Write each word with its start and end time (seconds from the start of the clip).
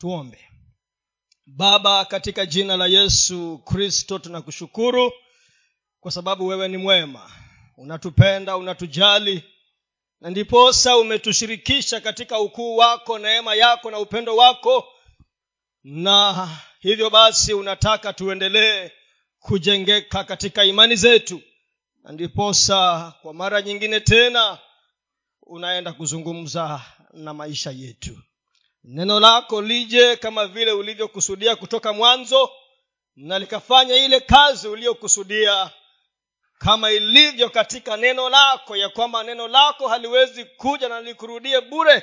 tuombe. 0.00 0.38
Baba 1.46 2.04
katika 2.04 2.46
jina 2.46 2.76
la 2.76 2.86
yesu 2.86 3.58
kristo 3.58 4.18
tunakushukuru 4.18 5.12
kwa 6.00 6.12
sababu 6.12 6.46
wewe 6.46 6.68
ni 6.68 6.76
mwema. 6.76 7.30
Unatupenda 7.76 8.56
unatujali 8.56 9.44
na 10.20 10.30
ndiposa 10.30 10.96
umetushirikisha 10.96 12.00
katika 12.00 12.40
ukuu 12.40 12.76
wako 12.76 13.18
neema 13.18 13.54
yako 13.54 13.90
na 13.90 13.98
upendo 13.98 14.36
wako. 14.36 14.88
Na 15.84 16.48
hivyo 16.80 17.10
basi 17.10 17.54
unataka 17.54 18.12
tuendelee 18.12 18.90
kujengeka 19.38 20.24
katika 20.24 20.64
imani 20.64 20.96
zetu. 20.96 21.40
Na 22.02 22.12
ndiposa 22.12 23.12
kwa 23.22 23.34
mara 23.34 23.62
nyingine 23.62 24.00
tena 24.00 24.58
unaenda 25.42 25.92
kuzungumza 25.92 26.82
na 27.12 27.34
maisha 27.34 27.70
yetu 27.70 28.18
neno 28.84 29.20
lako 29.20 29.62
lije 29.62 30.16
kama 30.16 30.46
vile 30.46 30.72
ulivyokusudia 30.72 31.56
kutoka 31.56 31.92
mwanzo 31.92 32.50
na 33.16 33.38
likafanya 33.38 33.94
ile 33.96 34.20
kazi 34.20 34.68
uliyokusudia. 34.68 35.70
Kama 36.58 36.90
ilivyo 36.90 37.50
katika 37.50 37.96
neno 37.96 38.28
lako 38.28 38.76
ya 38.76 38.88
kwamba 38.88 39.22
neno 39.22 39.48
lako 39.48 39.88
haliwezi 39.88 40.44
kuja 40.44 40.88
na 40.88 41.00
likurudie 41.00 41.60
bure 41.60 42.02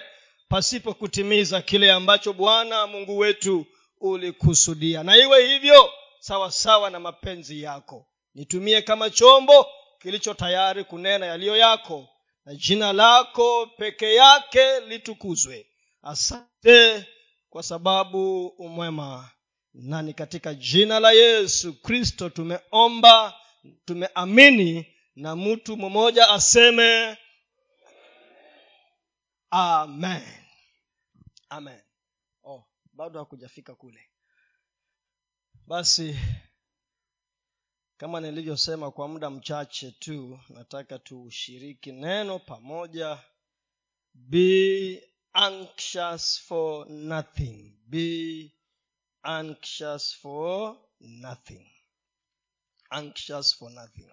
pasipo 0.49 0.93
kutimiza 0.93 1.61
kile 1.61 1.91
ambacho 1.91 2.33
bwana 2.33 2.87
mungu 2.87 3.17
wetu 3.17 3.65
ulikusudia. 4.01 5.03
Na 5.03 5.17
iwe 5.17 5.45
hivyo 5.47 5.91
sawa 6.19 6.51
sawa 6.51 6.89
na 6.89 6.99
mapenzi 6.99 7.61
yako. 7.61 8.07
Nitumie 8.35 8.81
kama 8.81 9.09
chombo 9.09 9.67
kilicho 10.01 10.33
tayari 10.33 10.83
kunena 10.83 11.25
yaliyo 11.25 11.57
yako 11.57 12.07
na 12.45 12.55
jina 12.55 12.93
lako 12.93 13.65
peke 13.77 14.13
yake 14.15 14.79
litukuzwe 14.79 15.65
asante 16.07 17.07
kwa 17.49 17.63
sababu 17.63 18.47
umwema. 18.47 19.31
Na 19.73 20.01
ni 20.01 20.13
katika 20.13 20.53
jina 20.53 20.99
la 20.99 21.11
yesu 21.11 21.81
kristo 21.81 22.29
tumeomba 22.29 23.33
tumeamini 23.85 24.95
na 25.15 25.35
mtu 25.35 25.77
mmoja 25.77 26.29
aseme 26.29 27.17
amen. 29.49 30.43
Amen. 31.49 31.81
Oh, 32.43 32.63
bado 32.93 33.19
hakujafika 33.19 33.75
kule. 33.75 34.09
Basi 35.67 36.19
kama 37.97 38.21
nilivyosema 38.21 38.91
kwa 38.91 39.07
muda 39.07 39.29
mchache 39.29 39.91
tu 39.91 40.39
nataka 40.49 40.99
tushiriki 40.99 41.91
neno 41.91 42.39
pamoja. 42.39 43.19
Be 44.13 45.09
anxious 45.37 46.39
for 46.47 46.85
nothing. 46.89 47.73
Be 47.89 48.51
anxious 49.23 50.13
for 50.21 50.77
nothing. 50.99 51.65
Anxious 52.91 53.53
for 53.53 53.69
nothing. 53.71 54.11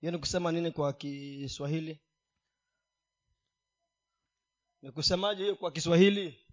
Hiyo 0.00 0.12
ni 0.12 0.18
kusema 0.18 0.52
nini 0.52 0.70
kwa 0.70 0.92
kiswahili? 0.92 2.00
Ni 4.82 4.92
kusemaje 4.92 5.42
hiyo 5.42 5.56
kwa 5.56 5.72
kiswahili? 5.72 6.46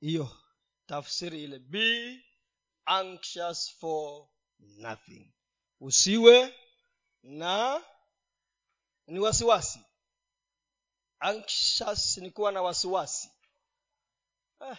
Hiyo 0.00 0.36
tafsiri 0.86 1.44
ile. 1.44 1.58
Be 1.58 2.20
anxious 2.84 3.76
for 3.78 4.28
nothing. 4.58 5.32
Usiwe 5.80 6.54
na 7.22 7.84
ni 9.06 9.18
wasiwasi 9.18 9.80
anxious 11.20 12.16
ni 12.18 12.30
kuwa 12.30 12.52
na 12.52 12.62
wasiwasi. 12.62 13.30
Eh. 14.70 14.76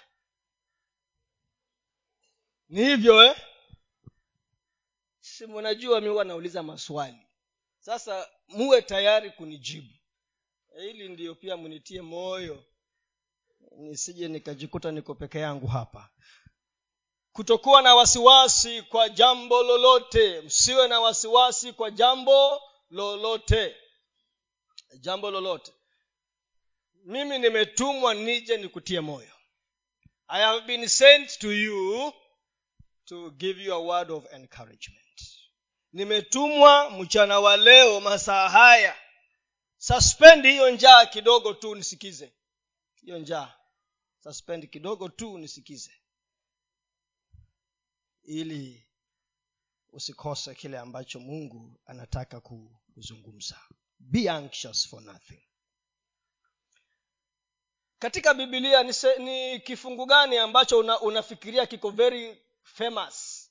ni 2.69 2.83
hivyo 2.85 3.23
eh? 3.23 3.35
si 5.19 5.47
mnajua 5.47 6.01
mi 6.01 6.07
huwa 6.07 6.23
nauliza 6.25 6.63
maswali. 6.63 7.27
Sasa 7.79 8.29
muwe 8.47 8.81
tayari 8.81 9.31
kunijibu. 9.31 9.93
Hili 10.79 11.09
ndiyo 11.09 11.35
pia 11.35 11.57
mnitie 11.57 12.01
moyo 12.01 12.63
nisije 13.77 14.27
nikajikuta 14.27 14.91
niko 14.91 15.15
peke 15.15 15.39
yangu 15.39 15.67
hapa. 15.67 16.09
Kutokuwa 17.33 17.81
na 17.81 17.95
wasiwasi 17.95 18.81
kwa 18.81 19.09
jambo 19.09 19.63
lolote 19.63 20.41
msiwe 20.41 20.87
na 20.87 20.99
wasiwasi 20.99 21.73
kwa 21.73 21.91
jambo 21.91 22.61
lolote. 22.89 23.75
Jambo 24.99 25.31
lolote 25.31 25.73
mimi 27.05 27.39
nimetumwa 27.39 28.13
nije 28.13 28.57
nikutie 28.57 29.01
moyo. 29.01 29.35
I 30.27 30.41
have 30.41 30.65
been 30.67 30.87
sent 30.87 31.39
to 31.39 31.51
you 31.51 32.13
to 33.05 33.31
give 33.31 33.63
you 33.63 33.73
a 33.73 33.79
word 33.79 34.11
of 34.11 34.25
encouragement. 34.33 35.21
Nimetumwa 35.93 36.89
mchana 36.89 37.39
wa 37.39 37.57
leo 37.57 37.99
masaa 38.01 38.49
haya. 38.49 38.95
Suspend 39.77 40.45
hiyo 40.45 40.71
njaa 40.71 41.05
kidogo 41.05 41.53
tu 41.53 41.75
nisikize. 41.75 42.33
Hiyo 43.01 43.19
njaa. 43.19 43.53
Suspend 44.23 44.69
kidogo 44.69 45.09
tu 45.09 45.37
nisikize. 45.37 45.91
Ili 48.23 48.87
usikose 49.89 50.55
kile 50.55 50.77
ambacho 50.79 51.19
mungu 51.19 51.79
anataka 51.85 52.41
kuzungumza. 52.41 53.59
Be 53.99 54.29
anxious 54.29 54.87
for 54.87 55.01
nothing 55.03 55.41
katika 58.01 58.33
bibilia 58.33 58.83
ni, 58.83 58.93
ni 59.17 59.59
kifungu 59.59 60.05
gani 60.05 60.37
ambacho 60.37 60.79
una, 60.79 60.99
unafikiria 60.99 61.65
kiko 61.65 61.89
very 61.89 62.41
famous? 62.63 63.47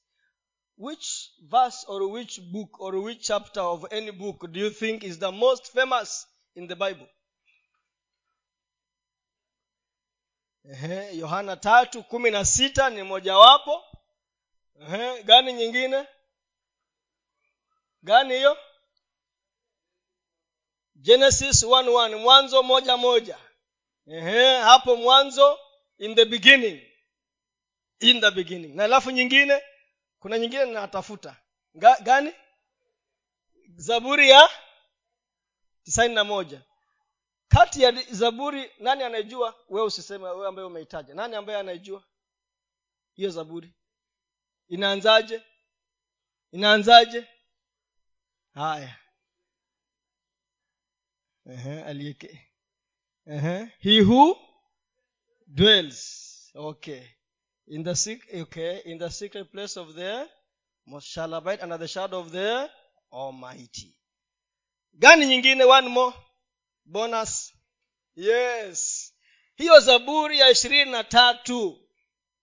Which 0.78 1.30
verse 1.40 1.86
or 1.88 2.02
which 2.02 2.40
book 2.40 2.80
or 2.80 2.96
which 2.96 3.26
chapter 3.26 3.62
of 3.62 3.92
any 3.92 4.12
book 4.12 4.46
do 4.50 4.60
you 4.60 4.70
think 4.70 5.02
is 5.02 5.18
the 5.18 5.30
most 5.30 5.72
famous 5.72 6.28
in 6.54 6.68
the 6.68 6.74
bible? 6.74 7.06
Yohana 11.12 11.56
tatu 11.56 12.02
kumi 12.02 12.30
na 12.30 12.44
sita 12.44 12.90
ni 12.90 13.02
mojawapo. 13.02 13.84
Gani 15.24 15.52
nyingine? 15.52 16.06
Gani 18.02 18.34
hiyo? 18.34 18.56
Genesis 20.96 21.62
1 21.62 22.16
mwanzo 22.18 22.62
moja 22.62 22.96
moja 22.96 23.38
Ehe, 24.10 24.56
hapo 24.58 24.96
mwanzo 24.96 25.58
in 25.98 26.14
the 26.14 26.24
beginning. 26.24 26.80
In 28.00 28.20
the 28.20 28.30
beginning. 28.30 28.74
Na 28.74 28.84
alafu 28.84 29.10
nyingine 29.10 29.62
kuna 30.18 30.38
nyingine 30.38 30.64
natafuta. 30.64 31.36
Ga, 31.74 31.96
gani? 32.00 32.34
Zaburi 33.76 34.30
ya 34.30 34.50
tisaini 35.82 36.14
na 36.14 36.24
moja. 36.24 36.62
Kati 37.48 37.82
ya 37.82 37.92
zaburi 37.92 38.70
nani 38.78 39.02
anayejua? 39.02 39.64
Wewe 39.68 39.86
usiseme 39.86 40.24
wewe 40.24 40.48
ambaye 40.48 40.66
umeitaja. 40.66 41.14
Nani 41.14 41.36
ambaye 41.36 41.58
anayejua 41.58 42.04
hiyo 43.14 43.30
zaburi? 43.30 43.74
Inaanzaje? 44.68 45.42
Inaanzaje? 46.52 47.26
Haya. 48.54 48.96
Aliyeke 51.86 52.49
uh-huh. 53.28 53.66
he 53.80 53.98
who 53.98 54.36
dwells. 55.52 56.50
Okay. 56.54 57.02
In 57.66 57.82
the 57.84 58.18
okay 58.34 58.82
in 58.84 58.98
the 58.98 59.10
secret 59.10 59.52
place 59.52 59.76
of 59.76 59.94
the 59.94 60.26
most 60.86 61.06
shall 61.06 61.32
abide 61.34 61.60
under 61.60 61.78
the 61.78 61.86
shadow 61.86 62.18
of 62.18 62.32
the 62.32 62.68
almighty. 63.12 63.94
Gani 64.98 65.26
nyingine? 65.26 65.66
One 65.66 65.88
more. 65.90 66.14
Bonus. 66.84 67.52
Yes. 68.14 69.12
Hiyo 69.56 69.80
zaburi 69.80 70.38
ya 70.38 70.50
ishirini 70.50 70.90
na 70.90 71.04
tatu. 71.04 71.78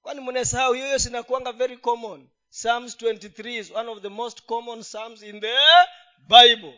Kwani 0.02 0.22
mnasahau 0.22 0.74
hiyo 0.74 1.00
sinakuanga 1.00 1.52
very 1.52 1.78
common. 1.78 2.30
Psalms 2.50 2.96
23 2.96 3.58
is 3.58 3.72
one 3.72 3.90
of 3.90 4.02
the 4.02 4.10
most 4.10 4.46
common 4.46 4.84
psalms 4.84 5.22
in 5.24 5.40
the 5.42 5.56
bible 6.28 6.74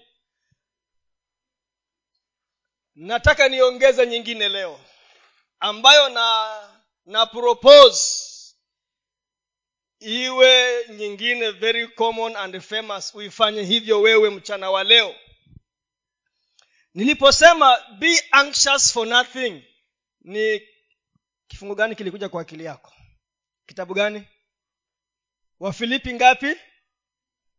nataka 3.00 3.50
niongeze 3.50 4.07
nyingine 4.07 4.50
leo 4.50 4.80
ambayo 5.60 6.10
na 6.10 6.69
na 7.06 7.25
propose 7.25 8.25
iwe 10.00 10.86
nyingine 10.90 11.51
very 11.51 11.88
common 11.88 12.36
and 12.36 12.62
famous 12.62 13.16
uifanye 13.16 13.63
hivyo 13.63 14.01
wewe 14.01 14.30
mchana 14.30 14.72
wa 14.72 14.84
leo. 14.84 15.16
Niliposema 16.94 17.80
be 18.00 18.24
anxious 18.31 18.94
for 18.94 19.07
nothing 19.07 19.63
ni 20.22 20.62
kifungu 21.48 21.75
gani 21.75 21.95
kilikuja 21.95 22.30
kwa 22.30 22.42
akili 22.42 22.63
yako? 22.66 22.94
Kitabu 23.66 23.94
gani? 23.94 24.28
Wafilipi 25.60 26.13
ngapi? 26.13 26.56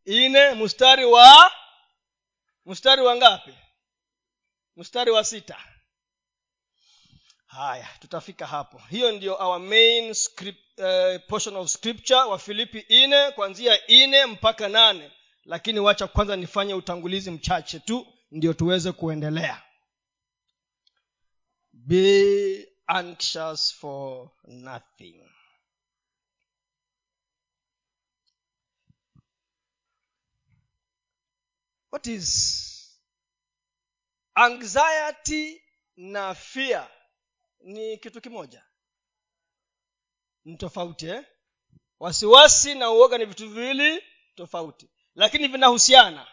Ine 0.05 0.51
mstari 0.55 1.05
wa 1.05 1.53
mstari 2.67 3.03
wa 3.03 3.17
ngapi 3.17 3.55
mstari 4.77 5.11
wa 5.11 5.25
sita. 5.25 5.65
Haya 7.47 7.89
tutafika 8.01 8.47
hapo. 8.47 8.79
Hiyo 8.91 9.13
ndio 9.13 9.35
our 9.35 9.61
main 9.61 10.15
script, 10.15 10.79
uh, 10.79 11.27
portion 11.29 11.57
of 11.57 11.69
scripture 11.71 12.21
wa 12.21 12.39
filipi 12.39 12.79
ine 12.79 13.31
kuanzia 13.31 13.87
ine 13.87 14.27
mpaka 14.27 14.69
nane. 14.69 15.13
Lakini 15.45 15.81
wacha 15.81 16.07
kwanza 16.07 16.37
nifanye 16.37 16.75
utangulizi 16.75 17.31
mchache 17.31 17.79
tu 17.81 18.07
ndio 18.31 18.53
tuweze 18.53 18.93
kuendelea. 18.93 19.63
Be 21.73 22.69
anxious 22.87 23.75
for 23.75 24.31
nothing. 24.45 25.23
What 31.91 32.07
is 32.07 32.70
anxiety 34.45 35.63
na 35.97 36.35
fear 36.35 36.91
ni 37.61 37.99
kitu 37.99 38.21
kimoja 38.21 38.65
ni 40.45 40.57
tofauti 40.57 41.07
eh? 41.09 41.25
wasiwasi 41.99 42.75
na 42.75 42.91
uoga 42.91 43.19
ni 43.19 43.25
vitu 43.25 43.51
viwili 43.51 44.05
tofauti 44.35 44.91
lakini 45.15 45.49
vinahusiana 45.49 46.29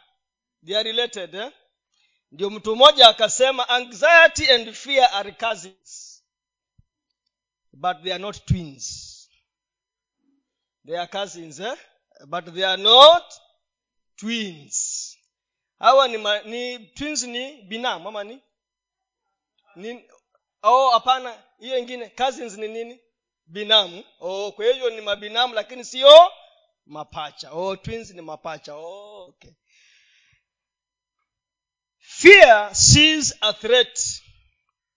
they 0.65 0.77
are 0.77 0.91
related 0.91 1.35
eh? 1.35 1.51
ndio 2.31 2.49
mtu 2.49 2.75
mmoja 2.75 3.07
akasema 3.07 3.69
anxiety 3.69 4.51
and 4.51 4.73
fear 4.73 5.09
are 5.13 5.31
cousins 5.31 6.23
but 7.73 8.03
they 8.03 8.13
are 8.13 8.21
not 8.21 8.45
twins 8.45 9.13
they 10.85 10.99
are 10.99 11.07
cousins 11.07 11.59
eh? 11.59 11.77
but 12.27 12.53
they 12.53 12.65
are 12.65 12.81
not 12.83 13.33
twins 14.15 14.86
hawa 15.79 16.07
ni, 16.07 16.17
ma, 16.17 16.39
ni 16.39 16.79
twins 16.79 17.23
ni 17.23 17.61
binamu 17.61 18.07
ama 18.09 18.23
ni, 18.23 18.41
ni 19.75 20.09
oh 20.63 21.03
hiyo 21.59 21.77
ingine 21.77 22.09
cousins 22.09 22.57
ni 22.57 22.67
nini? 22.67 22.99
Binamu. 23.45 24.03
Oh 24.19 24.51
kwa 24.51 24.65
hiyo 24.65 24.89
ni 24.89 25.01
mabinamu 25.01 25.53
lakini 25.53 25.85
sio 25.85 26.31
mapacha. 26.85 27.51
Oh 27.51 27.75
twins 27.75 28.11
ni 28.11 28.21
mapacha. 28.21 28.75
Oh, 28.75 29.25
okay. 29.27 29.51
Fear 31.99 32.75
sees 32.75 33.35
a 33.41 33.53
threat 33.53 34.21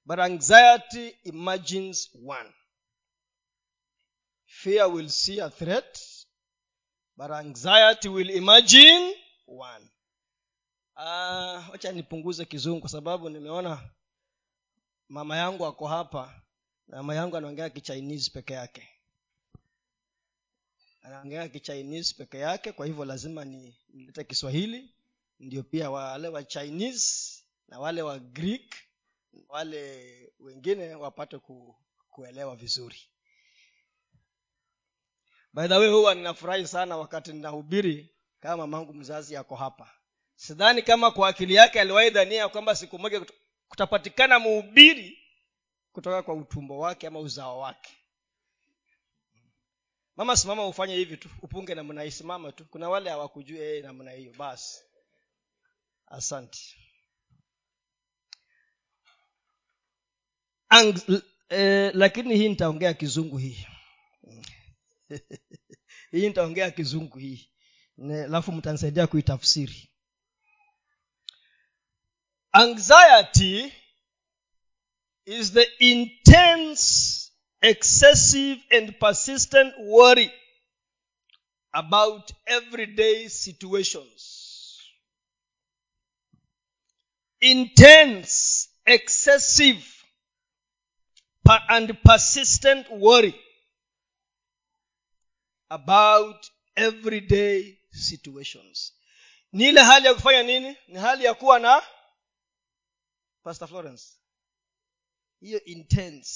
but 0.05 0.19
anxiety 0.19 1.17
imagines 1.25 2.11
one. 2.27 2.53
Fear 4.47 4.89
will 4.89 5.09
see 5.09 5.41
a 5.41 5.51
threat 5.51 5.99
but 7.17 7.31
anxiety 7.31 8.09
will 8.09 8.31
imagine 8.31 9.15
one 9.47 9.91
wacha 11.05 11.89
uh, 11.89 11.95
nipunguze 11.95 12.45
kizungu 12.45 12.81
kwa 12.81 12.89
sababu 12.91 13.29
nimeona 13.29 13.91
mama 15.09 15.37
yangu 15.37 15.67
ako 15.67 15.87
hapa 15.87 16.43
na 16.89 16.97
mama 16.97 17.15
yangu 17.15 17.37
anaongea 17.37 17.71
kichinese 17.71 18.31
peke 18.31 18.53
yake. 18.53 18.89
Anaongea 21.03 21.49
kichinese 21.49 22.15
peke 22.15 22.39
yake 22.39 22.73
kwa 22.73 22.87
hivyo 22.87 23.05
lazima 23.05 23.45
nilete 23.45 24.25
kiswahili. 24.25 24.95
Ndio 25.39 25.63
pia 25.63 25.91
wale 25.91 26.29
wa 26.29 26.45
chinese 26.45 27.43
na 27.69 27.79
wale 27.79 28.03
wa 28.03 28.19
greek 28.19 28.75
wale 29.49 30.33
wengine 30.41 30.95
wapate 30.95 31.39
ku, 31.39 31.77
kuelewa 32.11 32.57
vizuri. 32.57 33.01
By 35.53 35.69
the 35.69 35.75
way 35.75 35.91
huwa 35.91 36.15
ninafurahi 36.15 36.67
sana 36.67 36.97
wakati 36.97 37.33
ninahubiri 37.33 38.15
kama 38.41 38.57
mamangu 38.57 38.95
mzazi 38.95 39.35
yako 39.35 39.57
hapa 39.57 40.00
sidhani 40.41 40.83
kama 40.83 41.11
kwa 41.11 41.29
akili 41.29 41.55
yake 41.55 41.81
aliwahi 41.81 42.11
dhania 42.11 42.49
kwamba 42.49 42.77
siku 42.77 42.99
moja 42.99 43.27
kutapatikana 43.69 44.39
muubiri 44.39 45.19
kutoka 45.93 46.23
kwa 46.23 46.35
utumbo 46.35 46.79
wake 46.79 47.07
ama 47.07 47.19
uzao 47.19 47.59
wake. 47.59 47.97
Mama 50.17 50.37
simama 50.37 50.67
ufanye 50.67 50.95
hivi 50.97 51.17
tu 51.17 51.29
upunge 51.43 51.75
namna 51.75 52.03
hii 52.03 52.11
simama 52.11 52.53
tu. 52.53 52.65
Kuna 52.65 52.89
wale 52.89 53.11
hawakujua 53.11 53.59
yeye 53.59 53.83
namna 53.83 54.11
hiyo 54.11 54.33
basi. 54.39 54.83
Asante. 56.07 56.59
Ang, 60.69 60.95
eh, 61.49 61.91
lakini 61.95 62.37
hii 62.37 62.49
nitaongea 62.49 62.95
kizungu 62.95 63.39
hii. 63.39 63.67
Hii 66.13 66.29
nitaongea 66.29 66.71
kizungu 66.71 67.19
hii. 67.19 67.51
Alafu 67.99 68.53
mtanisaidia 68.53 69.07
kuitafsiri 69.07 69.90
anxiety 72.55 73.73
is 75.27 75.53
the 75.53 75.67
intense 75.81 77.31
excessive 77.63 78.59
and 78.71 78.99
persistent 78.99 79.75
worry 79.79 80.33
about 81.73 82.33
everyday 82.47 83.29
situations. 83.29 84.79
Intense 87.41 88.69
excessive 88.87 89.87
and 91.69 91.97
persistent 92.05 92.87
worry 92.91 93.35
about 95.71 96.51
everyday 96.77 97.79
situations. 97.93 98.93
Ni 99.53 99.69
ile 99.69 99.81
hali 99.83 100.07
ya 100.07 100.15
kufanya 100.15 100.43
nini? 100.43 100.77
Ni 100.89 100.99
hali 100.99 101.25
ya 101.25 101.35
kuwa 101.35 101.59
na 101.59 101.83
pastor 103.43 103.69
florence 103.69 104.05
hiyo 105.41 105.65
intense 105.65 106.31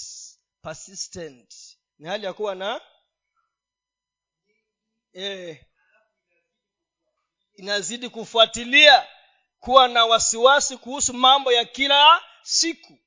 persistent 0.62 1.54
ni 1.98 2.08
hali 2.08 2.24
ya 2.26 2.32
kuwa 2.32 2.54
na 2.54 2.80
eh, 5.12 5.64
inazidi 7.54 8.08
kufuatilia 8.08 9.06
kuwa 9.60 9.88
na 9.88 10.04
wasiwasi 10.04 10.76
kuhusu 10.76 11.14
mambo 11.14 11.52
ya 11.52 11.64
kila 11.64 12.22
siku. 12.42 12.98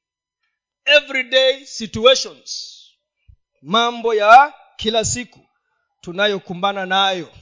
Everyday 0.86 1.66
situations. 1.66 2.82
Mambo 3.62 4.14
ya 4.14 4.54
kila 4.76 5.06
siku 5.06 5.50
tunayokumbana 6.02 6.86
nayo. 6.86 7.34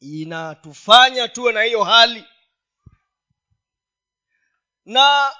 Inatufanya 0.00 1.28
tuwe 1.28 1.52
na 1.52 1.62
hiyo 1.62 1.84
hali. 1.84 2.24
Na 4.84 5.36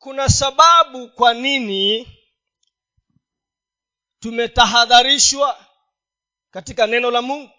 kuna 0.00 0.28
sababu 0.28 1.08
kwa 1.08 1.34
nini 1.34 2.08
tumetahadharishwa 4.20 5.66
katika 6.50 6.86
neno 6.86 7.10
la 7.10 7.22
mungu? 7.22 7.50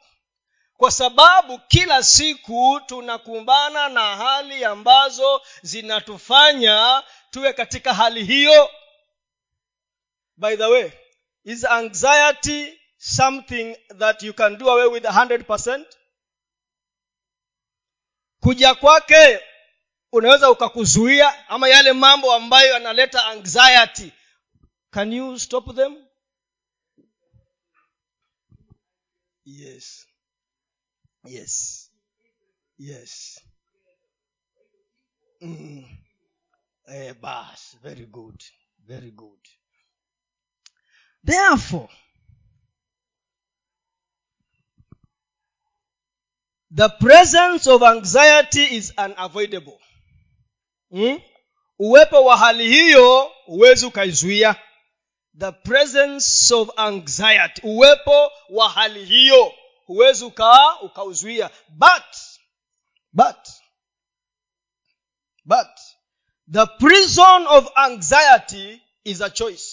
Kwa 0.78 0.92
sababu 0.92 1.60
kila 1.60 2.04
siku 2.04 2.82
tunakumbana 2.86 3.90
na 3.90 4.16
hali 4.16 4.66
ambazo 4.66 5.42
zinatufanya 5.62 7.04
tuwe 7.32 7.54
katika 7.54 7.94
hali 7.94 8.24
hiyo. 8.26 8.70
By 10.38 10.58
the 10.58 10.66
way 10.66 10.92
is 11.44 11.66
anxiety 11.66 12.80
something 12.98 13.76
that 13.98 14.24
you 14.24 14.34
can 14.34 14.58
do 14.58 14.72
away 14.72 14.86
with 14.86 15.04
100% 15.04 15.86
kuja 18.40 18.76
kwake 18.76 19.40
unaweza 20.12 20.52
ukakuzuia 20.52 21.50
ama 21.50 21.70
yale 21.70 21.94
mambo 21.94 22.34
ambayo 22.34 22.74
yanaleta 22.74 23.26
anxiety. 23.26 24.12
Can 24.92 25.14
you 25.14 25.40
stop 25.40 25.76
them? 25.76 26.08
Yes. 29.46 30.08
Yes. 31.26 31.88
Yes. 32.78 33.40
Mm. 35.42 35.86
eh, 36.88 37.14
bas 37.14 37.78
very 37.82 38.06
good. 38.06 38.44
Very 38.88 39.12
good. 39.12 39.40
Therefore 41.26 41.90
the 46.72 46.90
presence 46.90 47.68
of 47.68 47.84
anxiety 47.84 48.64
is 48.76 48.94
unavoidable 48.98 49.80
hmm? 50.92 51.22
uwepo 51.80 52.24
wa 52.26 52.38
hali 52.38 52.68
hiyo 52.68 53.32
huwezi 53.46 53.86
ukaizuia. 53.86 54.56
The 55.40 55.52
presence 55.52 56.54
of 56.56 56.70
anxiety 56.76 57.62
uwepo 57.64 58.32
wa 58.50 58.70
hali 58.70 59.06
hiyo 59.06 59.54
huwezi 59.86 60.26
ukaa 60.26 60.80
ukauzuia. 60.80 61.50
But 61.70 62.04
but 63.14 63.50
but 65.46 65.68
the 66.52 66.66
prison 66.66 67.48
of 67.48 67.68
anxiety 67.76 68.82
is 69.04 69.22
a 69.22 69.30
choice. 69.30 69.68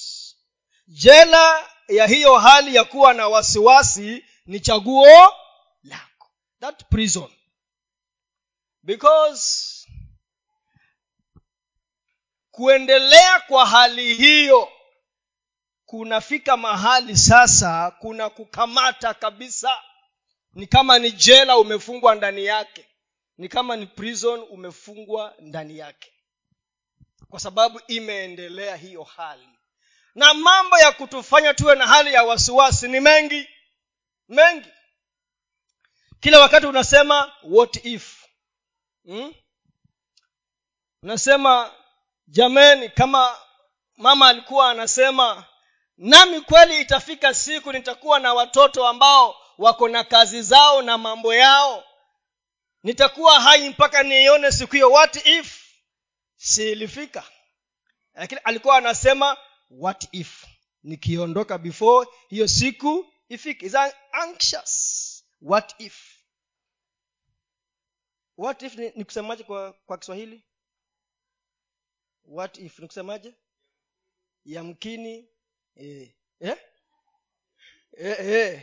Jela 0.86 1.68
ya 1.88 2.06
hiyo 2.06 2.38
hali 2.38 2.74
ya 2.74 2.84
kuwa 2.84 3.14
na 3.14 3.28
wasiwasi 3.28 4.24
ni 4.46 4.60
chaguo 4.60 5.32
lako. 5.82 6.30
That 6.60 6.84
prison. 6.90 7.30
Because 8.82 9.77
kuendelea 12.62 13.40
kwa 13.40 13.66
hali 13.66 14.14
hiyo 14.14 14.72
kunafika 15.86 16.56
mahali 16.56 17.16
sasa 17.16 17.90
kuna 17.90 18.30
kukamata 18.30 19.14
kabisa. 19.14 19.82
Ni 20.54 20.66
kama 20.66 20.98
ni 20.98 21.12
jela 21.12 21.58
umefungwa 21.58 22.14
ndani 22.14 22.44
yake 22.44 22.88
ni 23.38 23.48
kama 23.48 23.76
ni 23.76 23.86
prison 23.86 24.40
umefungwa 24.50 25.34
ndani 25.40 25.78
yake 25.78 26.12
kwa 27.28 27.40
sababu 27.40 27.80
imeendelea 27.86 28.76
hiyo 28.76 29.02
hali. 29.02 29.48
Na 30.14 30.34
mambo 30.34 30.78
ya 30.78 30.92
kutufanya 30.92 31.54
tuwe 31.54 31.74
na 31.74 31.86
hali 31.86 32.12
ya 32.14 32.22
wasiwasi 32.22 32.88
ni 32.88 33.00
mengi 33.00 33.48
mengi. 34.28 34.68
Kila 36.20 36.40
wakati 36.40 36.66
unasema 36.66 37.32
what 37.42 37.84
if? 37.84 38.24
Hmm? 39.04 39.34
unasema 41.02 41.72
jameni 42.28 42.88
kama 42.88 43.38
mama 43.96 44.28
alikuwa 44.28 44.70
anasema 44.70 45.46
nami 45.96 46.40
kweli 46.40 46.80
itafika 46.80 47.34
siku 47.34 47.72
nitakuwa 47.72 48.18
na 48.20 48.34
watoto 48.34 48.86
ambao 48.88 49.36
wako 49.58 49.88
na 49.88 50.04
kazi 50.04 50.42
zao 50.42 50.82
na 50.82 50.98
mambo 50.98 51.34
yao. 51.34 51.84
Nitakuwa 52.82 53.40
hai 53.40 53.68
mpaka 53.68 54.02
niione 54.02 54.52
siku 54.52 54.72
hiyo. 54.72 54.90
What 54.90 55.26
if 55.26 55.64
si 56.36 56.72
ilifika 56.72 57.24
lakini 58.14 58.40
alikuwa 58.44 58.76
anasema 58.76 59.36
what 59.70 60.08
if 60.12 60.44
nikiondoka 60.82 61.58
before 61.58 62.08
hiyo 62.28 62.48
siku 62.48 63.12
ifike? 63.28 63.66
Is 63.66 63.74
anxious. 64.12 65.04
What 65.42 65.74
if? 65.78 66.18
What 68.36 68.62
if 68.62 68.74
ni, 68.74 68.92
ni 68.96 69.04
kusemaje 69.04 69.44
kwa, 69.44 69.72
kwa 69.72 69.98
kiswahili 69.98 70.44
what 72.28 72.58
if 72.58 72.78
nikusemaje 72.78 73.34
yamkini 74.44 75.28
eh. 75.76 76.08
Eh? 76.40 76.56
Eh, 77.98 78.16
eh. 78.20 78.62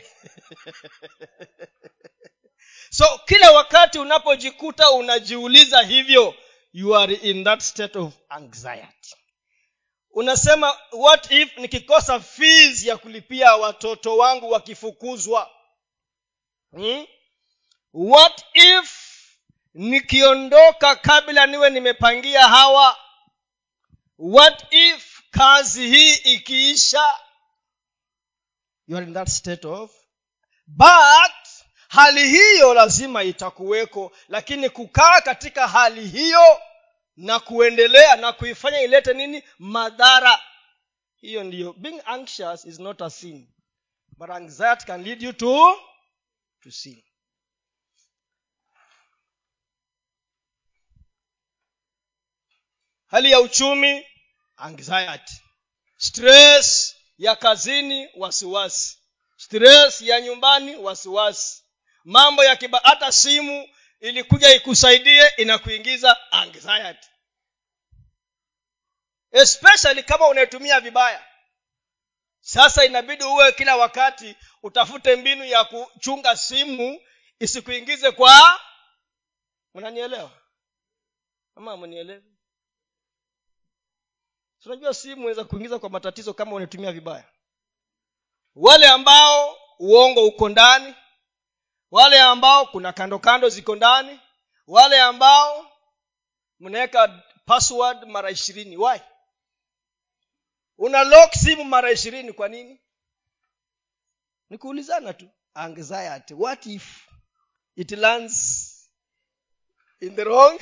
so 2.90 3.20
kila 3.24 3.52
wakati 3.52 3.98
unapojikuta 3.98 4.90
unajiuliza 4.90 5.82
hivyo 5.82 6.34
you 6.72 6.96
are 6.96 7.14
in 7.14 7.44
that 7.44 7.60
state 7.60 7.96
of 7.96 8.14
anxiety 8.28 9.16
unasema 10.10 10.78
what 10.92 11.30
if 11.30 11.56
nikikosa 11.56 12.20
fees 12.20 12.84
ya 12.84 12.96
kulipia 12.96 13.56
watoto 13.56 14.16
wangu 14.16 14.50
wakifukuzwa 14.50 15.50
hmm? 16.70 17.06
what 17.92 18.44
if 18.54 19.06
nikiondoka 19.74 20.96
kabla 20.96 21.46
niwe 21.46 21.70
nimepangia 21.70 22.48
hawa 22.48 23.05
what 24.18 24.66
if 24.70 25.22
kazi 25.30 25.90
hii 25.90 26.14
ikiisha? 26.14 27.14
You 28.86 28.96
are 28.96 29.06
in 29.06 29.14
that 29.14 29.28
state 29.28 29.64
of? 29.64 29.90
But 30.66 31.48
hali 31.88 32.28
hiyo 32.28 32.74
lazima 32.74 33.22
itakuweko 33.22 34.12
lakini 34.28 34.70
kukaa 34.70 35.20
katika 35.20 35.68
hali 35.68 36.06
hiyo 36.08 36.60
na 37.16 37.40
kuendelea 37.40 38.16
na 38.16 38.32
kuifanya 38.32 38.80
ilete 38.80 39.14
nini? 39.14 39.42
Madhara. 39.58 40.40
Hiyo 41.16 41.44
ndiyo. 41.44 41.72
Being 41.72 42.00
anxious 42.04 42.64
is 42.64 42.78
not 42.78 43.02
a 43.02 43.10
sin. 43.10 43.48
But 44.18 44.30
anxiety 44.30 44.86
can 44.86 45.02
lead 45.02 45.22
you 45.22 45.32
to 45.32 45.78
to 46.62 46.70
sin 46.70 47.02
hali 53.06 53.30
ya 53.30 53.40
uchumi 53.40 54.06
anxiety. 54.56 55.34
Stress 55.96 56.96
ya 57.18 57.36
kazini 57.36 58.08
wasiwasi. 58.16 58.98
Stress 59.36 60.00
ya 60.00 60.20
nyumbani 60.20 60.76
wasiwasi. 60.76 61.62
Mambo 62.04 62.44
ya 62.44 62.56
kiba 62.56 62.80
hata 62.84 63.12
simu 63.12 63.68
ilikuja 64.00 64.54
ikusaidie 64.54 65.28
inakuingiza 65.36 66.32
anxiety. 66.32 67.08
Especially 69.32 70.02
kama 70.02 70.28
unaitumia 70.28 70.80
vibaya. 70.80 71.24
Sasa 72.40 72.84
inabidi 72.84 73.24
uwe 73.24 73.52
kila 73.52 73.76
wakati 73.76 74.36
utafute 74.62 75.16
mbinu 75.16 75.44
ya 75.44 75.64
kuchunga 75.64 76.36
simu 76.36 77.00
isikuingize 77.38 78.10
kwa 78.10 78.60
mnanielewa? 79.74 80.30
Ama 81.56 81.76
mnielewi 81.76 82.35
unajua 84.66 84.94
simu 84.94 85.16
inaweza 85.16 85.44
kuingiza 85.44 85.78
kwa 85.78 85.90
matatizo 85.90 86.34
kama 86.34 86.52
unaitumia 86.52 86.92
vibaya. 86.92 87.24
Wale 88.54 88.88
ambao 88.88 89.58
uongo 89.78 90.24
uko 90.26 90.48
ndani 90.48 90.94
wale 91.90 92.20
ambao 92.20 92.66
kuna 92.66 92.92
kando 92.92 93.18
kando 93.18 93.48
ziko 93.48 93.76
ndani 93.76 94.20
wale 94.66 95.00
ambao 95.00 95.70
mnaweka 96.60 97.22
password 97.46 98.04
mara 98.08 98.30
ishirini 98.30 98.76
why? 98.76 99.00
Una 100.78 101.04
lock 101.04 101.32
simu 101.34 101.64
mara 101.64 101.90
ishirini 101.90 102.32
kwa 102.32 102.48
nini? 102.48 102.80
Ni 104.50 104.58
kuulizana 104.58 105.12
tu 105.12 105.28
anxiety 105.54 106.34
what 106.34 106.66
if 106.66 107.08
it 107.76 107.90
lands 107.90 108.72
in 110.00 110.16
the 110.16 110.24
wrong 110.24 110.58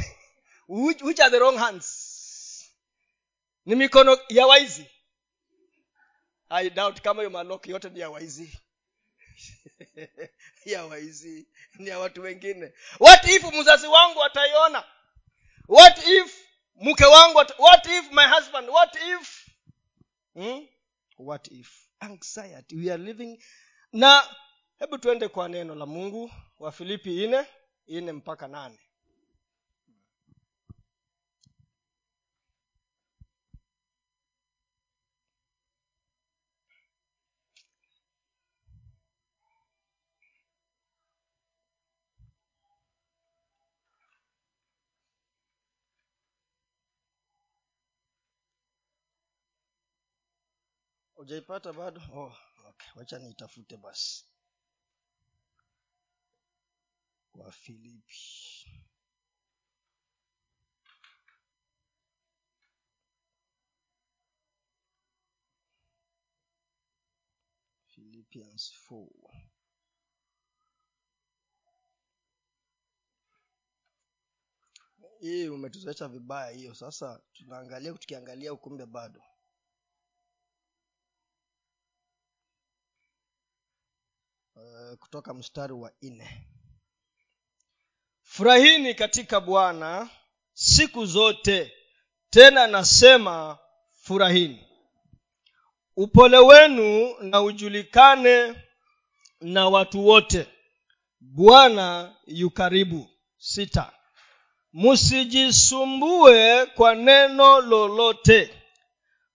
which, 0.69 1.03
which 1.03 1.21
are 1.21 1.31
the 1.31 1.39
wrong 1.39 1.57
hands 1.59 2.04
ni 3.67 3.75
mikono 3.75 4.19
ya 4.29 4.47
waizi. 4.47 4.91
I 6.49 6.71
doubt 6.71 7.01
kama 7.01 7.23
hiyo 7.23 7.31
maloki 7.31 7.71
yote 7.71 7.91
ni 7.91 8.01
ya 8.01 8.11
waizi. 8.11 8.59
Ya 10.65 10.85
waizi. 10.87 11.49
Ni 11.75 11.89
ya 11.89 11.99
watu 11.99 12.23
wengine. 12.23 12.73
What 13.01 13.25
if 13.29 13.45
mzazi 13.53 13.87
wangu 13.87 14.25
ataiona? 14.25 14.85
What 15.69 16.07
if 16.07 16.45
mke 16.75 17.05
wangu 17.05 17.41
at, 17.41 17.59
what 17.59 17.87
if 17.87 18.13
my 18.13 18.25
husband? 18.29 18.69
What 18.69 18.97
if? 18.97 19.49
Hmm? 20.35 20.67
what 21.19 21.49
if? 21.53 21.87
Anxiety. 22.01 22.77
We 22.77 22.91
are 22.93 23.03
living. 23.03 23.43
Na 23.93 24.37
hebu 24.79 24.99
tuende 24.99 25.29
kwa 25.29 25.49
neno 25.49 25.75
la 25.75 25.87
mungu 25.87 26.31
wa 26.59 26.73
filipi 26.73 27.25
ine 27.25 27.47
ine 27.87 28.13
mpaka 28.13 28.49
nane 28.49 28.79
ujaipata 51.25 51.73
bado? 51.73 52.01
Oh, 52.13 52.33
okay. 52.69 52.89
wacha 52.97 53.19
niitafute 53.19 53.77
basi. 53.77 54.25
Wa 57.35 57.53
filipi. 57.53 58.15
Philippians 67.89 68.73
4 68.91 69.07
hii 75.21 75.49
umetuzoesha 75.49 76.09
vibaya 76.09 76.51
hiyo. 76.51 76.75
Sasa 76.75 77.21
tunaangalia 77.33 77.93
tukiangalia 77.93 78.53
ukumbe 78.53 78.87
bado 78.87 79.23
uh, 84.57 84.99
kutoka 84.99 85.35
mstari 85.35 85.73
wa 85.73 85.93
nne. 86.03 86.47
Furahini 88.23 88.95
katika 88.95 89.41
bwana 89.41 90.09
siku 90.53 91.07
zote 91.07 91.73
tena 92.31 92.67
nasema 92.67 93.59
furahini. 94.03 94.67
Upole 95.97 96.39
wenu 96.39 97.15
na 97.21 97.43
ujulikane 97.43 98.55
na 99.41 99.69
watu 99.69 100.07
wote. 100.07 100.47
Bwana 101.21 102.17
yu 102.27 102.51
karibu. 102.51 103.11
Sita. 103.39 103.93
Msijisumbue 104.73 106.67
kwa 106.67 106.95
neno 106.95 107.61
lolote 107.61 108.55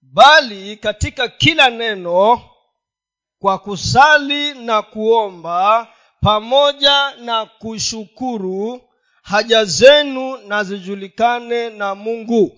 bali 0.02 0.78
katika 0.78 1.28
kila 1.28 1.70
neno 1.70 2.49
kwa 3.39 3.60
kusali 3.60 4.53
na 4.53 4.81
kuomba 4.81 5.88
pamoja 6.22 7.12
na 7.15 7.46
kushukuru 7.46 8.81
haja 9.22 9.65
zenu 9.65 10.38
na 10.38 10.63
zijulikane 10.63 11.69
na 11.69 11.96
mungu. 11.96 12.58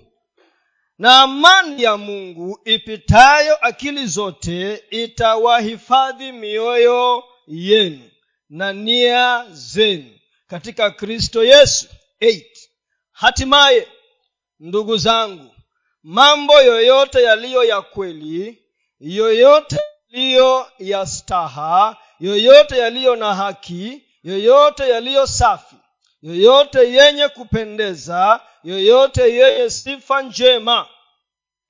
Na 0.98 1.22
amani 1.22 1.84
ya 1.84 1.98
mungu 1.98 2.60
ipitayo 2.66 3.56
akili 3.66 4.06
zote 4.08 4.84
itawahifadhi 4.90 6.32
mioyo 6.32 7.24
yenu 7.48 8.10
na 8.50 8.74
nia 8.74 9.46
zenu 9.52 10.10
katika 10.48 10.92
kristo 10.92 11.44
yesu. 11.44 11.88
8 12.22 12.44
hatimaye 13.12 13.88
ndugu 14.60 14.98
zangu 14.98 15.56
mambo 16.04 16.62
yoyote 16.62 17.24
yaliyo 17.24 17.64
ya 17.64 17.82
kweli 17.82 18.64
yoyote 19.00 19.80
yaliyo 20.12 20.72
ya 20.80 21.06
staha 21.06 21.98
yoyote 22.20 22.78
yaliyo 22.78 23.16
na 23.16 23.36
haki 23.36 24.04
yoyote 24.24 24.90
yaliyo 24.90 25.28
safi 25.28 25.76
yoyote 26.22 26.94
yenye 26.94 27.28
kupendeza 27.30 28.42
yoyote 28.64 29.22
yenye 29.36 29.70
sifa 29.70 30.22
njema 30.22 30.90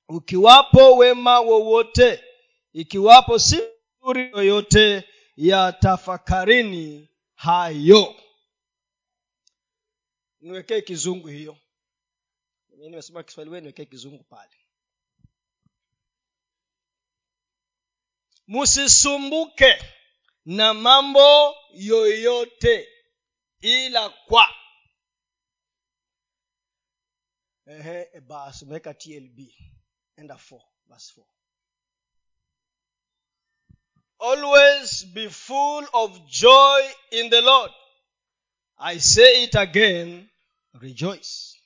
ukiwapo 0.08 0.96
wema 0.96 1.40
wowote 1.40 2.24
ikiwapo 2.72 3.38
si 3.38 3.60
nzuri 4.00 4.30
yoyote 4.30 5.08
ya 5.36 5.72
tafakarini 5.72 7.08
hayo. 7.34 8.14
Niwekee 10.40 10.80
kizungu 10.80 11.28
hiyo. 11.28 11.56
Mimi 12.70 12.88
nimesoma 12.90 13.22
kiswahili 13.22 13.60
niwekee 13.60 13.84
kizungu 13.84 14.24
pale 14.24 14.50
msisumbuke 18.52 19.84
na 20.44 20.74
mambo 20.74 21.56
yoyote 21.74 22.88
ila 23.60 24.10
kwa. 24.10 24.54
Ehe 27.66 28.08
eh, 28.14 28.20
basi 28.20 28.64
umeweka 28.64 28.94
tlb 28.94 29.38
enda 30.16 30.34
4 30.34 30.60
verse 30.86 31.20
4 31.20 31.24
always 34.18 35.04
be 35.04 35.28
full 35.28 35.84
of 35.92 36.26
joy 36.28 36.80
in 37.10 37.30
the 37.30 37.42
lord. 37.42 37.70
I 38.78 38.98
say 38.98 39.44
it 39.44 39.54
again 39.54 40.30
rejoice. 40.80 41.56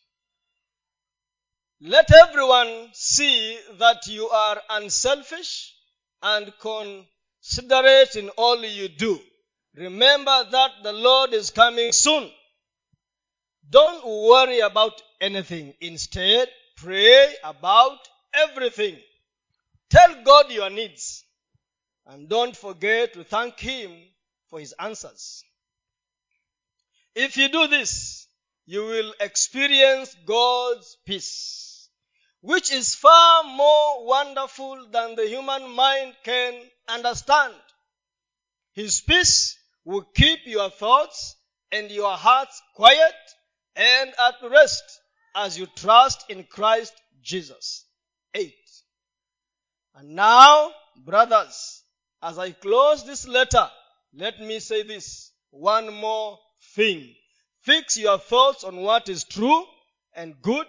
Let 1.81 2.11
everyone 2.13 2.89
see 2.93 3.59
that 3.79 4.07
you 4.07 4.29
are 4.31 4.63
unselfish 4.71 5.76
and 6.23 6.53
considerate 6.61 8.17
in 8.17 8.29
all 8.31 8.65
you 8.65 8.89
do. 8.89 9.19
Remember 9.75 10.45
that 10.51 10.71
the 10.83 10.93
lord 10.93 11.33
is 11.33 11.51
coming 11.51 11.93
soon. 11.93 12.31
Don't 13.69 14.05
worry 14.07 14.61
about 14.61 15.01
anything. 15.21 15.75
Instead 15.81 16.49
pray 16.77 17.35
about 17.45 17.99
everything. 18.33 18.97
Tell 19.91 20.23
god 20.25 20.51
your 20.51 20.71
needs. 20.71 21.25
And 22.07 22.29
don't 22.29 22.57
forget 22.57 23.15
to 23.15 23.25
thank 23.25 23.59
him 23.59 23.91
for 24.49 24.61
his 24.61 24.73
answers. 24.79 25.45
If 27.15 27.37
you 27.37 27.49
do 27.49 27.67
this 27.67 28.27
you 28.67 28.85
will 28.85 29.15
experience 29.21 30.15
god's 30.27 30.99
peace 31.07 31.66
which 32.41 32.73
is 32.73 32.95
far 32.95 33.45
more 33.45 34.07
wonderful 34.07 34.87
than 34.91 35.17
the 35.17 35.27
human 35.27 35.71
mind 35.71 36.15
can 36.25 36.55
understand 36.89 37.55
his 38.77 39.01
peace 39.01 39.59
will 39.87 40.03
keep 40.15 40.41
your 40.45 40.69
thoughts 40.69 41.35
and 41.73 41.91
your 41.91 42.15
hearts 42.15 42.61
quiet 42.75 43.15
and 43.75 44.13
at 44.19 44.35
rest 44.51 44.85
as 45.35 45.59
you 45.59 45.67
trust 45.75 46.31
in 46.31 46.45
Christ 46.45 46.93
Jesus. 47.23 47.87
8. 48.35 48.53
And 49.95 50.11
now, 50.11 50.73
brothers, 51.05 51.83
as 52.23 52.39
I 52.39 52.51
close 52.51 53.07
this 53.07 53.27
letter, 53.27 53.67
let 54.15 54.39
me 54.41 54.61
say 54.61 54.83
this 54.83 55.33
one 55.51 55.93
more 55.95 56.39
thing. 56.75 57.15
Fix 57.63 57.97
your 57.97 58.19
thoughts 58.19 58.63
on 58.63 58.77
what 58.77 59.09
is 59.09 59.25
true 59.25 59.65
and 60.15 60.35
good 60.43 60.67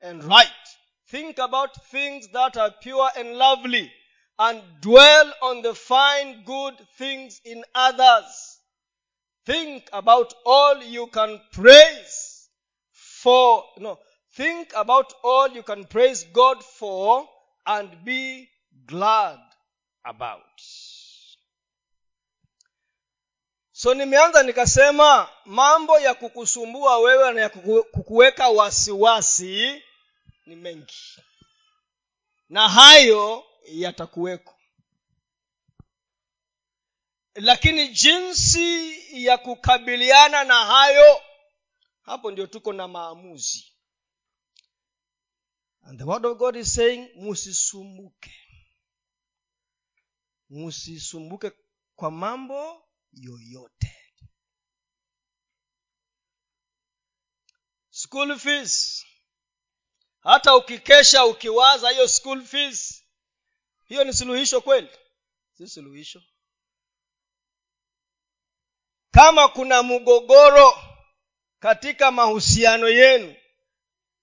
and 0.00 0.22
right. 0.22 0.46
Think 1.10 1.38
about 1.38 1.74
things 1.90 2.28
that 2.28 2.56
are 2.56 2.70
pure 2.82 3.10
and 3.16 3.36
lovely 3.36 3.92
and 4.38 4.62
dwell 4.80 5.32
on 5.42 5.62
the 5.62 5.74
fine 5.74 6.44
good 6.44 6.74
things 6.98 7.40
in 7.44 7.64
others. 7.74 8.58
Think 9.44 9.88
about 9.92 10.32
all 10.46 10.82
you 10.82 11.06
can 11.08 11.40
praise 11.52 12.48
for, 12.92 13.64
no, 13.78 13.98
think 14.36 14.72
about 14.76 15.12
all 15.24 15.48
you 15.48 15.62
can 15.62 15.84
praise 15.84 16.24
God 16.32 16.62
for 16.62 17.26
and 17.66 18.04
be 18.04 18.48
glad 18.86 19.38
about. 20.04 20.40
So 23.72 23.94
nimeanza 23.94 24.42
nikasema 24.42 25.28
mambo 25.44 25.98
ya 25.98 26.14
kukusumbua 26.14 26.98
wewe 26.98 27.32
na 27.32 27.40
ya 27.40 27.48
kuku, 27.48 27.84
kukuweka 27.84 28.48
wasiwasi 28.48 29.82
ni 30.46 30.56
mengi. 30.56 31.16
Na 32.48 32.68
hayo 32.68 33.44
yatakuweko. 33.68 34.56
Lakini 37.34 37.88
jinsi 37.88 39.24
ya 39.24 39.38
kukabiliana 39.38 40.44
na 40.44 40.64
hayo 40.64 41.22
hapo 42.02 42.30
ndio 42.30 42.46
tuko 42.46 42.72
na 42.72 42.88
maamuzi. 42.88 43.66
And 45.82 45.98
the 45.98 46.04
word 46.04 46.26
of 46.26 46.38
god 46.38 46.56
is 46.56 46.74
saying 46.74 47.08
musisumbuke. 47.14 48.34
Musisumbuke 50.48 51.52
kwa 51.96 52.10
mambo 52.10 52.88
yoyote. 53.12 53.96
School 57.90 58.38
fees 58.38 59.06
hata 60.22 60.56
ukikesha 60.56 61.24
ukiwaza 61.24 61.90
hiyo 61.90 62.08
school 62.08 62.44
fees 62.44 63.04
hiyo 63.88 64.04
ni 64.04 64.12
suluhisho 64.12 64.60
kweli? 64.60 64.88
Si 65.52 65.68
suluhisho. 65.68 66.22
Kama 69.10 69.48
kuna 69.48 69.82
mgogoro 69.82 70.78
katika 71.60 72.10
mahusiano 72.10 72.88
yenu 72.88 73.34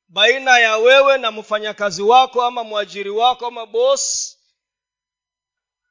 baina 0.07 0.59
ya 0.59 0.77
wewe 0.77 1.17
na 1.17 1.31
mfanyakazi 1.31 2.01
wako 2.01 2.43
ama 2.43 2.63
mwajiri 2.63 3.09
wako 3.09 3.47
ama 3.47 3.65
bosi 3.65 4.37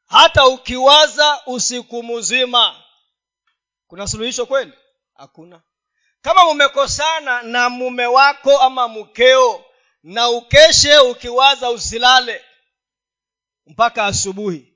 hata 0.07 0.47
ukiwaza 0.47 1.43
usiku 1.47 2.03
mzima 2.03 2.85
kuna 3.87 4.09
suluhisho 4.09 4.47
kweli? 4.47 4.73
Hakuna. 5.15 5.63
Kama 6.23 6.45
mumekosana 6.45 7.43
na 7.43 7.69
mume 7.71 8.07
wako 8.07 8.59
ama 8.59 8.89
mkeo 8.89 9.65
na 10.07 10.29
ukeshe 10.31 10.99
ukiwaza 10.99 11.71
usilale 11.71 12.45
mpaka 13.67 14.07
asubuhi. 14.07 14.75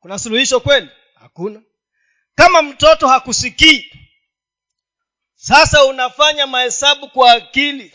Kuna 0.00 0.18
suluhisho 0.18 0.60
kweli? 0.60 0.88
Hakuna. 1.14 1.62
Kama 2.34 2.62
mtoto 2.62 3.08
hakusikii 3.08 3.92
sasa 5.34 5.84
unafanya 5.84 6.46
mahesabu 6.46 7.08
kwa 7.10 7.32
akili. 7.32 7.94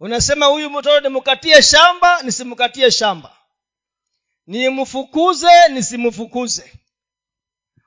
Unasema 0.00 0.46
huyu 0.46 0.70
mtoto 0.70 1.00
nimkatie 1.00 1.62
shamba 1.62 2.22
nisimkatie 2.22 2.90
shamba. 2.90 3.36
Nimfukuze 4.46 5.68
nisimfukuze 5.68 6.72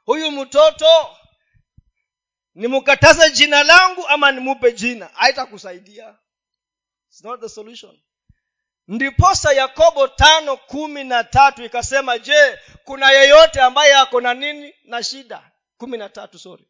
huyu 0.06 0.32
mtoto 0.32 1.18
nimkataze 2.56 3.30
jina 3.32 3.64
langu 3.64 4.08
ama 4.08 4.32
nimupe 4.32 4.72
jina? 4.72 5.06
Haitakusaidia 5.14 6.16
It's 7.20 7.26
not 7.26 7.42
the 7.42 7.50
solution. 7.50 8.00
Ndiposa 8.88 9.54
yakobo 9.54 10.08
tano 10.08 10.58
kumi 10.58 11.04
na 11.04 11.24
tatu 11.24 11.64
ikasema 11.64 12.20
je 12.20 12.60
kuna 12.84 13.12
yeyote 13.12 13.62
ambaye 13.62 13.94
ako 13.96 14.22
na 14.22 14.34
nini 14.34 14.74
na 14.84 15.04
shida? 15.04 15.52
Kumi 15.78 15.98
na 15.98 16.10
tatu 16.10 16.40
sorry. 16.40 16.70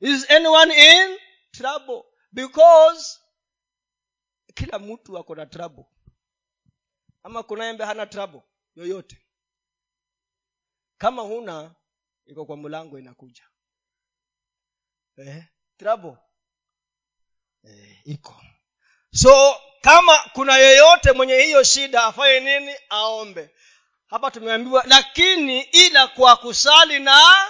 Is 0.00 0.30
anyone 0.30 0.72
in 0.74 1.18
trouble? 1.52 2.02
Because 2.32 3.18
kila 4.54 4.78
mtu 4.78 5.18
ako 5.18 5.34
na 5.34 5.46
trouble. 5.46 5.84
Ama 7.22 7.42
kuna 7.42 7.68
embe 7.68 7.84
hana 7.84 8.06
trouble? 8.06 8.42
Yoyote. 8.74 9.26
Kama 10.98 11.22
huna 11.22 11.74
iko 12.26 12.46
kwa 12.46 12.56
mlango 12.56 12.98
inakuja. 12.98 13.42
Eh, 15.16 15.44
trouble. 15.76 16.16
Eh, 17.64 18.00
iko 18.04 18.42
so 19.22 19.60
kama 19.80 20.18
kuna 20.32 20.56
yeyote 20.58 21.12
mwenye 21.12 21.34
hiyo 21.36 21.62
shida 21.64 22.04
afanye 22.04 22.40
nini? 22.40 22.76
Aombe. 22.88 23.50
Hapa 24.06 24.30
tumeambiwa 24.30 24.84
lakini 24.86 25.60
ila 25.60 26.08
kwa 26.08 26.36
kusali 26.36 26.98
na 26.98 27.46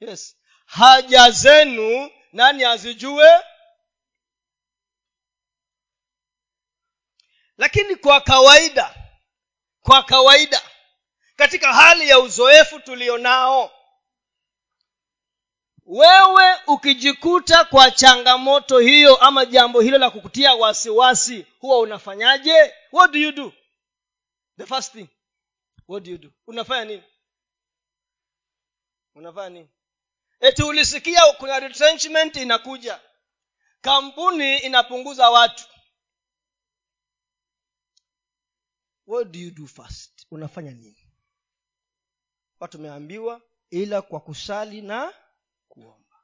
yes. 0.00 0.36
Haja 0.66 1.30
zenu 1.30 2.10
nani 2.32 2.64
azijue? 2.64 3.28
Lakini 7.58 7.96
kwa 7.96 8.20
kawaida 8.20 8.94
kwa 9.82 10.02
kawaida 10.02 10.62
katika 11.36 11.72
hali 11.72 12.08
ya 12.08 12.18
uzoefu 12.20 12.80
tulionao 12.80 13.79
wewe 15.90 16.58
ukijikuta 16.66 17.64
kwa 17.64 17.90
changamoto 17.90 18.78
hiyo 18.78 19.16
ama 19.16 19.46
jambo 19.46 19.80
hilo 19.80 19.98
la 19.98 20.10
kukutia 20.10 20.54
wasiwasi 20.54 21.46
huwa 21.58 21.78
unafanyaje? 21.78 22.74
What 22.92 23.12
do 23.12 23.18
you 23.18 23.32
do? 23.32 23.52
The 24.58 24.66
first 24.66 24.92
thing. 24.92 25.08
What 25.88 26.04
do 26.04 26.10
you 26.10 26.18
do? 26.18 26.32
Unafanya 26.46 26.84
nini? 26.84 27.02
Unafanya 29.14 29.48
nini? 29.48 29.68
Eti 30.40 30.62
ulisikia 30.62 31.20
kuna 31.38 31.60
retrenchment 31.60 32.36
inakuja. 32.36 33.00
Kampuni 33.80 34.58
inapunguza 34.58 35.30
watu. 35.30 35.64
What 39.06 39.28
do 39.30 39.38
you 39.38 39.50
do 39.50 39.66
first? 39.66 40.26
Unafanya 40.30 40.70
nini? 40.70 41.06
Watu 42.60 42.76
tumeambiwa 42.76 43.40
ila 43.70 44.02
kwa 44.02 44.20
kusali 44.20 44.82
na 44.82 45.14
kuomba. 45.70 46.16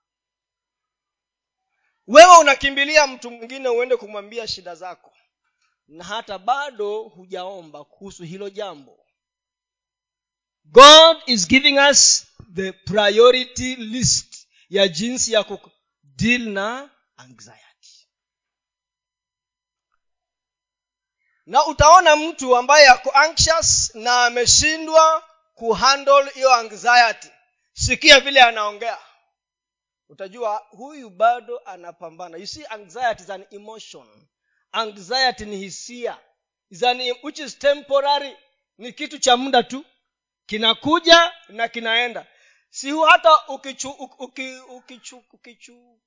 Wewe 2.06 2.36
unakimbilia 2.38 3.06
mtu 3.06 3.30
mwingine 3.30 3.68
uende 3.68 3.96
kumwambia 3.96 4.48
shida 4.48 4.74
zako 4.74 5.12
na 5.88 6.04
hata 6.04 6.38
bado 6.38 7.02
hujaomba 7.02 7.84
kuhusu 7.84 8.22
hilo 8.22 8.50
jambo. 8.50 9.06
God 10.64 11.16
is 11.26 11.48
giving 11.48 11.78
us 11.90 12.26
the 12.54 12.72
priority 12.72 13.76
list 13.76 14.48
ya 14.68 14.88
jinsi 14.88 15.32
ya 15.32 15.44
kudeal 15.44 16.48
na 16.48 16.90
anxiety. 17.16 18.08
Na 21.46 21.66
utaona 21.66 22.16
mtu 22.16 22.56
ambaye 22.56 22.88
ako 22.88 23.10
anxious 23.14 23.94
na 23.94 24.24
ameshindwa 24.24 25.24
kuhandle 25.54 26.30
hiyo 26.34 26.54
anxiety. 26.54 27.28
Sikia 27.72 28.20
vile 28.20 28.42
anaongea 28.42 28.98
utajua 30.08 30.56
huyu 30.56 31.10
bado 31.10 31.58
anapambana. 31.58 32.36
You 32.38 32.46
see 32.46 32.66
anxiety 32.66 33.22
is 33.22 33.30
an 33.30 33.46
emotion. 33.50 34.28
Anxiety 34.72 35.44
ni 35.44 35.56
hisia. 35.56 36.18
Is 36.70 36.82
an, 36.82 37.00
which 37.22 37.38
is 37.38 37.58
temporary. 37.58 38.36
Ni 38.78 38.92
kitu 38.92 39.18
cha 39.18 39.36
muda 39.36 39.62
tu. 39.62 39.84
Kinakuja 40.46 41.32
na 41.48 41.68
kinaenda. 41.68 42.26
Si 42.70 42.90
hata 42.90 43.46
ukichu, 43.48 43.90
uki, 43.90 44.56
ukichu, 44.56 45.24
ukichu, 45.32 46.00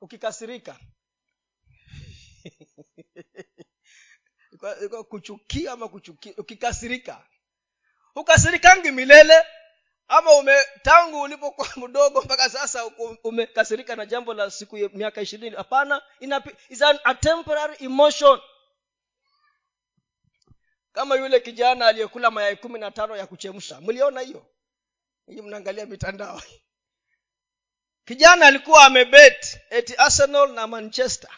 ukikasirika. 0.00 0.78
Kuchukia 5.08 5.72
ama 5.72 5.88
kuchukia 5.88 6.34
ukikasirika. 6.36 7.26
Hukasirikangi 8.14 8.90
milele 8.90 9.34
ama 10.10 10.34
ume 10.34 10.64
tangu 10.82 11.20
ulipokuwa 11.22 11.68
mdogo 11.88 12.22
mpaka 12.22 12.50
sasa 12.50 12.86
umekasirika 13.24 13.96
na 13.96 14.06
jambo 14.06 14.34
la 14.34 14.50
siku 14.50 14.76
ya 14.78 14.88
miaka 14.88 15.20
ishirini. 15.22 15.56
Hapana 15.56 16.02
a 17.04 17.14
temporary 17.14 17.76
emotion. 17.84 18.40
Kama 20.92 21.14
yule 21.16 21.40
kijana 21.40 21.86
aliyekula 21.86 22.30
mayai 22.30 22.56
kumi 22.56 22.78
na 22.78 22.90
tano 22.90 23.16
ya 23.16 23.26
kuchemsha. 23.26 23.80
Mliona 23.80 24.20
hiyo? 24.20 24.46
Hii 25.26 25.42
mnaangalia 25.42 25.86
mitandao. 25.86 26.42
Kijana 28.04 28.46
alikuwa 28.46 28.84
amebet 28.84 29.60
eti 29.70 29.94
arsenal 29.96 30.52
na 30.52 30.66
manchester. 30.66 31.30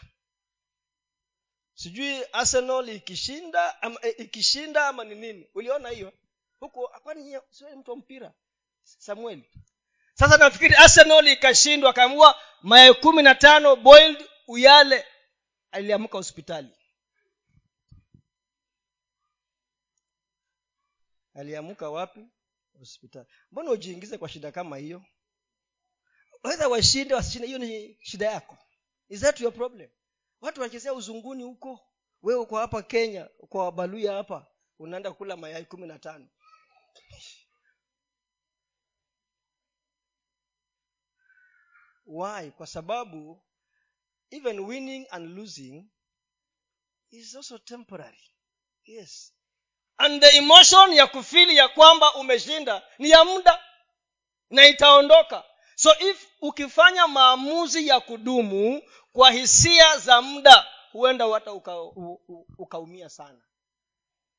Sijui 1.73 2.23
arsenal 2.31 2.89
ikishinda 2.89 3.81
ama, 3.81 3.99
eh, 4.01 4.15
ikishinda 4.17 4.87
ama 4.87 5.03
ni 5.03 5.15
nini. 5.15 5.49
Uliona 5.55 5.89
hiyo? 5.89 6.13
Huku 6.59 6.89
kwani 7.03 7.37
mtu 7.77 7.91
wa 7.91 7.97
mpira 7.97 8.33
samueli 8.83 9.51
sasa 10.13 10.37
nafikiri 10.37 10.75
arsenal 10.75 11.27
ikashindwa 11.27 11.89
akaamua 11.89 12.39
mayai 12.61 12.93
kumi 12.93 13.23
na 13.23 13.35
tano 13.35 13.75
boiled 13.75 14.29
uyale 14.47 15.05
aliamka 15.71 16.17
hospitali. 16.17 16.69
Aliamka 21.33 21.89
wapi? 21.89 22.25
Hospitali. 22.79 23.25
Mbona 23.51 23.71
ujiingize 23.71 24.17
kwa 24.17 24.29
shida 24.29 24.51
kama 24.51 24.77
hiyo? 24.77 25.03
Wedha 26.43 26.67
washinde 26.67 27.13
wasishinde 27.15 27.47
hiyo 27.47 27.59
ni 27.59 27.97
shida 28.01 28.31
yako. 28.31 28.57
Is 29.09 29.21
that 29.21 29.39
your 29.41 29.53
problem? 29.53 29.89
Watu 30.41 30.61
wanachezea 30.61 30.93
uzunguni 30.93 31.43
huko 31.43 31.79
wewe 32.21 32.39
uko 32.39 32.57
hapa 32.57 32.81
kenya 32.83 33.29
kwa 33.49 33.63
wabaluya 33.65 34.13
hapa 34.13 34.47
unaenda 34.79 35.11
kula 35.13 35.37
mayai 35.37 35.65
kumi 35.65 35.87
na 35.87 35.99
tano 35.99 36.27
why? 42.05 42.51
Kwa 42.51 42.67
sababu 42.67 43.43
even 44.31 44.59
winning 44.59 45.07
and 45.11 45.35
losing 45.37 45.89
is 47.11 47.35
also 47.35 47.57
temporary. 47.57 48.31
Yes. 48.85 49.33
And 49.97 50.21
the 50.21 50.37
emotion 50.37 50.93
ya 50.93 51.07
kufili 51.07 51.57
ya 51.57 51.67
kwamba 51.67 52.15
umeshinda 52.15 52.83
ni 52.99 53.09
ya 53.09 53.25
muda 53.25 53.63
na 54.49 54.67
itaondoka. 54.67 55.43
So 55.75 55.99
if 55.99 56.27
ukifanya 56.41 57.07
maamuzi 57.07 57.87
ya 57.87 57.99
kudumu 57.99 58.81
kwa 59.11 59.31
hisia 59.31 59.97
za 59.97 60.21
muda 60.21 60.67
huenda 60.91 61.27
hata 61.27 61.53
uka, 61.53 61.81
ukaumia 62.57 63.09
sana. 63.09 63.41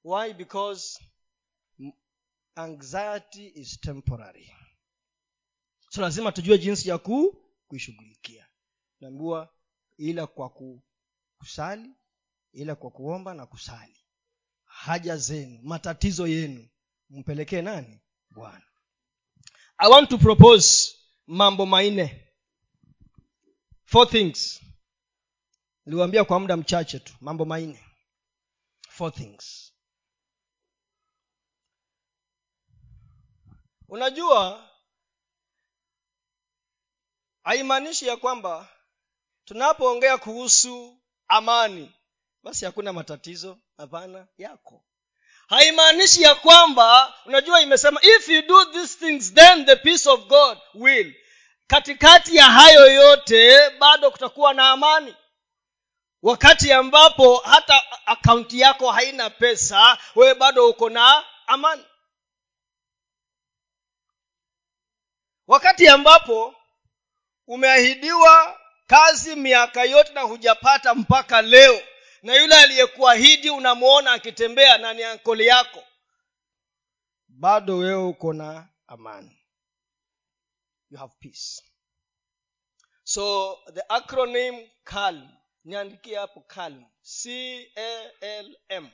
Why? 0.05 0.33
Because 0.33 1.01
anxiety 2.57 3.53
is 3.55 3.81
temporary. 3.81 4.53
So 5.91 6.01
lazima 6.03 6.33
tujue 6.33 6.59
jinsi 6.59 6.89
ya 6.89 6.99
ku 6.99 7.44
kuishughulikia. 7.69 8.47
Naambiwa 9.01 9.55
ila 9.97 10.27
kwa 10.27 10.51
ku, 10.51 10.83
kusali 11.39 11.91
ila 12.53 12.75
kwa 12.75 12.91
kuomba 12.91 13.35
na 13.35 13.47
kusali. 13.47 14.01
Haja 14.65 15.17
zenu 15.17 15.61
matatizo 15.63 16.27
yenu 16.27 16.69
mpelekee 17.11 17.63
nani? 17.63 18.01
Bwana. 18.31 18.65
I 19.79 19.91
want 19.91 20.11
to 20.11 20.19
propose 20.19 20.95
mambo 21.27 21.67
manne. 21.67 22.29
Four 23.85 24.11
things. 24.11 24.61
Niliwaambia 25.87 26.25
kwa 26.25 26.41
muda 26.41 26.57
mchache 26.57 26.99
tu 26.99 27.15
mambo 27.21 27.45
manne. 27.45 27.85
Four 28.89 29.13
things. 29.15 29.73
Unajua 33.89 34.71
haimaanishi 37.45 38.07
ya 38.07 38.17
kwamba 38.17 38.69
tunapoongea 39.45 40.19
kuhusu 40.19 41.01
amani 41.29 41.93
basi 42.43 42.65
hakuna 42.65 42.93
matatizo 42.93 43.59
hapana 43.77 44.27
yako. 44.39 44.85
Haimaanishi 45.49 46.23
ya 46.23 46.35
kwamba 46.35 47.15
unajua 47.27 47.61
imesema 47.61 48.01
if 48.03 48.29
you 48.29 48.43
do 48.43 48.65
these 48.65 48.99
things 48.99 49.35
then 49.35 49.67
the 49.67 49.77
peace 49.77 50.09
of 50.09 50.27
god 50.27 50.59
will. 50.75 51.15
Katikati 51.67 52.37
ya 52.37 52.45
hayo 52.45 52.93
yote 52.93 53.71
bado 53.71 54.11
kutakuwa 54.11 54.55
na 54.55 54.71
amani. 54.71 55.17
Wakati 56.23 56.73
ambapo 56.73 57.37
hata 57.37 57.83
akaunti 58.07 58.61
yako 58.61 58.91
haina 58.91 59.31
pesa 59.31 59.99
wewe 60.15 60.35
bado 60.35 60.69
uko 60.69 60.91
na 60.91 61.25
amani. 61.47 61.85
Wakati 65.47 65.89
ambapo 65.89 66.55
umeahidiwa 67.47 68.61
kazi 68.87 69.37
miaka 69.37 69.85
yote 69.85 70.13
na 70.13 70.21
hujapata 70.21 70.95
mpaka 70.95 71.43
leo. 71.43 71.83
Na 72.23 72.35
yule 72.35 72.55
aliyekuahidi 72.57 73.51
unamwona 73.51 74.13
akitembea 74.13 74.79
na 74.79 74.95
ni 74.95 75.03
ankoli 75.03 75.47
yako. 75.47 75.85
Bado 77.29 77.77
wewe 77.77 78.05
uko 78.05 78.33
na 78.33 78.69
amani. 78.87 79.39
You 80.91 80.99
have 80.99 81.13
peace. 81.21 81.63
So 83.05 83.57
the 83.75 83.83
acronym 83.89 84.69
calm 84.85 85.29
niandikie 85.65 86.17
hapo 86.19 86.41
calm. 86.41 86.85
C 87.03 87.31
a 87.77 88.11
l 88.21 88.57
m. 88.69 88.91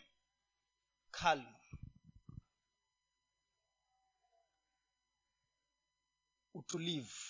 Calm. 1.11 1.47
Utulivu 6.55 7.30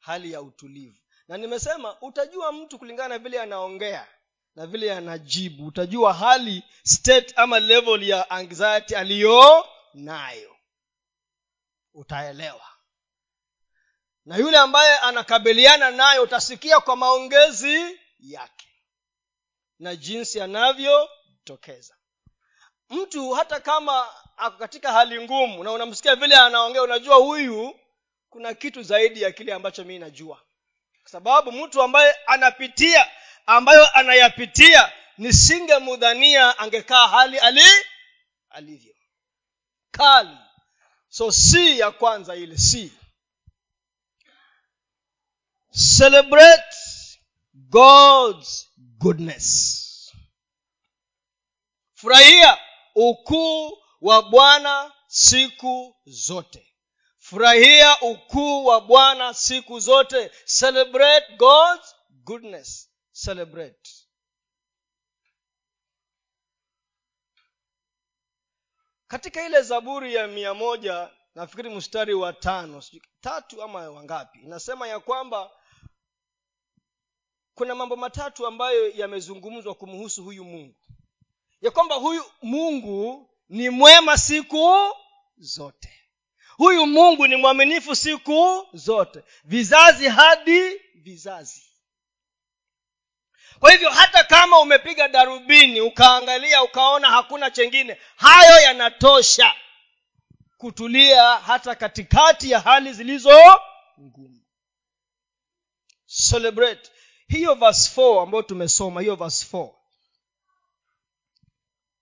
hali 0.00 0.32
ya 0.32 0.42
utulivu. 0.42 0.98
Na 1.28 1.36
nimesema 1.36 2.00
utajua 2.00 2.52
mtu 2.52 2.78
kulingana 2.78 3.08
na 3.08 3.18
vile 3.18 3.40
anaongea 3.40 4.08
na 4.54 4.66
vile 4.66 4.92
anajibu. 4.92 5.66
Utajua 5.66 6.12
hali 6.14 6.62
state 6.82 7.32
ama 7.36 7.60
level 7.60 8.08
ya 8.08 8.30
anxiety 8.30 8.96
aliyo 8.96 9.66
nayo 9.94 10.56
utaelewa. 11.94 12.66
Na 14.24 14.36
yule 14.36 14.58
ambaye 14.58 14.98
anakabiliana 14.98 15.90
nayo 15.90 16.22
utasikia 16.22 16.80
kwa 16.80 16.96
maongezi 16.96 18.00
yake 18.18 18.68
na 19.78 19.96
jinsi 19.96 20.40
anavyotokeza 20.40 21.94
mtu 22.90 23.30
hata 23.30 23.60
kama 23.60 24.08
ako 24.36 24.58
katika 24.58 24.92
hali 24.92 25.20
ngumu 25.24 25.64
na 25.64 25.72
unamsikia 25.72 26.16
vile 26.16 26.36
anaongea 26.36 26.82
unajua 26.82 27.16
huyu 27.16 27.80
kuna 28.30 28.54
kitu 28.54 28.82
zaidi 28.82 29.22
ya 29.22 29.32
kile 29.32 29.52
ambacho 29.54 29.84
mii 29.84 29.98
najua. 29.98 30.42
Kwa 31.02 31.10
sababu 31.10 31.52
mtu 31.52 31.82
ambaye 31.82 32.14
anapitia 32.26 33.10
ambayo 33.46 33.90
anayapitia 33.96 34.92
nisingemudhania 35.18 36.58
angekaa 36.58 37.08
hali 37.08 37.38
ali 37.38 37.64
alivyo. 38.50 38.94
Kali. 39.90 40.36
So 41.08 41.32
si 41.32 41.78
ya 41.78 41.90
kwanza 41.90 42.36
ile 42.36 42.58
si. 42.58 42.92
Celebrate 45.98 46.76
god's 47.54 48.68
goodness. 48.76 49.86
Furahia 51.94 52.58
ukuu 52.94 53.78
wa 54.00 54.22
bwana 54.22 54.92
siku 55.06 55.96
zote 56.06 56.69
furahia 57.30 58.00
ukuu 58.00 58.64
wa 58.64 58.80
bwana 58.80 59.34
siku 59.34 59.80
zote. 59.80 60.30
Celebrate 60.58 61.36
god's 61.36 61.94
goodness. 62.24 62.90
Celebrate. 63.12 63.90
Katika 69.06 69.46
ile 69.46 69.62
zaburi 69.62 70.14
ya 70.14 70.26
mia 70.26 70.54
moja 70.54 71.10
nafikiri 71.34 71.70
mstari 71.74 72.14
wa 72.14 72.32
tano 72.32 72.82
tatu 73.20 73.62
ama 73.62 73.90
wangapi 73.90 74.38
inasema 74.38 74.88
ya 74.88 75.00
kwamba 75.00 75.50
kuna 77.54 77.74
mambo 77.74 77.96
matatu 77.96 78.46
ambayo 78.46 78.88
yamezungumzwa 78.90 79.74
kumhusu 79.74 80.24
huyu 80.24 80.44
mungu. 80.44 80.76
Ya 81.60 81.70
kwamba 81.70 81.94
huyu 81.94 82.24
mungu 82.42 83.30
ni 83.48 83.70
mwema 83.70 84.18
siku 84.18 84.94
zote 85.36 85.99
huyu 86.60 86.86
mungu 86.86 87.26
ni 87.26 87.36
mwaminifu 87.36 87.96
siku 87.96 88.68
zote. 88.72 89.22
Vizazi 89.44 90.08
hadi 90.08 90.80
vizazi. 90.94 91.62
Kwa 93.60 93.72
hivyo 93.72 93.90
hata 93.90 94.24
kama 94.24 94.60
umepiga 94.60 95.08
darubini 95.08 95.80
ukaangalia 95.80 96.62
ukaona 96.62 97.08
hakuna 97.10 97.50
chengine 97.50 98.00
hayo 98.16 98.60
yanatosha 98.62 99.54
kutulia 100.56 101.22
hata 101.36 101.74
katikati 101.74 102.50
ya 102.50 102.60
hali 102.60 102.92
zilizo 102.92 103.60
ngumu. 104.00 104.40
Celebrate. 106.30 106.90
Hiyo 107.28 107.54
verse 107.54 108.00
4 108.00 108.22
ambayo 108.22 108.42
tumesoma 108.42 109.00
hiyo 109.00 109.16
verse 109.16 109.56
4 109.56 109.74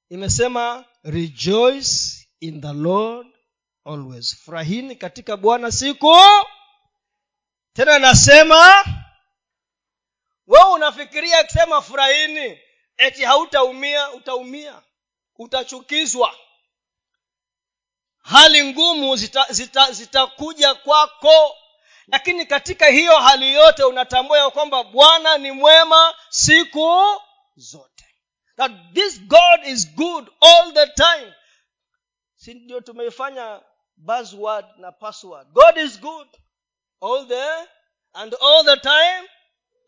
imesema 0.08 0.84
rejoice 1.02 1.90
in 2.40 2.60
the 2.60 2.72
lord 2.72 3.26
always. 3.88 4.36
Furahini 4.36 4.96
katika 4.96 5.36
bwana 5.36 5.72
siku. 5.72 6.16
Tena 7.72 7.98
nasema 7.98 8.84
wewe 10.46 10.70
unafikiria 10.72 11.38
akisema 11.38 11.82
furahini 11.82 12.60
eti 12.96 13.24
hautaumia 13.24 14.10
utaumia 14.10 14.82
utachukizwa. 15.36 16.34
Hali 18.22 18.64
ngumu 18.64 19.16
zitakuja 19.16 19.52
zita, 19.54 19.92
zita, 19.92 20.74
kwako. 20.74 21.56
Lakini 22.06 22.46
katika 22.46 22.86
hiyo 22.86 23.16
hali 23.18 23.54
yote 23.54 23.84
unatambua 23.84 24.50
kwamba 24.50 24.84
bwana 24.84 25.38
ni 25.38 25.52
mwema 25.52 26.14
siku 26.28 27.02
zote. 27.56 28.04
That 28.56 28.72
this 28.94 29.20
god 29.20 29.66
is 29.66 29.94
good 29.94 30.28
all 30.40 30.72
the 30.74 30.86
time. 30.86 31.34
Si 32.36 32.54
ndio 32.54 32.80
tumeifanya 32.80 33.60
buzzword 33.98 34.64
na 34.78 34.92
password. 34.92 35.46
God 35.52 35.76
is 35.78 36.00
good 36.00 36.28
all 37.00 37.26
there 37.26 37.66
and 38.14 38.34
all 38.40 38.64
the 38.64 38.76
time 38.76 39.24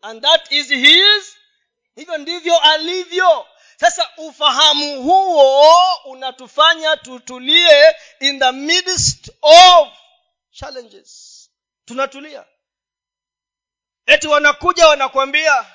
and 0.03 0.21
that 0.21 0.51
is 0.51 0.69
his. 0.69 1.35
Hivyo 1.95 2.17
ndivyo 2.17 2.59
alivyo. 2.59 3.47
Sasa 3.79 4.09
ufahamu 4.17 5.01
huo 5.03 5.95
unatufanya 6.05 6.97
tutulie 6.97 7.95
in 8.19 8.39
the 8.39 8.51
midst 8.51 9.31
of 9.41 9.87
challenges. 10.51 11.49
Tunatulia. 11.85 12.45
Eti 14.05 14.27
wanakuja 14.27 14.87
wanakwambia 14.87 15.65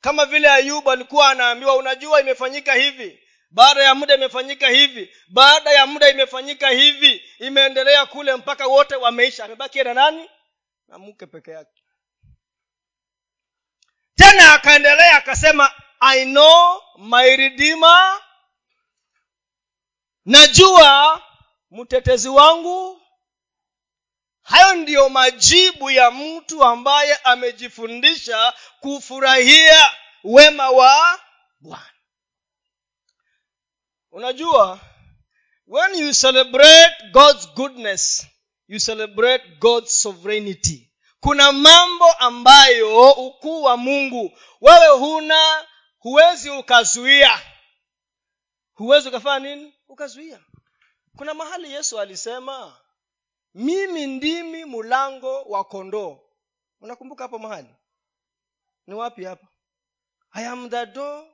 kama 0.00 0.26
vile 0.26 0.50
ayubu 0.50 0.90
alikuwa 0.90 1.28
anaambiwa 1.30 1.76
unajua 1.76 2.20
imefanyika 2.20 2.74
hivi 2.74 3.21
baada 3.52 3.82
ya 3.82 3.94
muda 3.94 4.14
imefanyika 4.14 4.68
hivi 4.68 5.16
baada 5.28 5.70
ya 5.72 5.86
muda 5.86 6.08
imefanyika 6.08 6.68
hivi 6.70 7.24
imeendelea 7.38 8.06
kule 8.06 8.36
mpaka 8.36 8.66
wote 8.66 8.94
wameisha. 8.96 9.44
Amebaki 9.44 9.82
na 9.82 9.94
nani? 9.94 10.30
Na 10.88 10.98
mke 10.98 11.26
peke 11.26 11.50
yake. 11.50 11.82
Tena 14.14 14.54
akaendelea 14.54 15.16
akasema 15.16 15.72
i 16.00 16.24
know 16.24 16.82
my 16.98 17.36
redeemer. 17.36 18.20
Najua 20.24 21.22
mtetezi 21.70 22.28
wangu. 22.28 23.02
Hayo 24.42 24.74
ndiyo 24.74 25.08
majibu 25.08 25.90
ya 25.90 26.10
mtu 26.10 26.64
ambaye 26.64 27.16
amejifundisha 27.16 28.54
kufurahia 28.80 29.90
wema 30.24 30.70
wa 30.70 31.20
bwana 31.60 31.91
unajua 34.12 34.80
when 35.66 35.94
you 35.94 36.14
celebrate 36.14 36.96
god's 37.12 37.48
goodness 37.54 38.26
you 38.68 38.80
celebrate 38.80 39.48
god's 39.58 40.02
sovereignty. 40.02 40.88
Kuna 41.20 41.52
mambo 41.52 42.12
ambayo 42.12 43.12
ukuu 43.12 43.62
wa 43.62 43.76
mungu 43.76 44.38
wewe 44.60 44.88
huna 44.98 45.66
huwezi 45.98 46.50
ukazuia. 46.50 47.42
Huwezi 48.74 49.08
ukafanya 49.08 49.54
nini? 49.54 49.74
Ukazuia. 49.88 50.40
Kuna 51.16 51.34
mahali 51.34 51.72
yesu 51.72 52.00
alisema 52.00 52.80
mimi 53.54 54.06
ndimi 54.06 54.64
mlango 54.64 55.42
wa 55.42 55.64
kondoo. 55.64 56.20
Unakumbuka 56.80 57.24
hapo 57.24 57.38
mahali? 57.38 57.74
Ni 58.86 58.94
wapi 58.94 59.24
hapa 59.24 59.48
i 60.32 60.46
am 60.46 60.70
the 60.70 60.86
door 60.86 61.26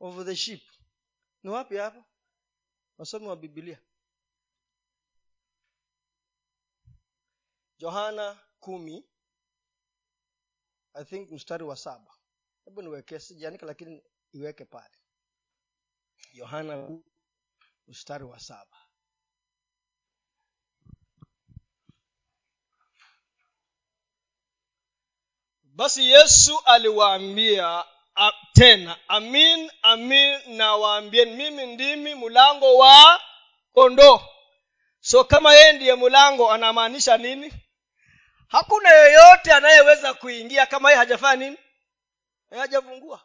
of 0.00 0.24
the 0.26 0.36
sheep 0.36 0.60
ni 1.44 1.50
wapi 1.50 1.76
hapa 1.76 2.04
wasomi 2.98 3.26
wa 3.26 3.36
bibilia 3.36 3.78
johana 7.78 8.40
kumi 8.60 9.04
i 10.94 11.04
think 11.04 11.30
mstari 11.30 11.64
wa 11.64 11.76
saba. 11.76 12.14
Hebu 12.64 12.82
niwekee 12.82 13.18
sijaandika 13.18 13.66
lakini 13.66 14.02
iweke 14.32 14.64
pale. 14.64 14.98
Yohana 16.32 16.98
mstari 17.86 18.24
wa 18.24 18.40
saba. 18.40 18.76
Basi 25.62 26.10
yesu 26.10 26.58
aliwaambia 26.64 27.84
a, 28.16 28.32
tena 28.52 28.98
amin 29.08 29.70
amin 29.82 30.40
nawaambieni 30.56 31.30
mimi 31.36 31.66
ndimi 31.66 32.14
mlango 32.14 32.76
wa 32.76 33.22
kondoo. 33.72 34.20
So 35.00 35.24
kama 35.24 35.54
yeye 35.54 35.72
ndiye 35.72 35.94
mlango 35.94 36.50
anamaanisha 36.52 37.16
nini? 37.16 37.52
Hakuna 38.48 38.90
yeyote 38.90 39.52
anayeweza 39.52 40.14
kuingia 40.14 40.66
kama 40.66 40.88
yeye 40.90 40.98
hajafanya 40.98 41.44
nini? 41.44 41.58
Hajafungua. 42.50 43.24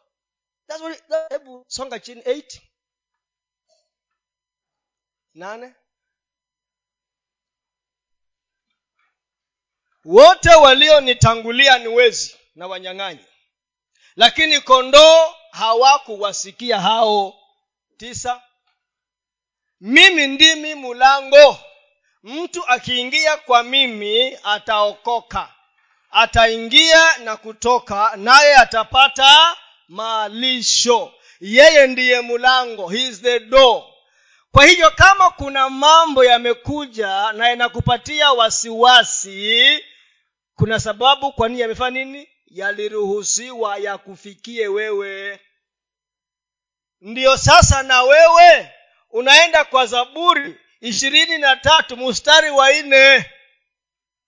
Hebu 1.28 1.64
songa 1.68 1.98
chini. 2.00 2.22
Eight. 2.24 2.62
Nane. 5.34 5.74
Wote 10.04 10.50
walionitangulia 10.54 11.78
ni 11.78 11.88
wezi 11.88 12.36
na 12.54 12.66
wanyang'anyi 12.66 13.24
lakini 14.16 14.60
kondoo 14.60 15.34
hawakuwasikia 15.50 16.80
hao 16.80 17.34
tisa. 17.96 18.42
Mimi 19.80 20.26
ndimi 20.26 20.74
mulango. 20.74 21.58
Mtu 22.22 22.66
akiingia 22.66 23.36
kwa 23.36 23.62
mimi 23.62 24.38
ataokoka. 24.44 25.48
Ataingia 26.10 27.16
na 27.18 27.36
kutoka 27.36 28.12
naye 28.16 28.54
atapata 28.56 29.56
malisho. 29.88 31.12
Yeye 31.40 31.86
ndiye 31.86 32.20
mulango. 32.20 32.88
He 32.88 33.06
is 33.08 33.22
the 33.22 33.40
door. 33.40 33.84
Kwa 34.52 34.64
hivyo 34.66 34.90
kama 34.90 35.30
kuna 35.30 35.70
mambo 35.70 36.24
yamekuja 36.24 37.32
na 37.32 37.48
yanakupatia 37.48 38.32
wasiwasi 38.32 39.84
kuna 40.54 40.80
sababu 40.80 41.32
kwa 41.32 41.48
nini 41.48 41.60
yamefanya 41.60 42.04
nini 42.04 42.28
yaliruhusiwa 42.50 43.78
yakufikie 43.78 44.68
wewe. 44.68 45.40
Ndiyo 47.00 47.36
sasa 47.38 47.82
na 47.82 48.02
wewe 48.02 48.72
unaenda 49.10 49.64
kwa 49.64 49.86
zaburi 49.86 50.60
ishirini 50.80 51.38
na 51.38 51.56
tatu 51.56 51.96
mstari 51.96 52.50
wa 52.50 52.72
nne. 52.72 53.30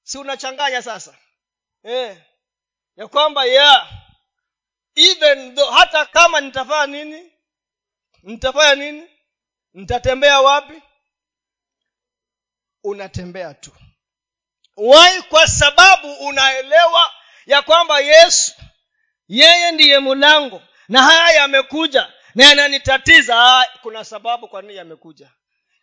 Si 0.02 0.18
unachanganya 0.18 0.82
sasa? 0.82 1.16
Eh, 1.84 2.16
ya 2.96 3.08
kwamba 3.08 3.44
yeah 3.44 4.02
even 4.94 5.54
though, 5.54 5.70
hata 5.70 6.06
kama 6.06 6.40
nitafanya 6.40 6.86
nini? 7.04 7.32
Nitafanya 8.22 8.74
nini? 8.74 9.08
Nitatembea 9.74 10.40
wapi? 10.40 10.82
Unatembea 12.84 13.54
tu. 13.54 13.70
Wai 14.76 15.22
kwa 15.22 15.46
sababu 15.48 16.12
unaelewa 16.14 17.14
ya 17.46 17.62
kwamba 17.62 18.00
yesu 18.00 18.52
yeye 19.28 19.72
ndiye 19.72 19.98
mlango 19.98 20.62
na 20.88 21.02
haya 21.02 21.30
yamekuja 21.40 22.12
na 22.34 22.44
yananitatiza. 22.44 23.66
Kuna 23.82 24.04
sababu 24.04 24.48
kwa 24.48 24.62
nini 24.62 24.76
yamekuja? 24.76 25.30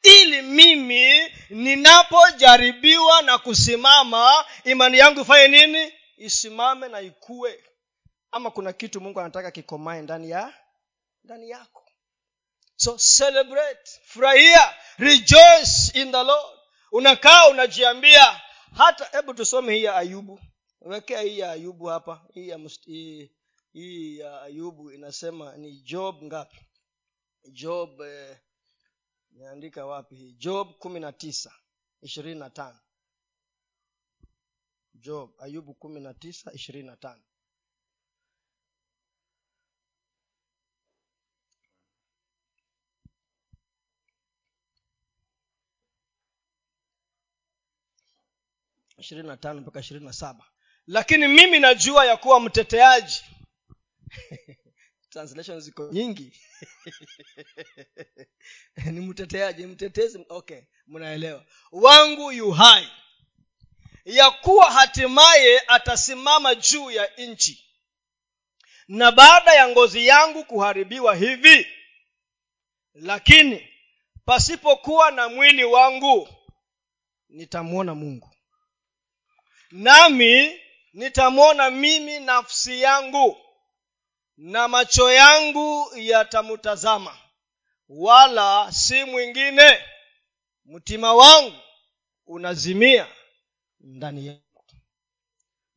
Ili 0.03 0.41
mimi 0.41 1.33
ninapojaribiwa 1.49 3.21
na 3.21 3.37
kusimama 3.37 4.45
imani 4.63 4.97
yangu 4.97 5.21
ifanye 5.21 5.47
nini? 5.47 5.93
Isimame 6.17 6.87
na 6.87 7.01
ikue. 7.01 7.63
Ama 8.31 8.51
kuna 8.51 8.73
kitu 8.73 9.01
mungu 9.01 9.19
anataka 9.19 9.51
kikomae 9.51 10.01
ndani 10.01 10.29
ya 10.29 10.53
ndani 11.23 11.49
yako. 11.49 11.83
So 12.75 12.97
celebrate 13.17 13.91
furahia 14.05 14.73
rejoice 14.97 15.91
in 15.93 16.11
the 16.11 16.23
lord. 16.23 16.59
Unakaa 16.91 17.47
unajiambia 17.47 18.41
hata 18.77 19.05
hebu 19.11 19.33
tusome 19.33 19.75
hii 19.75 19.87
ayubu 19.87 20.39
wekea 20.81 21.21
hii 21.21 21.39
ya 21.39 21.51
ayubu 21.51 21.85
hapa. 21.85 22.27
Hii 22.33 22.47
ya, 22.47 22.57
hii, 22.85 23.31
hii 23.73 24.17
ya 24.17 24.41
ayubu 24.41 24.91
inasema 24.91 25.57
ni 25.57 25.81
job 25.81 26.23
ngapi? 26.23 26.65
Job 27.51 28.01
eh, 28.01 28.39
niandika 29.31 29.85
wapi 29.85 30.15
hii? 30.15 30.33
Job 30.33 30.73
kumi 30.77 30.99
na 30.99 31.11
tisa 31.13 31.53
ishirini 32.01 32.39
na 32.39 32.49
tano. 32.49 32.79
Job 34.93 35.31
ayubu 35.41 35.73
kumi 35.73 35.99
na 35.99 36.13
tisa 36.13 36.53
ishirini 36.53 36.87
na 36.87 36.97
tano. 36.97 37.23
ishirini 48.97 49.27
na 49.27 49.37
tano 49.37 49.61
mpaka 49.61 49.79
ishirini 49.79 50.05
na 50.05 50.13
saba 50.13 50.45
lakini 50.89 51.27
mimi 51.27 51.59
najua 51.59 52.05
ya 52.05 52.17
kuwa 52.17 52.39
mteteaji. 52.39 53.23
Translation 55.09 55.59
ziko 55.59 55.89
nyingi. 55.91 56.33
Ni 58.91 58.99
mteteaji 58.99 59.65
mtetezi 59.65 60.25
okay 60.29 60.61
mnaelewa. 60.87 61.45
Wangu 61.71 62.31
yu 62.31 62.51
hai. 62.51 62.87
Ya 64.05 64.31
kuwa 64.31 64.71
hatimaye 64.71 65.61
atasimama 65.67 66.55
juu 66.55 66.91
ya 66.91 67.09
nchi. 67.17 67.65
Na 68.87 69.11
baada 69.11 69.53
ya 69.53 69.67
ngozi 69.67 70.07
yangu 70.07 70.43
kuharibiwa 70.45 71.15
hivi 71.15 71.67
lakini 72.93 73.67
pasipokuwa 74.25 75.11
na 75.11 75.29
mwili 75.29 75.63
wangu 75.63 76.29
nitamwona 77.29 77.95
mungu. 77.95 78.35
Nami 79.71 80.59
nitamwona 80.99 81.69
mimi 81.69 82.19
nafsi 82.19 82.81
yangu 82.81 83.37
na 84.37 84.67
macho 84.67 85.11
yangu 85.11 85.91
yatamtazama 85.95 87.17
wala 87.89 88.71
si 88.71 89.03
mwingine. 89.03 89.79
Mtima 90.65 91.13
wangu 91.13 91.55
unazimia 92.27 93.07
ndani 93.79 94.27
yangu. 94.27 94.43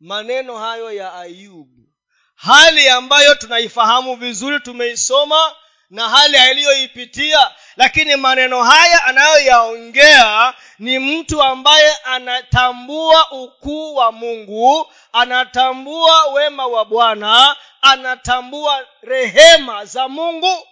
Maneno 0.00 0.58
hayo 0.58 0.92
ya 0.92 1.14
ayubu 1.14 1.88
hali 2.34 2.88
ambayo 2.88 3.34
tunaifahamu 3.34 4.16
vizuri 4.16 4.60
tumeisoma 4.60 5.56
na 5.90 6.08
hali 6.08 6.36
aliyoipitia 6.36 7.54
lakini 7.76 8.16
maneno 8.16 8.62
haya 8.62 9.04
anayoyaongea 9.04 10.54
ni 10.82 10.98
mtu 10.98 11.42
ambaye 11.42 11.96
anatambua 12.04 13.30
ukuu 13.30 13.94
wa 13.94 14.12
mungu 14.12 14.92
anatambua 15.12 16.26
wema 16.26 16.66
wa 16.66 16.84
bwana 16.84 17.56
anatambua 17.82 18.86
rehema 19.02 19.84
za 19.84 20.08
mungu. 20.08 20.66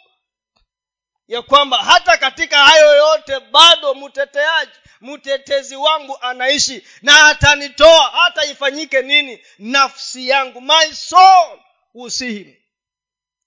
Ya 1.28 1.42
kwamba 1.42 1.76
hata 1.78 2.16
katika 2.16 2.64
hayo 2.64 2.96
yote 2.96 3.40
bado 3.40 3.94
mteteaji 3.94 4.72
mtetezi 5.00 5.76
wangu 5.76 6.18
anaishi 6.20 6.86
na 7.02 7.26
atanitoa 7.28 8.10
hata 8.10 8.44
ifanyike 8.44 9.02
nini? 9.02 9.44
Nafsi 9.58 10.28
yangu 10.28 10.60
my 10.60 10.92
soul 10.92 11.58
usihim 11.94 12.54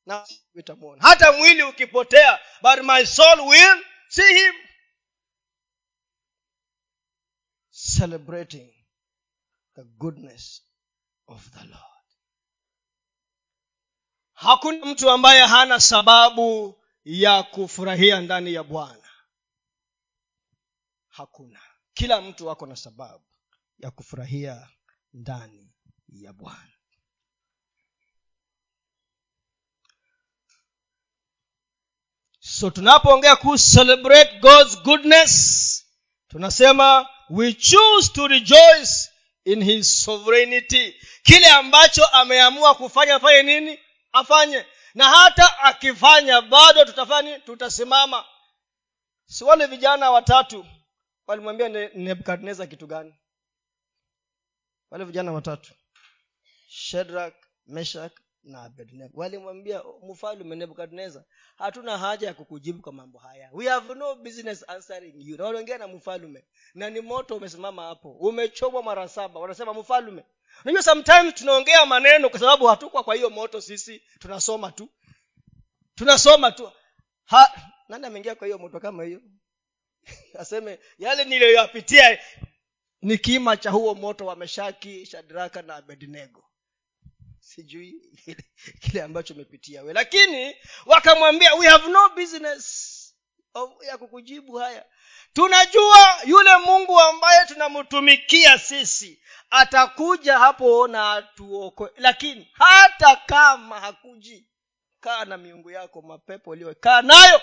nafsi 0.05 0.41
itamwona 0.55 1.01
hata 1.01 1.31
mwili 1.31 1.63
ukipotea 1.63 2.39
but 2.61 2.79
my 2.83 3.05
soul 3.05 3.39
will 3.39 3.85
see 4.07 4.33
him 4.33 4.53
celebrating 7.97 8.73
the 9.75 9.83
goodness 9.83 10.61
of 11.27 11.49
the 11.51 11.63
lord. 11.63 12.05
Hakuna 14.33 14.85
mtu 14.85 15.09
ambaye 15.09 15.41
hana 15.47 15.79
sababu 15.79 16.79
ya 17.03 17.43
kufurahia 17.43 18.21
ndani 18.21 18.53
ya 18.53 18.63
bwana. 18.63 19.09
Hakuna. 21.07 21.59
Kila 21.93 22.21
mtu 22.21 22.51
ako 22.51 22.65
na 22.65 22.75
sababu 22.75 23.25
ya 23.77 23.91
kufurahia 23.91 24.69
ndani 25.13 25.71
ya 26.07 26.33
bwana. 26.33 26.73
So 32.39 32.69
tunapoongea 32.69 33.35
ku 33.35 33.57
celebrate 33.57 34.39
god's 34.39 34.81
goodness 34.83 35.33
tunasema 36.27 37.09
we 37.33 37.53
choose 37.53 38.09
to 38.13 38.27
rejoice 38.27 39.09
in 39.45 39.61
his 39.61 40.03
sovereignty. 40.03 40.95
Kile 41.23 41.47
ambacho 41.49 42.05
ameamua 42.05 42.75
kufanya 42.75 43.15
afanye 43.15 43.43
nini? 43.43 43.79
Afanye. 44.13 44.65
Na 44.93 45.09
hata 45.09 45.59
akifanya 45.59 46.41
bado 46.41 46.85
tutafanya 46.85 47.39
tutasimama. 47.39 48.25
Si 49.25 49.43
wale 49.43 49.65
vijana 49.65 50.11
watatu 50.11 50.65
walimwambia 51.27 51.69
nebukadnezar 51.95 52.67
kitu 52.67 52.87
gani. 52.87 53.15
Wale 54.91 55.03
vijana 55.05 55.31
watatu. 55.31 55.73
Shedrak 56.67 57.33
meshak 57.67 58.21
na 58.43 58.63
abednego. 58.63 59.19
Walimwambia 59.19 59.83
mfalume 60.09 60.55
Nebukadneza, 60.55 61.23
hatuna 61.55 61.97
haja 61.97 62.27
ya 62.27 62.33
kukujibu 62.33 62.81
kwa 62.81 62.93
mambo 62.93 63.19
haya. 63.19 63.49
We 63.53 63.67
have 63.67 63.93
no 63.95 64.15
business 64.15 64.69
answering 64.69 65.13
you. 65.17 65.37
Na 65.37 65.43
waliongea 65.43 65.77
na 65.77 65.87
mfalume 65.87 66.45
na 66.73 66.89
ni 66.89 67.01
moto 67.01 67.35
umesimama 67.35 67.83
hapo. 67.85 68.11
Umechomwa 68.11 68.83
mara 68.83 69.07
saba. 69.07 69.39
Wanasema 69.39 69.73
mfalume 69.73 70.23
unajua 70.63 70.83
sometimes 70.83 71.33
tunaongea 71.33 71.85
maneno 71.85 72.29
kwa 72.29 72.39
sababu 72.39 72.65
hatukwa 72.65 73.03
kwa 73.03 73.15
hiyo 73.15 73.29
moto 73.29 73.61
sisi. 73.61 74.01
Tunasoma 74.19 74.71
tu. 74.71 74.89
Tunasoma 75.95 76.51
tu. 76.51 76.71
Ha, 77.25 77.71
nani 77.89 78.05
ameingia 78.05 78.35
kwa 78.35 78.47
hiyo 78.47 78.57
moto 78.57 78.79
kama 78.79 79.03
hiyo? 79.03 79.21
Aseme 80.39 80.79
yale 80.99 81.23
niliyoyapitia 81.23 82.19
ni 83.01 83.17
kima 83.17 83.57
cha 83.57 83.71
huo 83.71 83.95
moto 83.95 84.25
wa 84.25 84.35
meshaki 84.35 85.05
shadraka 85.05 85.61
na 85.61 85.75
abednego 85.75 86.43
sijui 87.55 88.01
kile 88.81 89.01
ambacho 89.01 89.33
umepitia 89.33 89.83
we 89.83 89.93
lakini 89.93 90.55
wakamwambia 90.85 91.55
we 91.55 91.67
have 91.67 91.87
no 91.89 92.09
business 92.09 92.99
of, 93.53 93.71
ya 93.83 93.97
kukujibu 93.97 94.55
haya. 94.55 94.85
Tunajua 95.33 96.19
yule 96.25 96.57
mungu 96.57 96.99
ambaye 96.99 97.45
tunamtumikia 97.45 98.57
sisi 98.57 99.21
atakuja 99.49 100.39
hapo 100.39 100.87
na 100.87 101.11
atuokoe. 101.13 101.91
Lakini 101.97 102.49
hata 102.53 103.15
kama 103.15 103.79
hakuji 103.79 104.47
kaa 104.99 105.25
na 105.25 105.37
miungu 105.37 105.71
yako 105.71 106.01
mapepo 106.01 106.49
uliyokaa 106.49 107.01
nayo 107.01 107.41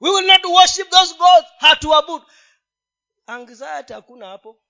we 0.00 0.10
will 0.10 0.26
not 0.26 0.44
worship 0.44 0.90
those 0.90 1.14
gods. 1.14 1.48
Hatuabudu. 1.58 2.26
Anxiety 3.26 3.92
hakuna 3.92 4.26
hapo. 4.26 4.60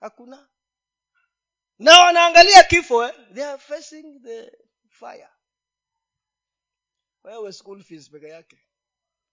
Hakuna 0.00 0.48
na 1.78 2.00
wanaangalia 2.00 2.62
kifo 2.64 3.04
eh? 3.04 3.14
they 3.34 3.44
are 3.44 3.58
facing 3.58 4.20
the 4.22 4.52
fire. 4.88 5.28
Wewe 7.24 7.52
school 7.52 7.82
fees 7.82 8.10
peke 8.10 8.28
yake. 8.28 8.58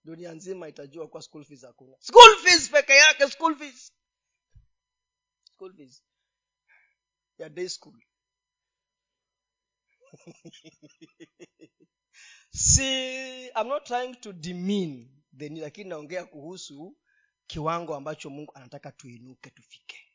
Dunia 0.04 0.32
nzima 0.32 0.68
itajua 0.68 1.08
kuwa 1.08 1.22
school 1.24 1.46
fees 1.46 1.62
hakuna. 1.62 1.98
School 2.00 2.38
fees 2.44 2.70
peke 2.70 2.94
yake 2.94 3.28
school 3.30 3.56
fees. 3.56 3.94
School 5.44 5.74
fees. 5.76 6.04
Ya 7.38 7.50
day 7.50 7.70
school. 7.70 8.00
See 12.54 13.50
I'm 13.56 13.68
not 13.68 13.86
trying 13.86 14.16
to 14.16 14.34
demean 14.34 15.10
the 15.38 15.50
lakini 15.50 15.90
naongea 15.90 16.26
kuhusu 16.26 16.98
kiwango 17.48 17.96
ambacho 17.96 18.30
mungu 18.30 18.52
anataka 18.56 18.92
tuinuke 18.92 19.50
tufike 19.50 20.11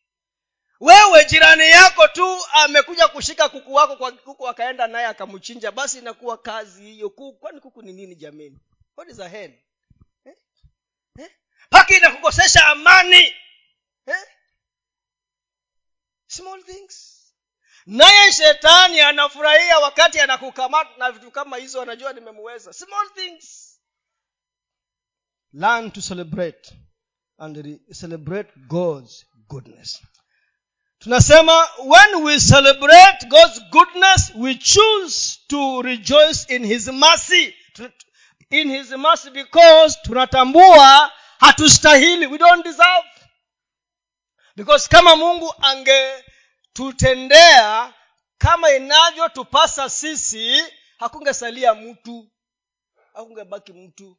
wewe 0.80 1.24
jirani 1.24 1.70
yako 1.70 2.08
tu 2.08 2.38
amekuja 2.52 3.08
kushika 3.08 3.48
kuku 3.48 3.74
wako 3.74 3.96
kwa 3.96 4.12
kuku 4.12 4.48
akaenda 4.48 4.86
naye 4.86 5.06
akamchinja 5.06 5.72
basi 5.72 5.98
inakuwa 5.98 6.38
kazi 6.38 6.82
hiyo. 6.84 7.10
Kuku 7.10 7.38
kwani 7.38 7.60
kuku 7.60 7.82
ni 7.82 7.92
nini 7.92 8.14
jamini 8.16 8.58
what 8.96 9.10
is 9.10 9.20
a 9.20 9.28
hen? 9.28 9.58
Eh? 10.24 10.34
Eh? 11.18 11.30
paka 11.70 11.96
inakukosesha 11.96 12.66
amani. 12.66 13.34
Eh? 14.06 14.24
small 16.26 16.62
things. 16.64 17.12
Naye 17.86 18.32
shetani 18.32 19.00
anafurahia 19.00 19.78
wakati 19.78 20.20
anakukamata 20.20 20.90
na 20.98 21.12
vitu 21.12 21.30
kama 21.30 21.56
hizo 21.56 21.82
anajua 21.82 22.12
nimemuweza 22.12 22.72
small 22.72 23.10
things. 23.14 23.72
Learn 25.52 25.90
to 25.90 26.00
celebrate 26.00 26.74
and 27.38 27.80
celebrate 27.92 28.52
god's 28.68 29.26
goodness 29.48 30.02
tunasema 31.06 31.68
when 31.84 32.24
we 32.24 32.40
celebrate 32.40 33.26
god's 33.28 33.60
goodness 33.70 34.32
we 34.34 34.54
choose 34.56 35.38
to 35.48 35.82
rejoice 35.82 36.44
in 36.48 36.64
his 36.64 36.88
mercy. 36.88 37.54
In 38.50 38.70
his 38.70 38.90
mercy 38.90 39.30
because 39.30 39.98
tunatambua 40.02 41.12
hatustahili. 41.40 42.26
We 42.26 42.38
don't 42.38 42.64
deserve. 42.64 43.04
Because 44.56 44.88
kama 44.88 45.16
mungu 45.16 45.54
angetutendea 45.62 47.94
kama 48.38 48.70
inavyotupasa 48.70 49.90
sisi 49.90 50.64
hakungesalia 50.98 51.74
mtu 51.74 52.30
hakungebaki 53.14 53.72
mtu. 53.72 54.18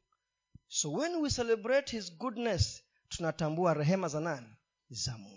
So 0.67 0.91
when 0.91 1.15
we 1.15 1.29
celebrate 1.29 1.91
his 1.91 2.17
goodness 2.17 2.83
tunatambua 3.09 3.73
rehema 3.73 4.07
za 4.07 4.19
nani? 4.19 4.47
Za 4.89 5.17
mungu 5.17 5.36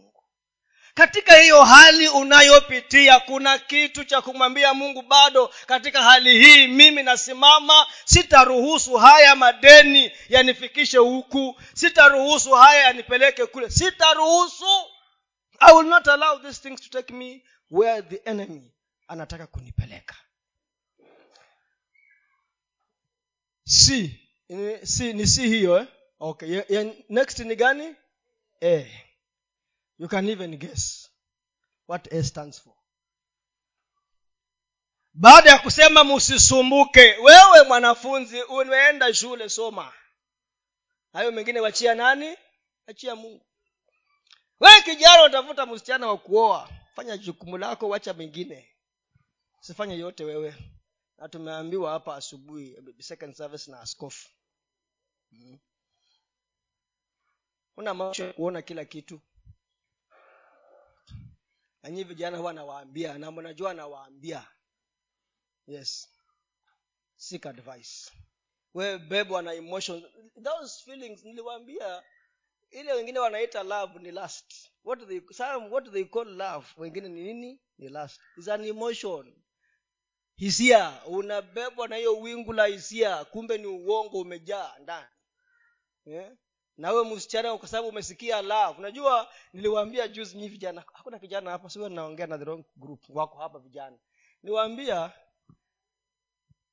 katika 0.94 1.36
hiyo 1.36 1.62
hali 1.64 2.08
unayopitia 2.08 3.20
kuna 3.20 3.58
kitu 3.58 4.04
cha 4.04 4.20
kumwambia 4.22 4.74
mungu 4.74 5.02
bado 5.02 5.50
katika 5.66 6.02
hali 6.02 6.38
hii 6.44 6.66
mimi 6.66 7.02
nasimama 7.02 7.86
sitaruhusu 8.04 8.94
haya 8.96 9.36
madeni 9.36 10.12
yanifikishe 10.28 10.98
huku 10.98 11.60
sitaruhusu 11.74 12.50
haya 12.52 12.82
yanipeleke 12.84 13.46
kule 13.46 13.70
sitaruhusu. 13.70 14.66
I 15.62 15.72
will 15.74 15.86
not 15.86 16.08
allow 16.08 16.38
these 16.38 16.60
things 16.62 16.80
to 16.80 16.88
take 16.88 17.12
me 17.14 17.42
where 17.70 18.02
the 18.02 18.20
enemy 18.30 18.72
anataka 19.08 19.46
kunipeleka. 19.46 20.14
Si 23.64 24.20
ni- 25.12 25.26
si 25.26 25.48
hiyo 25.48 25.78
eh? 25.78 25.86
okay 26.20 26.62
next 27.08 27.38
ni 27.38 27.56
gani? 27.56 27.94
A 28.62 28.86
you 30.00 30.08
can 30.08 30.26
even 30.30 30.56
guess 30.56 31.08
what 31.86 32.08
a 32.10 32.22
stands 32.24 32.58
for. 32.58 32.72
Baada 35.14 35.50
ya 35.50 35.58
kusema 35.58 36.04
msisumbuke 36.04 37.00
wewe 37.16 37.62
mwanafunzi 37.68 38.42
umeenda 38.42 39.14
shule 39.14 39.48
soma. 39.48 39.92
Hayo 41.12 41.32
mengine 41.32 41.60
wachia 41.60 41.94
nani? 41.94 42.36
Achia 42.86 43.16
mungu. 43.16 43.46
Wewe 44.60 44.82
kijana 44.82 45.24
utafuta 45.24 45.66
msichana 45.66 46.06
wa 46.06 46.18
kuoa. 46.18 46.70
Fanya 46.94 47.16
jukumu 47.16 47.58
lako 47.58 47.88
wacha 47.88 48.14
mengine. 48.14 48.68
Usifanye 49.60 49.98
yote 49.98 50.24
wewe. 50.24 50.54
Na 51.18 51.28
tumeambiwa 51.28 51.90
hapa 51.92 52.16
asubuhi 52.16 52.76
second 52.98 53.34
service 53.34 53.70
na 53.70 53.80
askofu. 53.80 54.28
Hmm. 55.30 55.58
una 57.76 57.94
macho 57.94 58.32
kuona 58.32 58.62
kila 58.62 58.84
kitu 58.84 59.20
nanyi 61.82 62.04
vijana 62.04 62.38
huwa 62.38 62.52
nawaambia 62.52 63.18
na 63.18 63.30
mnajua 63.30 63.74
nawaambia. 63.74 64.46
Yes. 65.66 66.08
Seek 67.16 67.46
advice. 67.46 68.10
Wewe 68.74 68.98
bebwa 68.98 69.42
na 69.42 69.52
emotions. 69.54 70.04
Those 70.44 70.84
feelings 70.84 71.24
niliwaambia 71.24 72.02
ile 72.70 72.92
wengine 72.92 73.18
wanaita 73.18 73.62
love 73.62 73.98
ni 73.98 74.10
last 74.10 74.70
what 74.84 75.08
they, 75.08 75.20
some, 75.32 75.68
what 75.68 75.92
they 75.92 76.04
call 76.04 76.28
love? 76.36 76.66
Wengine 76.76 77.08
ni 77.08 77.22
nini? 77.22 77.60
Ni 77.78 77.88
last 77.88 78.20
is 78.38 78.48
an 78.48 78.64
emotion. 78.64 79.36
Hisia. 80.36 81.02
Unabebwa 81.06 81.88
na 81.88 81.96
hiyo 81.96 82.20
wingu 82.20 82.52
la 82.52 82.66
hisia. 82.66 83.24
Kumbe 83.24 83.58
ni 83.58 83.66
uongo 83.66 84.20
umejaa 84.20 84.78
ndani. 84.78 85.08
Yeah? 86.04 86.36
Na 86.80 86.92
wewe 86.92 87.14
msichana 87.14 87.58
kwa 87.58 87.68
sababu 87.68 87.88
umesikia 87.88 88.42
love 88.42 88.78
unajua 88.78 89.32
niliwaambia 89.52 90.08
juzi 90.08 90.36
nyi 90.36 90.48
vijana 90.48 90.84
hakuna 90.92 91.18
kijana 91.18 91.50
hapa 91.50 91.70
sio 91.70 91.88
naongea 91.88 92.26
na 92.26 92.38
the 92.38 92.44
wrong 92.44 92.64
group 92.76 93.04
wako 93.08 93.38
hapa 93.38 93.58
vijana. 93.58 93.98
Niwaambia 94.42 95.12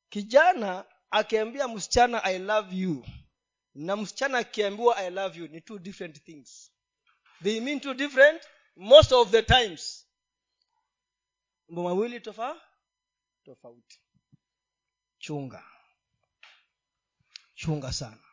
kijana 0.10 0.86
akiambia 1.10 1.68
msichana 1.68 2.24
i 2.24 2.40
love 2.40 2.76
you 2.76 3.06
na 3.76 3.96
msichana 3.96 4.38
akiambiwa 4.38 4.98
i 4.98 5.10
love 5.10 5.40
you 5.40 5.48
ni 5.48 5.62
two 5.62 5.80
different 5.80 6.24
things. 6.24 6.72
They 7.44 7.60
mean 7.62 7.80
two 7.80 7.94
different 7.94 8.50
most 8.76 9.12
of 9.12 9.32
the 9.32 9.44
times. 9.44 10.08
Mambo 11.68 11.84
mawili 11.84 12.20
tofa 12.20 12.62
tofauti. 13.44 14.02
Chunga. 15.20 15.64
Chunga 17.56 17.94
sana 17.94 18.27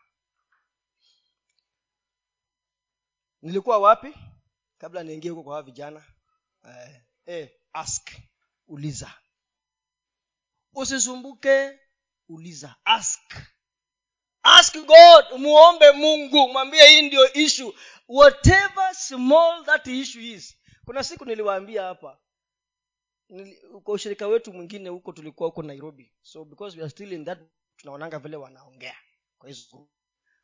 nilikuwa 3.45 3.79
wapi? 3.79 4.15
Kabla 4.79 5.03
niingie 5.03 5.31
huko 5.31 5.43
kwa 5.43 5.53
hawa 5.53 5.63
vijana. 5.63 6.05
Eh, 6.69 7.01
eh, 7.27 7.51
ask 7.73 8.11
uliza. 8.69 9.13
Usisumbuke 10.75 11.79
uliza. 12.29 12.77
Ask. 12.85 13.35
Ask 14.43 14.77
god 14.77 15.25
muombe 15.41 15.91
mungu 15.91 16.49
mwambie 16.49 16.87
hii 16.89 17.03
ndio 17.03 17.33
issue. 17.33 17.73
Whatever 18.09 18.95
small 18.95 19.65
that 19.65 19.87
issue 19.87 20.31
is. 20.33 20.57
Kuna 20.85 21.05
siku 21.05 21.25
niliwaambia 21.25 21.83
hapa. 21.83 22.19
Kwa 23.83 23.95
ushirika 23.95 24.27
wetu 24.27 24.53
mwingine 24.53 24.89
huko 24.89 25.13
tulikuwa 25.13 25.49
huko 25.49 25.63
nairobi. 25.63 26.13
So 26.23 26.45
because 26.45 26.77
we 26.77 26.83
are 26.83 26.91
still 26.91 27.13
in 27.13 27.25
that 27.25 27.39
tunaonanga 27.77 28.19
vile 28.19 28.37
wanaongea. 28.37 28.97
Kwa 29.39 29.49
hizo. 29.49 29.89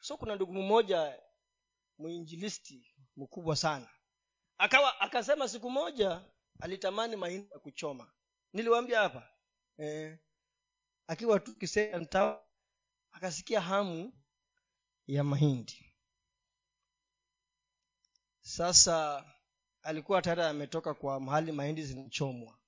So 0.01 0.16
kuna 0.16 0.34
ndugu 0.36 0.53
mmoja 0.53 1.18
mwinjilisti 2.01 2.94
mkubwa 3.16 3.57
sana. 3.57 3.88
Akawa 4.59 5.01
akasema 5.01 5.48
siku 5.48 5.70
moja 5.70 6.24
alitamani 6.61 7.16
mahindi 7.16 7.51
ya 7.53 7.59
kuchoma. 7.59 8.12
Niliwaambia 8.53 9.01
hapa 9.01 9.28
eh, 9.78 10.18
akiwa 11.07 11.40
tu 11.40 11.55
kisenta 11.57 12.40
akasikia 13.12 13.61
hamu 13.61 14.12
ya 15.07 15.24
mahindi. 15.24 15.94
Sasa 18.40 19.24
alikuwa 19.82 20.22
tayari 20.22 20.42
ametoka 20.42 20.94
kwa 20.94 21.20
mahali 21.20 21.53
mahindi 21.53 21.84
zinachomwa 21.84 22.59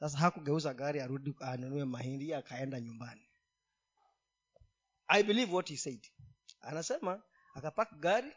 sasa 0.00 0.18
hakugeuza 0.18 0.74
gari 0.74 1.00
arudi 1.00 1.34
anunue 1.40 1.84
mahindi 1.84 2.34
akaenda 2.34 2.80
nyumbani. 2.80 3.28
I 5.08 5.22
believe 5.22 5.52
what 5.52 5.68
he 5.68 5.76
said. 5.76 6.06
Anasema 6.60 7.22
akapak 7.56 7.92
gari 8.00 8.32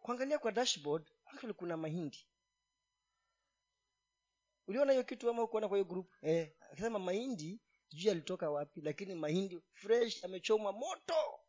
kuangalia 0.00 0.38
kwa 0.38 0.52
dashboard 0.52 1.10
actually 1.26 1.54
kuna 1.54 1.76
mahindi. 1.76 2.26
Uliona 4.66 4.92
hiyo 4.92 5.04
kitu 5.04 5.30
ama 5.30 5.42
ukuona 5.42 5.68
kwa 5.68 5.76
hiyo 5.78 5.88
group? 5.88 6.12
Eh, 6.22 6.52
akasema 6.72 6.98
mahindi 6.98 7.60
sijui 7.90 8.10
alitoka 8.10 8.50
wapi 8.50 8.80
lakini 8.80 9.14
mahindi 9.14 9.60
fresh 9.72 10.24
amechomwa 10.24 10.72
moto 10.72 11.40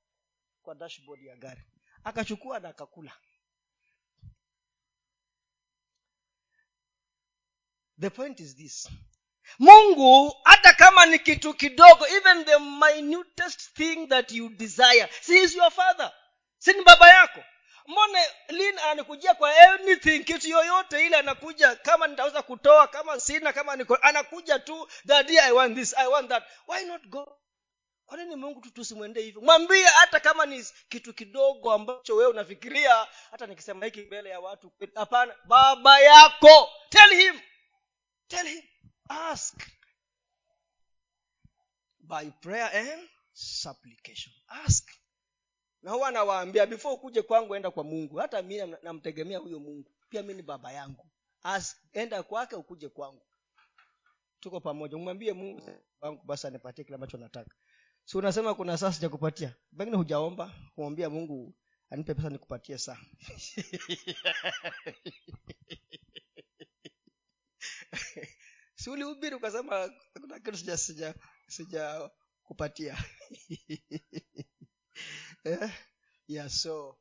kwa 0.61 0.75
dashboard 0.75 1.21
ya 1.23 1.35
gari. 1.35 1.63
Akachukua 2.03 2.59
na 2.59 2.69
akakula. 2.69 3.13
The 7.99 8.09
point 8.09 8.39
is 8.39 8.55
this. 8.55 8.89
Mungu 9.59 10.35
hata 10.43 10.73
kama 10.73 11.05
ni 11.05 11.19
kitu 11.19 11.53
kidogo 11.53 12.07
even 12.07 12.45
the 12.45 12.59
minutest 12.59 13.73
thing 13.73 14.07
that 14.07 14.31
you 14.31 14.49
desire 14.49 15.09
si 15.21 15.37
is 15.37 15.55
your 15.55 15.71
father 15.71 16.13
si 16.59 16.73
ni 16.73 16.83
baba 16.83 17.09
yako? 17.09 17.43
Mbone 17.87 18.19
lin 18.49 18.79
anakujia 18.79 19.33
kwa 19.33 19.57
anything 19.57 20.23
kitu 20.23 20.49
yoyote 20.49 21.05
ile 21.05 21.17
anakuja 21.17 21.75
kama 21.75 22.07
nitaweza 22.07 22.41
kutoa 22.41 22.87
kama 22.87 23.19
sina 23.19 23.53
kama 23.53 23.75
niko 23.75 23.95
anakuja 23.95 24.59
tu 24.59 24.89
daddy 25.05 25.39
i 25.39 25.51
want 25.51 25.75
this 25.75 25.93
i 25.97 26.07
want 26.07 26.29
that. 26.29 26.43
Why 26.67 26.85
not 26.85 27.07
go? 27.07 27.35
Kwa 28.05 28.17
nini 28.17 28.35
mungu 28.35 28.61
tu 28.61 28.69
tusimwendee 28.71 29.21
hivyo? 29.21 29.41
Mwambie 29.41 29.83
hata 29.85 30.19
kama 30.19 30.45
ni 30.45 30.65
kitu 30.89 31.13
kidogo 31.13 31.71
ambacho 31.73 32.15
wewe 32.15 32.29
unafikiria 32.31 33.07
hata 33.31 33.47
nikisema 33.47 33.85
hiki 33.85 34.01
mbele 34.01 34.29
ya 34.29 34.39
watu 34.39 34.71
hapana. 34.95 35.35
Baba 35.45 35.99
yako. 35.99 36.69
Tell 36.89 37.09
him. 37.17 37.41
Tell 38.27 38.47
him. 38.47 38.63
Ask. 39.09 39.55
By 41.99 42.31
prayer 42.41 42.69
and 42.75 43.09
supplication. 43.33 44.33
Ask 44.47 44.89
na 45.81 45.91
huwa 45.91 46.11
nawaambia 46.11 46.65
before 46.65 46.95
ukuje 46.95 47.21
kwangu 47.21 47.55
enda 47.55 47.71
kwa 47.71 47.83
mungu. 47.83 48.15
Hata 48.17 48.41
mi 48.41 48.57
nam- 48.57 48.77
namtegemea 48.83 49.37
huyo 49.39 49.59
mungu. 49.59 49.91
Pia 50.09 50.23
mi 50.23 50.33
ni 50.33 50.41
baba 50.41 50.71
yangu. 50.71 51.09
As, 51.43 51.75
enda 51.93 52.23
kwake 52.23 52.55
ukuje 52.55 52.89
kwangu. 52.89 53.25
Tuko 54.39 54.59
pamoja. 54.61 54.97
Umwambie 54.97 55.33
mungu 55.33 55.61
wangu 56.01 56.23
basi 56.25 56.47
anipatie 56.47 56.83
kile 56.83 56.95
ambacho 56.95 57.17
nataka. 57.17 57.55
Si 58.05 58.17
unasema 58.17 58.55
kuna 58.55 58.77
saa 58.77 58.91
sijakupatia? 58.93 59.55
Pengine 59.77 59.97
hujaomba 59.97 60.53
kumwambia 60.75 61.09
mungu 61.09 61.55
anipe 61.89 62.13
pesa 62.13 62.29
nikupatie 62.29 62.77
saa. 62.77 62.97
Si 68.75 68.89
ulihubiri 68.89 69.35
ukasema 69.35 69.89
kuna 70.21 70.39
kitu 70.39 70.57
sija 70.57 70.77
sija 70.77 71.15
sija 71.47 72.09
kupatia 72.43 72.97
eh? 75.49 75.71
ya 76.27 76.49
so 76.49 76.97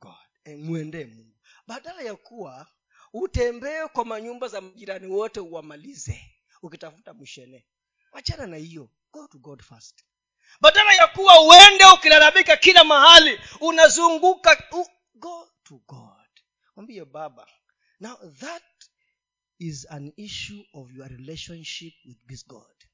god 0.00 0.56
mwendee 0.58 1.04
mungu. 1.04 1.38
Badala 1.66 2.02
ya 2.02 2.16
kuwa 2.16 2.66
utembee 3.12 3.86
kwa 3.86 4.04
manyumba 4.04 4.48
za 4.48 4.60
majirani 4.60 5.06
wote 5.06 5.40
uwamalize 5.40 6.24
ukitafuta 6.62 7.14
mshene. 7.14 7.66
Wachana 8.12 8.46
na 8.46 8.56
hiyo. 8.56 8.90
Go 9.12 9.28
to 9.28 9.38
god 9.38 9.62
first. 9.62 10.04
Badala 10.60 10.92
ya 10.92 11.06
kuwa 11.06 11.40
uende 11.40 11.84
ukilalamika 11.94 12.56
kila 12.56 12.84
mahali 12.84 13.40
unazunguka 13.60 14.68
u, 14.72 14.86
go 15.14 15.52
to 15.62 15.74
god. 15.88 16.28
Mwambie 16.76 17.04
baba 17.04 17.46
now 18.00 18.16
that 18.30 18.62
is 19.58 19.86
an 19.90 20.12
issue 20.16 20.64
of 20.72 20.90
your 20.92 21.08
relationship 21.08 21.94
with 22.04 22.18
this 22.26 22.46
god. 22.46 22.84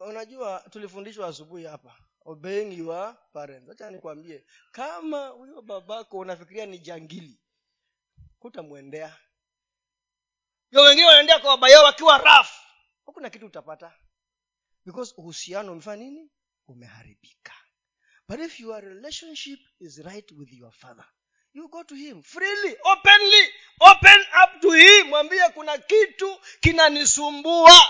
Unajua 0.00 0.64
tulifundishwa 0.70 1.28
asubuhi 1.28 1.64
hapa 1.64 1.96
obeying 2.24 2.72
your 2.78 3.16
parents. 3.32 3.70
Acha 3.70 3.90
nikwambie 3.90 4.46
kama 4.72 5.26
huyo 5.28 5.62
babako 5.62 6.18
unafikiria 6.18 6.66
ni 6.66 6.78
jangili 6.78 7.40
hutamwendea. 8.38 9.16
Yo 10.70 10.82
wengine 10.82 11.06
wanaendea 11.06 11.38
kwa 11.38 11.50
baba 11.56 11.68
yao 11.68 11.84
wakiwa 11.84 12.18
rafu 12.18 12.60
hakuna 13.06 13.30
kitu 13.30 13.46
utapata. 13.46 13.94
Because 14.84 15.14
uhusiano 15.16 15.72
umefanya 15.72 16.04
nini? 16.04 16.30
Umeharibika. 16.68 17.52
But 18.28 18.40
if 18.40 18.60
your 18.60 18.80
relationship 18.84 19.60
is 19.80 19.98
right 19.98 20.30
with 20.32 20.52
your 20.52 20.72
father 20.72 21.04
you 21.54 21.68
go 21.68 21.84
to 21.84 21.94
him 21.94 22.22
freely 22.22 22.76
openly 22.84 23.52
open 23.80 24.20
up 24.44 24.60
to 24.60 24.70
him. 24.70 25.06
Mwambie 25.08 25.48
kuna 25.54 25.78
kitu 25.78 26.40
kinanisumbua. 26.60 27.82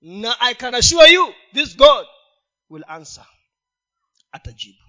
Na 0.00 0.40
i 0.40 0.54
can 0.54 0.74
assure 0.74 1.12
you 1.12 1.34
this 1.52 1.76
god 1.76 2.06
will 2.70 2.84
answer 2.88 3.26
atajibu 4.32 4.82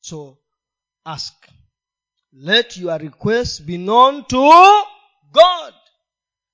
so 0.00 0.38
ask. 1.04 1.48
Let 2.32 2.76
your 2.76 2.98
request 2.98 3.62
be 3.62 3.76
known 3.78 4.24
to 4.24 4.50
god. 5.30 5.74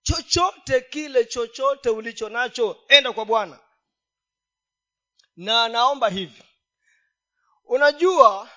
Chochote 0.02 0.80
kile 0.80 1.24
chochote 1.24 1.90
ulicho 1.90 2.28
nacho 2.28 2.78
enda 2.88 3.12
kwa 3.12 3.24
bwana. 3.24 3.58
Na 5.36 5.68
naomba 5.68 6.08
hivi. 6.08 6.42
Unajua 7.64 8.50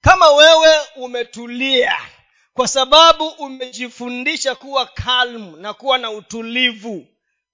kama 0.00 0.30
wewe 0.30 0.80
umetulia 0.96 1.98
kwa 2.52 2.68
sababu 2.68 3.28
umejifundisha 3.28 4.54
kuwa 4.54 4.86
kalmu 4.86 5.56
na 5.56 5.74
kuwa 5.74 5.98
na 5.98 6.10
utulivu 6.10 7.06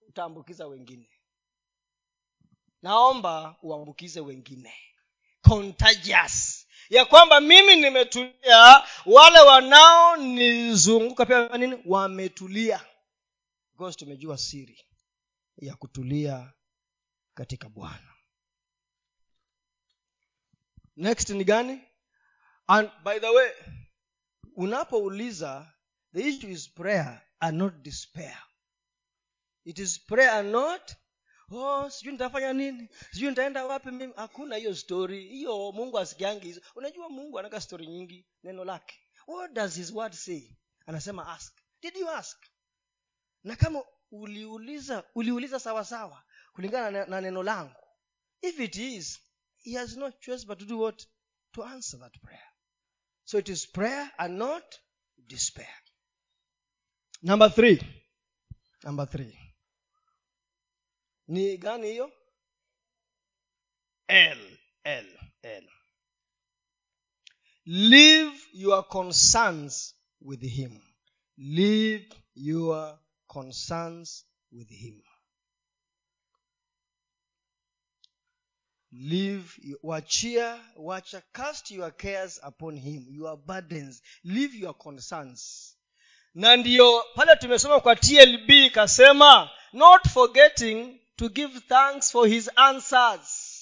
utaambukiza 0.09 0.67
wengine 0.67 1.09
naomba 2.83 3.57
uambukize 3.63 4.21
wengine. 4.21 4.75
Contagious. 5.43 6.67
Ya 6.91 7.05
kwamba 7.05 7.41
mimi 7.41 7.77
nimetulia 7.77 8.85
wale 9.07 9.39
wanaonizunguka 9.39 11.27
pia 11.27 11.49
nini 11.59 11.83
wametulia. 11.87 12.81
Because 13.73 13.99
tumejua 13.99 14.39
siri 14.39 14.85
ya 15.57 15.75
kutulia 15.77 16.53
katika 17.35 17.69
bwana. 17.69 18.15
Next 20.97 21.31
ni 21.31 21.45
gani? 21.45 21.81
And 22.67 22.91
by 23.05 23.19
the 23.21 23.29
way 23.29 23.51
unapouliza 24.57 25.73
the 26.15 26.29
issue 26.29 26.51
is 26.51 26.71
prayer 26.71 27.23
and 27.41 27.59
not 27.59 27.75
despair. 27.83 28.39
It 29.65 29.79
is 29.79 30.01
prayer 30.01 30.45
not 30.45 30.97
oh 31.51 31.91
sijui 31.91 32.13
nitafanya 32.13 32.53
nini? 32.53 32.89
Sijui 33.13 33.29
nitaenda 33.31 33.67
wapi 33.67 33.91
mimi? 33.91 34.13
Hakuna 34.17 34.57
hiyo 34.57 34.75
story. 34.75 35.29
Hiyo 35.29 35.73
mungu 35.73 35.99
asikiangi 35.99 36.47
hizo. 36.47 36.61
Unajua 36.75 37.09
mungu 37.09 37.39
anaka 37.39 37.61
story 37.61 37.87
nyingi 37.87 38.27
neno 38.43 38.65
lake. 38.65 39.01
What 39.27 39.53
does 39.53 39.75
his 39.77 39.91
word 39.93 40.13
say? 40.13 40.51
Anasema 40.87 41.29
ask. 41.33 41.59
Did 41.83 41.97
you 41.97 42.11
ask? 42.11 42.39
Na 43.45 43.57
kama 43.57 43.85
uliuliza 44.11 45.05
uliuliza 45.15 45.61
sawasawa 45.61 46.09
sawa 46.11 46.25
kulingana 46.53 46.91
na, 46.91 47.07
na 47.07 47.21
neno 47.21 47.43
langu. 47.43 47.77
If 48.43 48.61
it 48.61 48.77
is 48.77 49.21
he 49.63 49.79
has 49.79 49.97
no 49.97 50.11
choice 50.11 50.47
but 50.47 50.59
to 50.59 50.65
do 50.65 50.79
what? 50.81 51.07
To 51.53 51.65
answer 51.65 52.01
that 52.01 52.21
prayer. 52.21 52.49
So 53.25 53.39
it 53.39 53.49
is 53.49 53.67
prayer 53.67 54.11
and 54.19 54.39
not 54.39 54.65
despair. 55.17 55.75
Number 57.23 57.55
three. 57.55 57.81
Number 58.85 59.07
three 59.07 59.40
ni 61.31 61.57
gani 61.59 61.89
hiyo? 61.91 62.13
L 64.09 64.59
l 64.85 65.19
l. 65.43 65.69
Leave 67.65 68.39
your 68.53 68.89
concerns 68.89 69.95
with 70.21 70.43
him. 70.43 70.81
Leave 71.37 72.09
your 72.35 72.99
concerns 73.29 74.27
with 74.53 74.69
him. 74.71 75.03
Leave 78.93 79.79
wachia 79.83 80.65
wacha 80.77 81.23
cast 81.33 81.71
your 81.71 81.97
cares 81.97 82.41
upon 82.43 82.77
him 82.77 83.07
your 83.11 83.37
burdens. 83.37 84.03
Leave 84.25 84.59
your 84.59 84.75
concerns. 84.79 85.77
Na 86.35 86.57
ndiyo 86.57 87.05
pale 87.15 87.37
tumesoma 87.37 87.81
kwa 87.81 87.97
tlb 87.97 88.51
ikasema 88.51 89.51
not 89.73 90.09
forgetting 90.09 91.00
to 91.21 91.29
give 91.29 91.53
thanks 91.69 92.11
for 92.11 92.27
his 92.27 92.51
answers. 92.57 93.57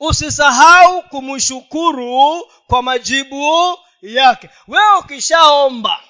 Usisahau 0.00 1.02
kumshukuru 1.08 2.44
kwa 2.66 2.82
majibu 2.82 3.78
yake. 4.02 4.50
Wewe 4.66 4.98
ukishaomba 4.98 6.00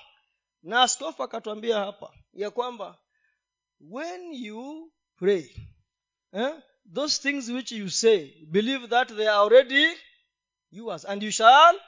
na 0.63 0.83
askofu 0.83 1.23
akatwambia 1.23 1.79
hapa 1.79 2.13
ya 2.33 2.51
kwamba 2.51 2.99
when 3.81 4.33
you 4.33 4.93
pray 5.17 5.55
eh, 6.33 6.55
those 6.95 7.23
things 7.23 7.49
which 7.49 7.73
you 7.73 7.91
say 7.91 8.47
believe 8.47 8.89
that 8.89 9.09
they 9.09 9.29
are 9.29 9.39
already 9.39 9.87
yours 10.71 11.05
and 11.05 11.23
you 11.23 11.31
shall. 11.31 11.81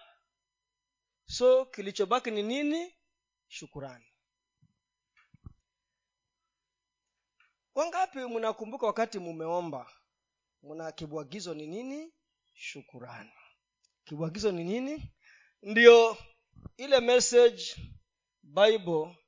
So 1.27 1.65
kilichobaki 1.65 2.31
ni 2.31 2.43
nini? 2.43 2.95
Shukurani 3.49 4.10
wangapi 7.75 8.19
mnakumbuka 8.19 8.87
wakati 8.87 9.19
mumeomba? 9.19 9.91
Mna 10.63 10.93
kibwagizo 10.93 11.55
ni 11.55 11.67
nini? 11.67 12.13
Shukurani. 12.53 13.33
Kibwagizo 14.05 14.53
ni 14.53 14.65
nini? 14.65 15.13
Ndio 15.63 16.17
ile 16.77 17.01
message 17.01 17.77
bible 18.43 19.19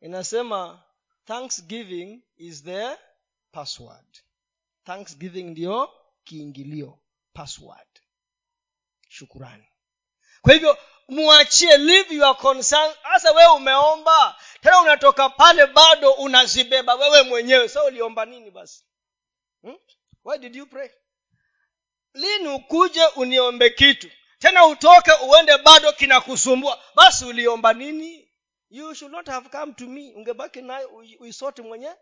inasema 0.00 0.84
thanksgiving 1.24 2.22
is 2.36 2.64
the 2.64 2.96
password. 3.52 4.18
Thanksgiving 4.84 5.42
ndiyo 5.42 5.90
kiingilio 6.24 6.98
password. 7.32 7.88
Shukurani. 9.08 9.66
Kwa 10.42 10.52
hivyo 10.52 10.78
muachie 11.08 11.76
leave 11.78 12.14
your 12.14 12.36
concern. 12.36 12.92
Hasa 13.02 13.32
wewe 13.32 13.52
umeomba 13.52 14.36
tena 14.60 14.80
unatoka 14.80 15.28
pale 15.28 15.66
bado 15.66 16.12
unazibeba 16.12 16.94
wewe 16.94 17.22
mwenyewe. 17.22 17.68
Sa 17.68 17.84
uliomba 17.84 18.24
nini 18.24 18.50
basi? 18.50 18.84
Hmm? 19.62 19.76
why 20.24 20.38
did 20.38 20.56
you 20.56 20.66
pray? 20.66 20.90
Lini 22.14 22.48
ukuje 22.48 23.04
uniombe 23.16 23.70
kitu? 23.70 24.10
Tena 24.38 24.66
utoke 24.66 25.12
uende 25.28 25.58
bado 25.58 25.92
kinakusumbua. 25.92 26.82
Basi 26.94 27.24
uliomba 27.24 27.72
nini? 27.72 28.22
You 28.70 28.94
should 28.94 29.12
not 29.12 29.28
have 29.28 29.48
come 29.48 29.72
to 29.74 29.84
me. 29.86 30.12
Ungebaki 30.14 30.62
nayo 30.62 30.88
uisote 31.20 31.62
mwenyewe 31.62 31.96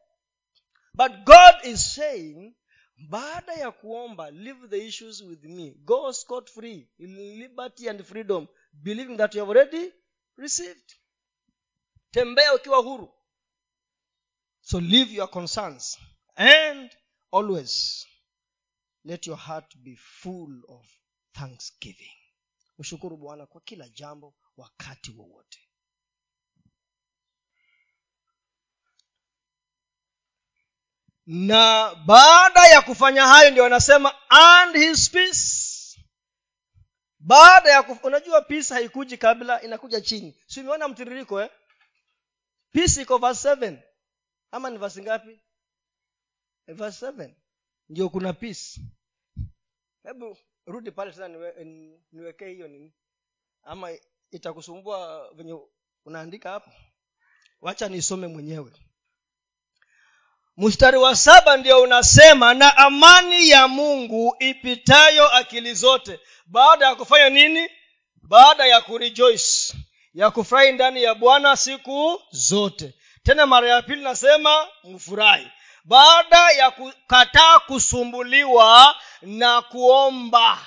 but 0.94 1.12
god 1.24 1.54
is 1.64 1.94
saying 1.94 2.54
baada 2.96 3.52
ya 3.52 3.70
kuomba 3.70 4.30
leave 4.30 4.68
the 4.68 4.86
issues 4.86 5.20
with 5.22 5.44
me. 5.44 5.70
Go 5.84 6.12
scot 6.12 6.50
free 6.50 6.88
liberty 6.98 7.88
and 7.88 8.04
freedom 8.04 8.46
believing 8.82 9.16
that 9.16 9.34
you 9.34 9.40
have 9.40 9.50
already 9.50 9.92
received. 10.36 10.94
Tembea 12.10 12.54
ukiwa 12.54 12.78
huru. 12.78 13.14
So 14.60 14.80
leave 14.80 15.14
your 15.14 15.30
concerns. 15.30 15.98
And 16.36 16.90
always 17.30 18.06
let 19.04 19.26
your 19.26 19.36
heart 19.38 19.76
be 19.76 19.96
full 19.96 20.62
of 20.68 20.86
thanksgiving. 21.32 22.12
Mshukuru 22.78 23.16
bwana 23.16 23.46
kwa 23.46 23.60
kila 23.60 23.88
jambo 23.88 24.34
wakati 24.56 25.10
wowote. 25.10 25.60
Na 31.26 31.94
baada 32.06 32.66
ya 32.66 32.82
kufanya 32.82 33.26
hayo 33.26 33.50
ndio 33.50 33.64
anasema 33.64 34.14
and 34.28 34.76
his 34.76 35.10
peace 35.10 35.63
baada 37.24 37.70
ya 37.70 37.82
kuf... 37.82 38.04
unajua 38.04 38.42
peace 38.42 38.74
haikuji 38.74 39.16
kabla 39.18 39.62
inakuja 39.62 40.00
chini. 40.00 40.36
Si 40.46 40.60
umeona 40.60 40.88
mtiririko 40.88 41.42
eh? 41.42 41.50
peace 42.72 43.02
iko 43.02 43.18
verse 43.18 43.48
7 43.54 43.78
ama 44.50 44.70
ni 44.70 44.78
vasi 44.78 45.02
ngapi? 45.02 45.40
Verse 46.66 47.06
7 47.06 47.34
ndio 47.88 48.08
kuna 48.08 48.32
peace. 48.32 48.80
Hebu 50.02 50.38
rudi 50.66 50.90
pale 50.90 51.12
tena 51.12 51.28
niwe, 51.28 51.64
ni- 51.64 52.04
niwekee 52.12 52.48
hiyo 52.48 52.68
nini? 52.68 52.92
Ama 53.62 53.88
itakusumbua 54.30 55.30
venye 55.34 55.58
unaandika 56.04 56.50
hapo. 56.50 56.70
Wacha 57.60 57.88
nisome 57.88 58.26
mwenyewe 58.26 58.72
mstari 60.56 60.96
wa 60.98 61.16
saba 61.16 61.56
ndio 61.56 61.82
unasema 61.82 62.54
na 62.54 62.76
amani 62.76 63.48
ya 63.50 63.68
mungu 63.68 64.36
ipitayo 64.38 65.28
akili 65.28 65.74
zote. 65.74 66.20
Baada 66.46 66.86
ya 66.86 66.94
kufanya 66.94 67.28
nini? 67.28 67.68
Baada 68.22 68.66
ya 68.66 68.80
kurejoice 68.80 69.74
ya 70.14 70.30
kufurahi 70.30 70.72
ndani 70.72 71.02
ya 71.02 71.14
bwana 71.14 71.56
siku 71.56 72.22
zote. 72.30 72.94
Tena 73.22 73.46
mara 73.46 73.68
ya 73.68 73.82
pili 73.82 74.02
nasema 74.02 74.66
mfurahi. 74.84 75.48
Baada 75.84 76.50
ya 76.50 76.70
kukataa 76.70 77.58
kusumbuliwa 77.58 78.96
na 79.22 79.62
kuomba 79.62 80.58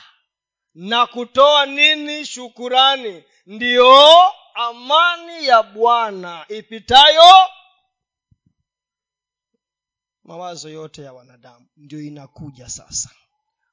na 0.76 1.06
kutoa 1.06 1.66
nini? 1.66 2.26
Shukurani. 2.26 3.24
Ndiyo 3.46 4.14
amani 4.54 5.46
ya 5.48 5.64
bwana 5.64 6.46
ipitayo 6.50 7.34
mawazo 10.28 10.70
yote 10.70 11.02
ya 11.02 11.14
wanadamu. 11.14 11.68
Ndio 11.78 12.02
inakuja 12.02 12.70
sasa. 12.70 13.12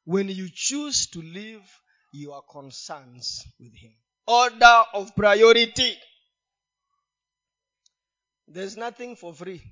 When 0.06 0.30
you 0.30 0.48
choose 0.48 1.10
to 1.10 1.22
live 1.22 1.64
your 2.12 2.46
concerns 2.46 3.46
with 3.58 3.74
him. 3.74 3.96
Order 4.26 4.86
of 4.92 5.12
priority. 5.12 5.98
There's 8.52 8.76
nothing 8.76 9.16
for 9.16 9.34
free. 9.34 9.62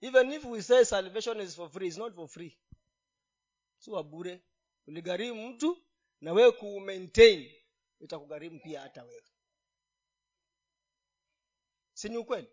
Even 0.00 0.32
if 0.32 0.44
we 0.44 0.62
say 0.62 0.84
salvation 0.84 1.40
is 1.40 1.54
for 1.54 1.70
free 1.70 1.88
it's 1.88 1.98
not 1.98 2.14
for 2.14 2.28
free. 2.28 2.58
Si 3.78 3.90
bure. 3.90 4.40
Uligharimu 4.86 5.48
mtu 5.48 5.78
na 6.20 6.32
wewe 6.32 6.52
kuumaintain 6.52 7.52
itakugharimu 8.00 8.60
pia 8.60 8.80
hata 8.80 9.04
wewe. 9.04 9.24
Si 11.94 12.08
ni 12.08 12.16
ukweli? 12.16 12.48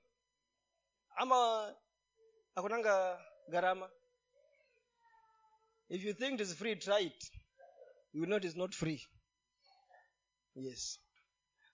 Ama 1.16 1.76
hakunanga 2.56 3.26
gharama 3.50 3.90
if 5.90 6.04
you 6.04 6.14
think 6.14 6.34
it 6.34 6.42
is 6.42 6.56
free 6.56 6.76
try 6.76 7.00
it. 7.06 7.32
You 8.14 8.26
know 8.26 8.38
it 8.38 8.46
is 8.46 8.56
not 8.56 8.74
free. 8.76 9.02
Yes. 10.56 11.00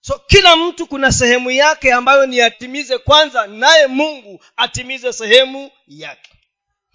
So 0.00 0.18
kila 0.18 0.56
mtu 0.56 0.86
kuna 0.86 1.12
sehemu 1.12 1.50
yake 1.50 1.92
ambayo 1.92 2.26
ni 2.26 2.40
atimize 2.40 2.98
kwanza 2.98 3.46
naye 3.46 3.86
mungu 3.86 4.44
atimize 4.56 5.12
sehemu 5.12 5.70
yake. 5.86 6.38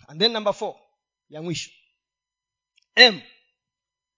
And 0.07 0.19
then 0.21 0.32
number 0.32 0.53
four 0.53 0.76
ya 1.30 1.41
mwisho. 1.41 1.71
M. 2.95 3.21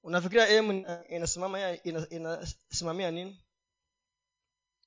Unafikiria 0.03 0.49
m 0.49 0.71
ina- 0.71 1.07
inasimama 1.09 1.59
ya- 1.59 1.83
ina- 1.83 2.07
inasimamia 2.09 3.11
nini? 3.11 3.43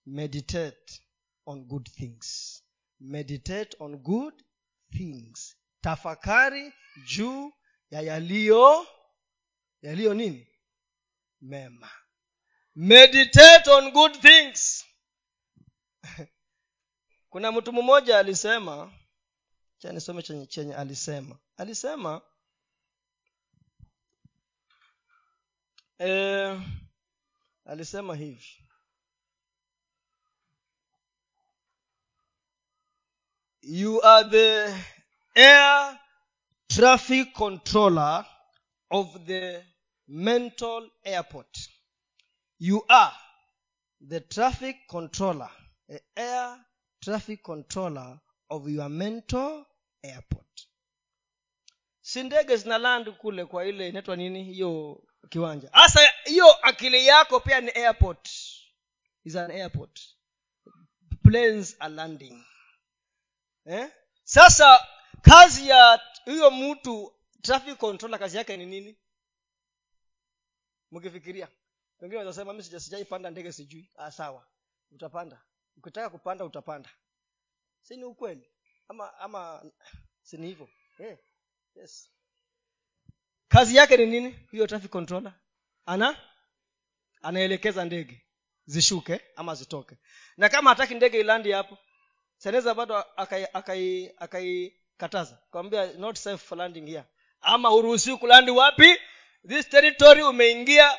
Meditate 0.07 1.03
on 1.47 1.65
good 1.65 1.91
things. 1.91 2.63
Meditate 3.01 3.77
on 3.79 3.97
good 3.97 4.45
things 4.93 5.57
tafakari 5.81 6.73
juu 7.07 7.53
ya 7.91 8.01
yaliyo 8.01 8.87
yaliyo 9.83 10.15
nini? 10.15 10.47
Mema. 11.41 11.91
Meditate 12.75 13.71
on 13.71 13.91
good 13.91 14.21
things. 14.21 14.85
Kuna 17.31 17.53
mtu 17.53 17.73
mmoja 17.73 18.19
alisema 18.19 18.93
cha 19.79 19.93
nisome 19.93 20.23
chenye, 20.23 20.47
chenye 20.47 20.75
alisema. 20.75 21.39
Alisema 21.57 22.23
eh, 25.99 26.61
alisema 27.65 28.17
hivi. 28.17 28.67
You 33.63 34.01
are 34.05 34.25
the 34.31 34.85
air 35.35 35.99
traffic 36.69 37.33
controller 37.35 38.25
of 38.91 39.27
the 39.27 39.65
mental 40.09 40.91
airport. 41.05 41.59
You 42.59 42.85
are 42.89 43.13
the 44.09 44.21
traffic 44.21 44.77
controller 44.89 45.51
the 45.89 46.01
air 46.17 46.57
traffic 47.03 47.43
controller 47.43 48.21
of 48.51 48.69
your 48.69 48.89
mental 48.89 49.67
airport. 50.05 50.47
Si 52.03 52.23
ndege 52.23 52.57
zina 52.57 52.79
land 52.79 53.11
kule 53.19 53.45
kwa 53.47 53.65
ile 53.67 53.89
inaitwa 53.89 54.17
nini? 54.17 54.45
Hiyo 54.45 55.03
kiwanja. 55.29 55.69
Hasa 55.73 56.01
hiyo 56.25 56.53
akili 56.67 57.07
yako 57.07 57.41
pia 57.41 57.61
ni 57.61 57.71
airport. 57.71 58.31
Is 59.25 59.37
an 59.37 59.51
airport. 59.51 60.01
Planes 61.23 61.77
are 61.81 61.95
landing. 61.95 62.45
Eh? 63.67 63.89
sasa 64.25 64.87
kazi 65.23 65.69
ya 65.69 66.01
huyo 66.25 66.51
mtu 66.51 67.15
traffic 67.43 67.79
controller 67.79 68.19
kazi 68.21 68.37
yake 68.37 68.57
ni 68.57 68.67
nini? 68.67 68.97
Mkifikiria. 70.91 71.49
Wengine 72.01 72.19
wanasema 72.19 72.53
mi 72.53 72.63
sijaipanda 72.63 73.31
ndege 73.31 73.53
sijui. 73.53 73.91
Ah, 73.97 74.11
sawa. 74.13 74.47
Utapanda. 74.91 75.43
Ukitaka 75.77 76.11
kupanda 76.11 76.45
utapanda. 76.45 76.91
Si 77.81 77.97
ni 77.97 78.05
ukweli? 78.05 78.51
Ama 78.89 79.15
ama 79.19 79.65
si 80.23 80.37
ni 80.37 80.47
hivyo? 80.47 80.69
Eh, 80.99 81.19
yes. 81.75 82.11
Kazi 83.49 83.77
yake 83.77 83.97
ni 83.97 84.07
nini 84.07 84.47
hiyo 84.51 84.67
traffic 84.67 84.91
controller? 84.91 85.33
Ana 85.87 86.21
anaelekeza 87.23 87.85
ndege. 87.85 88.27
Zishuke 88.67 89.21
ama 89.37 89.55
zitoke. 89.55 89.97
Na 90.37 90.49
kama 90.49 90.71
hataki 90.71 90.95
ndege 90.95 91.21
ilandi 91.21 91.51
hapo 91.53 91.79
seneza 92.37 92.75
bado 92.75 92.97
akai 92.97 93.47
akai, 93.53 94.15
akai 94.17 94.80
kataza. 95.01 95.39
kwambia 95.51 95.87
not 95.93 96.17
safe 96.19 96.37
for 96.47 96.59
landing 96.59 96.87
here. 96.87 97.05
Ama 97.41 97.71
uruhusiwi 97.75 98.17
kulandi 98.19 98.51
wapi? 98.51 98.97
This 99.49 99.69
territory 99.69 100.23
umeingia 100.23 100.99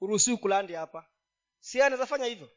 uruhusiwi 0.00 0.36
kulandi 0.36 0.72
hapa. 0.74 1.06
Si 1.60 1.82
anaweza 1.82 2.06
fanya 2.06 2.24
hivyo? 2.26 2.50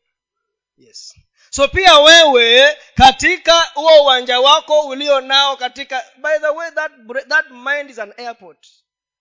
Yes. 0.77 1.15
So 1.49 1.67
pia 1.67 1.99
wewe 1.99 2.77
katika 2.95 3.59
huo 3.59 4.01
uwanja 4.03 4.39
wako 4.39 4.87
ulio 4.87 5.21
nao 5.21 5.57
katika 5.57 6.03
by 6.17 6.39
the 6.39 6.47
way 6.47 6.71
that, 6.71 6.91
that 7.27 7.49
mind 7.51 7.89
is 7.89 7.99
an 7.99 8.13
airport. 8.17 8.67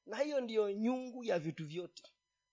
Na 0.07 0.17
hiyo 0.19 0.41
ndiyo 0.41 0.71
nyungu 0.73 1.25
ya 1.25 1.39
vitu 1.39 1.67
vyote. 1.67 2.03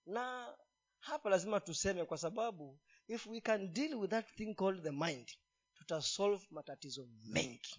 Na 0.06 0.54
hapa 1.00 1.30
lazima 1.30 1.60
tuseme 1.60 2.04
kwa 2.04 2.18
sababu 2.18 2.78
if 3.08 3.26
we 3.26 3.40
can 3.40 3.72
deal 3.72 3.94
with 3.94 4.10
that 4.10 4.26
thing 4.36 4.54
called 4.54 4.82
the 4.82 4.90
mind 4.90 5.28
tutasolve 5.74 6.46
matatizo 6.50 7.08
mengi 7.24 7.76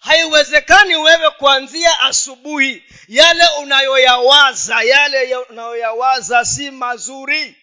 haiwezekani 0.00 0.96
wewe 0.96 1.30
kuanzia 1.30 2.00
asubuhi 2.00 2.84
yale 3.08 3.42
unayoyawaza 3.62 4.82
yale 4.82 5.30
ya- 5.30 5.48
unayoyawaza 5.48 6.44
si 6.44 6.70
mazuri. 6.70 7.56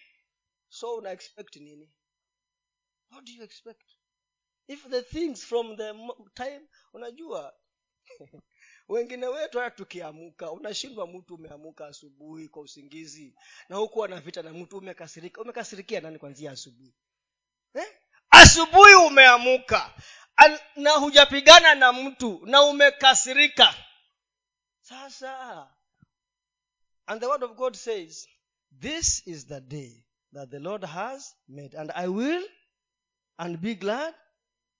So 0.68 0.94
una 0.94 1.10
expect 1.10 1.56
nini? 1.56 1.90
What 3.10 3.24
do 3.24 3.32
you 3.32 3.42
expect? 3.44 3.82
If 4.66 4.88
the 4.90 5.02
things 5.02 5.44
from 5.46 5.76
the 5.76 5.92
time 6.34 6.60
unajua 6.92 7.54
wengine 8.88 9.26
wetu 9.26 9.58
hata 9.60 9.76
tukiamuka 9.76 10.52
unashindwa 10.52 11.06
mtu 11.06 11.34
umeamuka 11.34 11.86
asubuhi 11.86 12.48
kwa 12.48 12.62
usingizi 12.62 13.34
na 13.68 13.76
huku 13.76 14.04
ana 14.04 14.20
vita 14.20 14.42
na 14.42 14.52
mtu 14.52 14.78
umekasirika 14.78 15.40
umekasirikia 15.42 16.00
nani 16.00 16.18
kwanzia 16.18 16.50
asubuhi? 16.52 16.94
Eh? 17.74 17.86
Asubuhi 18.44 18.94
umeamuka 18.94 19.94
na 20.76 20.90
hujapigana 20.90 21.74
na 21.74 21.92
mtu 21.92 22.40
na 22.46 22.62
umekasirika. 22.62 23.74
Sasa 24.80 25.68
and 27.06 27.20
the 27.20 27.26
word 27.26 27.42
of 27.44 27.54
god 27.56 27.74
says 27.76 28.28
this 28.80 29.26
is 29.26 29.46
the 29.46 29.60
day 29.60 30.04
that 30.32 30.50
the 30.50 30.58
lord 30.58 30.84
has 30.84 31.36
made 31.48 31.78
and 31.78 31.90
i 31.94 32.06
will 32.08 32.48
and 33.38 33.58
be 33.58 33.74
glad. 33.74 34.14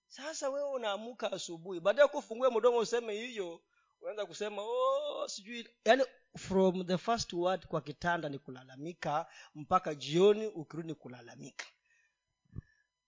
Sasa 0.09 0.49
wewe 0.51 0.71
unaamuka 0.71 1.33
asubuhi. 1.33 1.81
Baada 1.81 2.03
ya 2.03 2.09
kufungue 2.09 2.51
mdomo 2.51 2.79
useme 2.79 3.15
hiyo 3.15 3.61
unaanza 4.01 4.27
kusema 4.27 4.63
oh, 4.63 5.29
sijui. 5.29 5.69
Yani 5.85 6.05
from 6.39 6.87
the 6.87 6.99
first 6.99 7.33
word 7.33 7.67
kwa 7.67 7.81
kitanda 7.81 8.29
ni 8.29 8.39
kulalamika 8.39 9.27
mpaka 9.55 9.95
jioni 9.95 10.47
ukirudi 10.47 10.95
kulalamika 10.95 11.67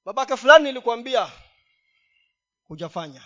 babake 0.07 0.37
fulani 0.37 0.65
nilikwambia 0.65 1.33
hujafanya. 2.65 3.23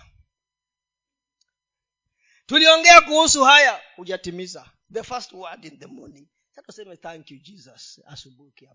Tuliongea 2.46 3.00
kuhusu 3.00 3.44
haya 3.44 3.82
hujatimiza. 3.96 4.70
The 4.92 5.02
first 5.02 5.32
word 5.32 5.64
in 5.64 5.78
the 5.78 5.86
morning. 5.86 6.28
Tuseme 6.66 6.96
thank 6.96 7.30
you 7.30 7.38
jesus 7.38 8.00
asubuhi 8.06 8.68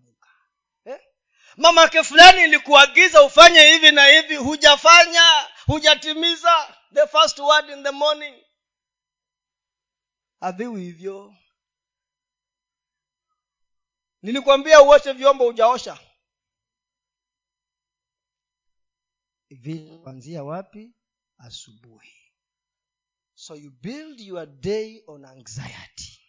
eh? 0.84 1.00
mamake 1.56 2.02
fulani 2.02 2.42
ilikuagiza 2.42 3.22
ufanye 3.22 3.60
hivi 3.60 3.92
na 3.92 4.06
hivi 4.06 4.36
hujafanya 4.36 5.48
hujatimiza. 5.66 6.76
The 6.94 7.06
first 7.06 7.38
word 7.38 7.70
in 7.70 7.82
the 7.82 7.90
morning. 7.90 8.44
Haviwi 10.40 10.80
hivyo. 10.82 11.34
Nilikwambia 14.22 14.82
uoshe 14.82 15.12
vyombo 15.12 15.44
hujaosha 15.44 15.98
kuanzia 20.02 20.44
wapi? 20.44 20.90
Asubuhi. 21.38 22.12
So 23.34 23.54
you 23.56 23.70
build 23.82 24.20
your 24.20 24.46
day 24.46 25.02
on 25.06 25.24
anxiety. 25.24 26.20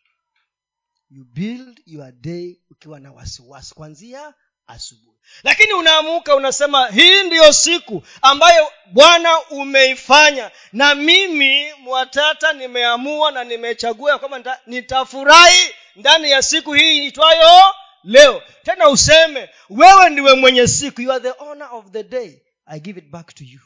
You 1.10 1.24
build 1.26 1.80
your 1.86 2.12
day 2.12 2.60
ukiwa 2.70 3.00
na 3.00 3.12
wasiwasi 3.12 3.76
kwanzia 3.76 4.34
asubuhi. 4.68 5.18
Lakini 5.44 5.74
unaamuka 5.74 6.36
unasema 6.36 6.88
hii 6.88 7.24
ndiyo 7.24 7.54
siku 7.54 8.04
ambayo 8.22 8.72
bwana 8.92 9.40
umeifanya 9.50 10.52
na 10.74 10.96
mimi 10.96 11.74
mwatata 11.74 12.54
nimeamua 12.54 13.32
na 13.32 13.44
nimechagua 13.44 14.12
ya 14.12 14.18
kwamba 14.18 14.60
nitafurahi 14.66 15.74
ndani 15.96 16.32
ya 16.32 16.42
siku 16.42 16.74
hii 16.74 17.08
itwayo 17.08 17.74
leo. 18.04 18.42
Tena 18.64 18.90
useme 18.90 19.50
wewe 19.70 20.10
ndiwe 20.10 20.34
mwenye 20.34 20.68
siku. 20.68 21.02
You 21.02 21.12
are 21.14 21.32
the 21.32 21.44
owner 21.44 21.68
of 21.72 21.92
the 21.92 22.04
day 22.04 22.42
i 22.68 22.80
give 22.80 23.00
it 23.00 23.10
back 23.12 23.34
to 23.34 23.44
you. 23.46 23.60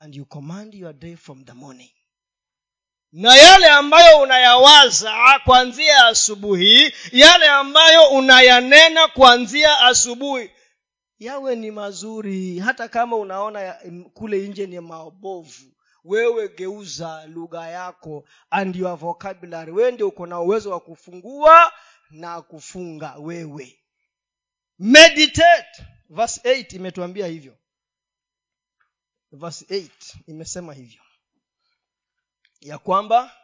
And 0.00 0.14
you 0.16 0.24
command 0.24 0.74
your 0.74 0.92
day 0.92 1.14
from 1.16 1.44
the 1.44 1.54
morning. 1.54 1.90
Na 3.12 3.36
yale 3.36 3.68
ambayo 3.68 4.18
unayawaza 4.20 5.40
kuanzia 5.44 6.06
asubuhi 6.06 6.92
yale 7.12 7.48
ambayo 7.48 8.08
unayanena 8.10 9.08
kuanzia 9.08 9.80
asubuhi 9.80 10.50
yawe 11.18 11.56
ni 11.56 11.70
mazuri. 11.70 12.58
Hata 12.58 12.88
kama 12.88 13.16
unaona 13.16 13.74
kule 14.14 14.48
nje 14.48 14.66
ni 14.66 14.80
mabovu 14.80 15.72
wewe 16.04 16.48
geuza 16.48 17.26
lugha 17.26 17.68
yako 17.68 18.24
and 18.50 18.76
your 18.76 18.96
vocabulary. 18.96 19.72
Wewe 19.72 19.90
ndio 19.92 20.08
uko 20.08 20.26
na 20.26 20.40
uwezo 20.40 20.70
wa 20.70 20.80
kufungua 20.80 21.72
na 22.10 22.42
kufunga 22.42 23.14
wewe. 23.18 23.78
Meditate. 24.78 25.82
Verse 26.10 26.40
8 26.44 26.76
imetuambia 26.76 27.26
hivyo 27.26 27.56
verse 29.32 29.64
8 29.64 29.90
imesema 30.26 30.74
hivyo. 30.74 31.02
Ya 32.60 32.78
kwamba 32.78 33.36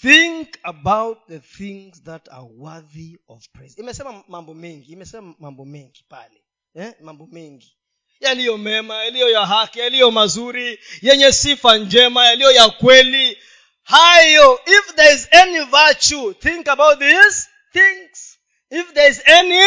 think 0.00 0.58
about 0.62 1.18
the 1.28 1.38
things 1.40 2.02
that 2.02 2.28
are 2.28 2.46
worthy 2.56 3.16
of 3.28 3.48
praise. 3.52 3.80
Imesema 3.80 4.24
mambo 4.28 4.54
mengi 4.54 4.92
imesema 4.92 5.34
mambo 5.38 5.64
mengi 5.64 6.04
pale 6.08 6.44
eh? 6.74 6.94
mambo 7.00 7.26
mengi. 7.26 7.76
Yaliyo 8.20 8.58
mema 8.58 9.04
yaliyo 9.04 9.30
ya 9.30 9.46
haki 9.46 9.78
yaliyo 9.78 10.10
mazuri 10.10 10.80
yenye 11.02 11.32
sifa 11.32 11.76
njema 11.78 12.26
yaliyo 12.26 12.50
ya 12.50 12.68
kweli. 12.70 13.38
Hayo 13.82 14.60
if 14.66 14.94
there 14.94 15.14
is 15.14 15.28
any 15.32 15.60
virtue 15.64 16.34
think 16.34 16.68
about 16.68 16.98
these 16.98 17.48
things. 17.72 18.38
If 18.70 18.92
there 18.92 19.10
is 19.10 19.28
any 19.28 19.64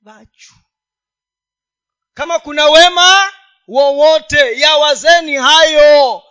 virtue. 0.00 0.54
Kama 2.14 2.38
kuna 2.38 2.66
wema 2.66 3.32
wowote 3.68 4.60
yawazeni 4.60 5.34
hayo. 5.36 6.22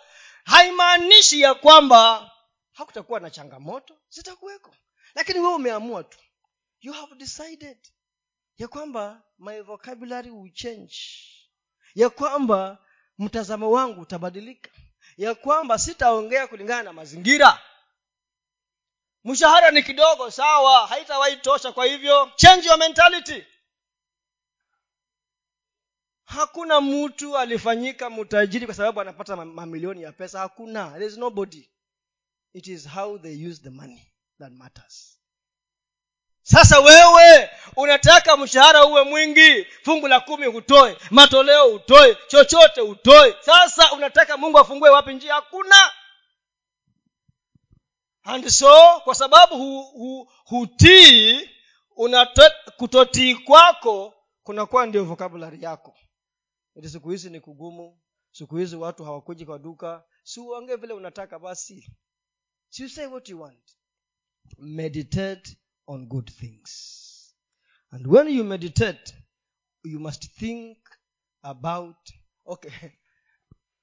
Haimaanishi 0.45 1.41
ya 1.41 1.53
kwamba 1.53 2.31
hakutakuwa 2.71 3.19
na 3.19 3.29
changamoto 3.29 3.97
zitakuweko. 4.09 4.75
Lakini 5.15 5.39
wewe 5.39 5.53
umeamua 5.53 6.03
tu. 6.03 6.17
You 6.81 6.93
have 6.93 7.15
decided 7.15 7.77
ya 8.57 8.67
kwamba 8.67 9.21
my 9.39 9.61
vocabulary 9.61 10.29
will 10.31 10.53
change. 10.53 10.95
Ya 11.95 12.09
kwamba 12.09 12.77
mtazamo 13.19 13.71
wangu 13.71 14.01
utabadilika. 14.01 14.71
Ya 15.17 15.35
kwamba 15.35 15.77
sitaongea 15.79 16.47
kulingana 16.47 16.83
na 16.83 16.93
mazingira. 16.93 17.61
Mshahara 19.23 19.71
ni 19.71 19.83
kidogo 19.83 20.31
sawa 20.31 20.87
haitawahi 20.87 21.37
tosha. 21.37 21.71
Kwa 21.71 21.85
hivyo 21.85 22.31
change 22.35 22.67
your 22.67 22.77
mentality 22.79 23.45
hakuna 26.25 26.81
mtu 26.81 27.37
alifanyika 27.37 28.09
mtajiri 28.09 28.65
kwa 28.65 28.75
sababu 28.75 29.01
anapata 29.01 29.35
mamilioni 29.35 30.01
ya 30.01 30.11
pesa. 30.11 30.39
Hakuna. 30.39 30.89
There 30.91 31.05
is 31.05 31.17
nobody. 31.17 31.69
It 32.53 32.67
is 32.67 32.87
how 32.89 33.17
they 33.19 33.47
use 33.47 33.61
the 33.63 33.69
money 33.69 34.13
that 34.39 34.51
matters. 34.51 35.11
Sasa 36.41 36.79
wewe 36.79 37.49
unataka 37.75 38.37
mshahara 38.37 38.85
uwe 38.85 39.03
mwingi 39.03 39.65
fungu 39.83 40.07
la 40.07 40.19
kumi 40.19 40.45
hutoe 40.45 40.97
matoleo 41.11 41.67
utoe 41.73 42.17
chochote 42.27 42.81
utoe. 42.81 43.35
Sasa 43.41 43.91
unataka 43.91 44.37
mungu 44.37 44.59
afungue 44.59 44.89
wapi 44.89 45.13
njia? 45.13 45.33
Hakuna. 45.33 45.75
And 48.23 48.47
so 48.49 48.99
kwa 49.03 49.15
sababu 49.15 49.55
hu, 49.57 49.83
hu, 49.83 50.31
hutii 50.45 51.49
kutotii 52.77 53.35
kwako 53.35 54.13
kunakuwa 54.43 54.85
ndio 54.85 55.03
vocabulary 55.03 55.63
yako 55.63 55.97
ili 56.75 56.89
siku 56.89 57.09
hizi 57.09 57.29
ni 57.29 57.39
kugumu. 57.39 58.01
Siku 58.31 58.57
hizi 58.57 58.75
watu 58.75 59.03
hawakuji 59.03 59.45
kwa 59.45 59.59
duka. 59.59 60.03
Si 60.23 60.39
uongee 60.39 60.75
vile 60.75 60.93
unataka 60.93 61.39
basi. 61.39 61.93
Si 62.69 62.83
you 62.83 62.89
say 62.89 63.05
what 63.05 63.29
you 63.29 63.41
want. 63.41 63.77
Meditate 64.57 65.57
on 65.87 66.05
good 66.07 66.31
things. 66.31 66.71
And 67.89 68.07
when 68.07 68.27
you 68.27 68.43
meditate 68.43 69.15
you 69.83 69.99
must 69.99 70.31
think 70.31 70.77
about 71.41 72.09
okay 72.45 72.71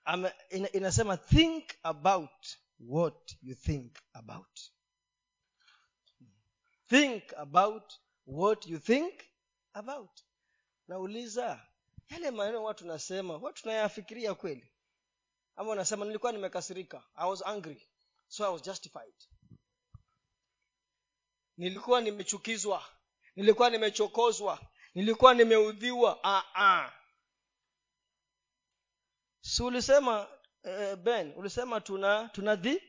ina, 0.51 0.73
inasema 0.73 1.17
think 1.17 1.65
about 1.83 2.59
what 2.79 3.37
you 3.43 3.55
think 3.55 3.99
about. 4.13 4.61
Think 6.89 7.33
about 7.37 7.93
what 8.27 8.67
you 8.67 8.79
think 8.79 9.15
about. 9.73 10.21
Nauliza 10.89 11.72
yale 12.13 12.31
maneno 12.31 12.63
watu 12.65 12.87
nasema 12.87 13.37
watu 13.37 13.63
tunayafikiria 13.63 14.35
kweli. 14.35 14.73
Ama 15.57 15.71
unasema 15.71 16.05
nilikuwa 16.05 16.33
nimekasirika. 16.33 17.05
I 17.15 17.31
was 17.31 17.43
angry. 17.47 17.89
So 18.29 18.45
i 18.47 18.53
was 18.53 18.63
justified. 18.63 19.15
Nilikuwa 21.57 22.01
nimechukizwa. 22.01 22.85
Nilikuwa 23.37 23.71
nimechokozwa. 23.71 24.61
Nilikuwa 24.95 25.35
nimeudhiwa. 25.35 26.21
Ah, 26.25 26.43
ah. 26.55 26.93
si 29.41 29.63
ulisema 29.63 30.29
eh, 30.63 30.97
ben 30.97 31.33
ulisema 31.37 31.81
tuna 31.81 32.29
tuna 32.33 32.57
dhi 32.57 32.83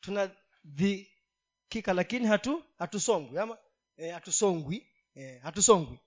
tuna 0.00 0.30
dhikika 0.64 1.92
lakini 1.94 2.26
hatu 2.26 2.64
hatusongwi. 2.78 3.38
Ama 3.38 3.58
eh, 3.96 4.14
hatusongwi. 4.14 4.86
Eh, 5.14 5.42
hatusongwi. 5.42 5.98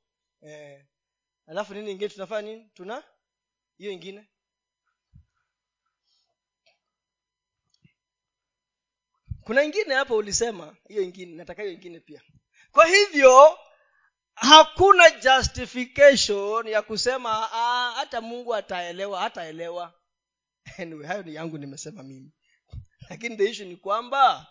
Eh, 0.42 0.86
alafu 1.48 1.74
nini 1.74 1.92
ingine 1.92 2.10
tunafanya 2.10 2.42
nini? 2.52 2.70
Tuna 2.74 3.04
hiyo 3.78 3.92
ingine. 3.92 4.28
Kuna 9.42 9.64
ingine 9.64 9.94
hapo 9.96 10.16
ulisema 10.18 10.76
hiyo 10.88 11.02
ingine 11.02 11.36
nataka 11.36 11.62
hiyo 11.62 11.74
ingine 11.74 12.00
pia. 12.00 12.22
Kwa 12.72 12.86
hivyo 12.86 13.58
hakuna 14.36 15.10
justification 15.10 16.68
ya 16.68 16.82
kusema 16.82 17.50
ah, 17.54 17.92
hata 17.96 18.22
mungu 18.22 18.56
ataelewa 18.56 19.20
hataelewa. 19.22 19.94
Anyway 20.80 21.08
hayo 21.08 21.24
ni 21.24 21.36
yangu 21.36 21.58
nimesema 21.58 22.04
mimi. 22.04 22.32
Lakini 23.10 23.38
the 23.38 23.50
issue 23.50 23.66
ni 23.66 23.76
kwamba 23.78 24.48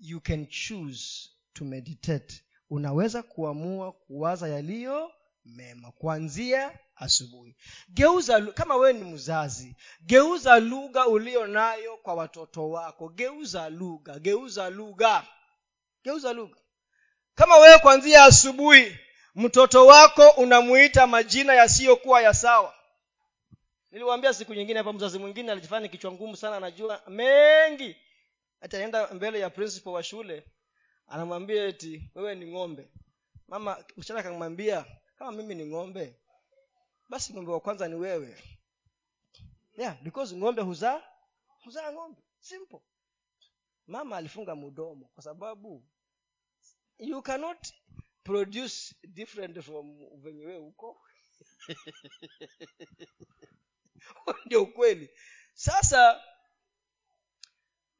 you 0.00 0.20
can 0.20 0.46
choose 0.46 1.30
to 1.52 1.64
meditate. 1.64 2.44
Unaweza 2.70 3.22
kuamua 3.22 3.92
kuwaza 3.92 4.48
yaliyo 4.48 5.12
mema 5.46 5.92
kuanzia 5.92 6.78
asubuhi. 6.96 7.56
Geuza 7.88 8.40
kama 8.42 8.76
wewe 8.76 8.92
ni 8.92 9.04
mzazi 9.04 9.76
geuza 10.00 10.60
lugha 10.60 11.06
ulio 11.06 11.46
nayo 11.46 11.96
kwa 11.96 12.14
watoto 12.14 12.70
wako. 12.70 13.08
Geuza 13.08 13.68
lugha 13.68 14.18
geuza 14.18 14.70
lugha 14.70 15.26
geuza 16.04 16.32
lugha. 16.32 16.56
Kama 17.34 17.56
wewe 17.56 17.78
kuanzia 17.78 18.24
asubuhi 18.24 18.98
mtoto 19.34 19.86
wako 19.86 20.28
unamuita 20.28 21.06
majina 21.06 21.54
yasiyokuwa 21.54 22.22
ya 22.22 22.34
sawa. 22.34 22.74
Niliwaambia 23.90 24.34
siku 24.34 24.54
nyingine 24.54 24.78
hapa 24.78 24.92
mzazi 24.92 25.18
mwingine 25.18 25.52
alijifanya 25.52 25.88
kichwa 25.88 26.12
ngumu 26.12 26.36
sana 26.36 26.56
anajua 26.56 27.02
mengi. 27.08 27.96
Ataenda 28.60 29.06
mbele 29.08 29.38
ya 29.40 29.50
principal 29.50 29.92
wa 29.92 30.02
shule 30.02 30.44
anamwambia 31.08 31.64
eti 31.64 32.10
wewe 32.14 32.34
ni 32.34 32.52
ng'ombe. 32.52 32.88
Mama 33.48 33.84
msichana 33.96 34.20
akamwambia 34.20 34.84
kama 35.16 35.32
mimi 35.32 35.54
ni 35.54 35.66
ng'ombe 35.66 36.16
basi 37.08 37.32
ng'ombe 37.32 37.52
wa 37.52 37.60
kwanza 37.60 37.88
ni 37.88 37.94
wewe. 37.94 38.42
Yeah 39.78 40.02
because 40.02 40.36
ng'ombe 40.36 40.62
huzaa 40.62 41.02
huzaa 41.64 41.92
ng'ombe. 41.92 42.22
Simple. 42.40 42.80
Mama 43.86 44.16
alifunga 44.16 44.56
mdomo 44.56 45.06
kwa 45.14 45.22
sababu 45.22 45.84
you 46.98 47.22
cannot 47.22 47.72
produce 48.24 48.94
different 49.02 49.60
from 49.60 49.98
venye 50.22 50.46
wee 50.46 50.58
huko 50.58 51.00
ndio 54.46 54.62
ukweli. 54.62 55.10
Sasa 55.54 56.22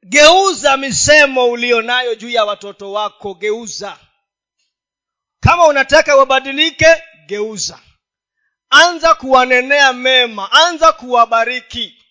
geuza 0.03 0.77
misemo 0.77 1.51
ulionayo 1.51 2.15
juu 2.15 2.29
ya 2.29 2.45
watoto 2.45 2.91
wako 2.91 3.33
geuza 3.33 4.06
kama 5.39 5.67
unataka 5.67 6.15
wabadilike 6.15 7.03
geuza. 7.25 7.79
Anza 8.69 9.15
kuwanenea 9.15 9.93
mema 9.93 10.51
anza 10.51 10.91
kuwabariki. 10.91 12.03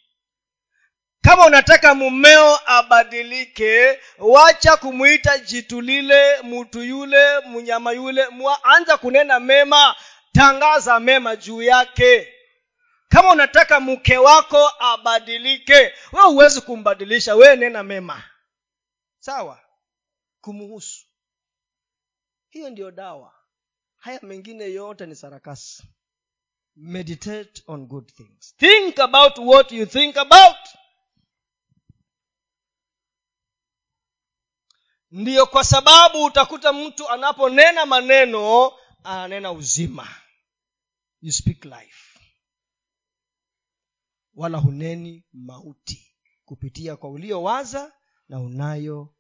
Kama 1.22 1.46
unataka 1.46 1.94
mumeo 1.94 2.58
abadilike 2.66 4.00
wacha 4.18 4.76
kumwita 4.76 5.38
jitu 5.38 5.80
lile 5.80 6.42
mtu 6.42 6.82
yule 6.82 7.40
mnyama 7.40 7.92
yule 7.92 8.28
Mwa, 8.28 8.64
anza 8.64 8.96
kunena 8.96 9.40
mema 9.40 9.96
tangaza 10.32 11.00
mema 11.00 11.36
juu 11.36 11.62
yake. 11.62 12.32
Kama 13.08 13.30
unataka 13.30 13.80
mke 13.80 14.16
wako 14.18 14.72
abadilike 14.78 15.94
we 16.12 16.22
huwezi 16.22 16.60
kumbadilisha 16.60 17.34
we 17.34 17.56
nena 17.56 17.82
mema. 17.82 18.22
Sawa? 19.18 19.60
Kumuhusu 20.40 21.05
hiyo 22.56 22.70
ndiyo 22.70 22.90
dawa. 22.90 23.34
Haya 23.96 24.20
mengine 24.22 24.64
yote 24.64 25.06
ni 25.06 25.14
sarakasi. 25.16 25.82
Meditate 26.76 27.62
on 27.66 27.86
good 27.86 28.12
things. 28.12 28.54
Think 28.56 28.98
about 28.98 29.38
what 29.38 29.72
you 29.72 29.86
think 29.86 30.16
about. 30.16 30.56
Ndiyo 35.10 35.46
kwa 35.46 35.64
sababu 35.64 36.24
utakuta 36.24 36.72
mtu 36.72 37.08
anaponena 37.08 37.86
maneno 37.86 38.72
ananena 39.04 39.52
uzima. 39.52 40.08
You 41.20 41.32
speak 41.32 41.64
life. 41.64 42.18
Wala 44.34 44.58
huneni 44.58 45.24
mauti 45.32 46.16
kupitia 46.44 46.96
kwa 46.96 47.10
uliowaza 47.10 47.92
na 48.28 48.40
unayo 48.40 49.14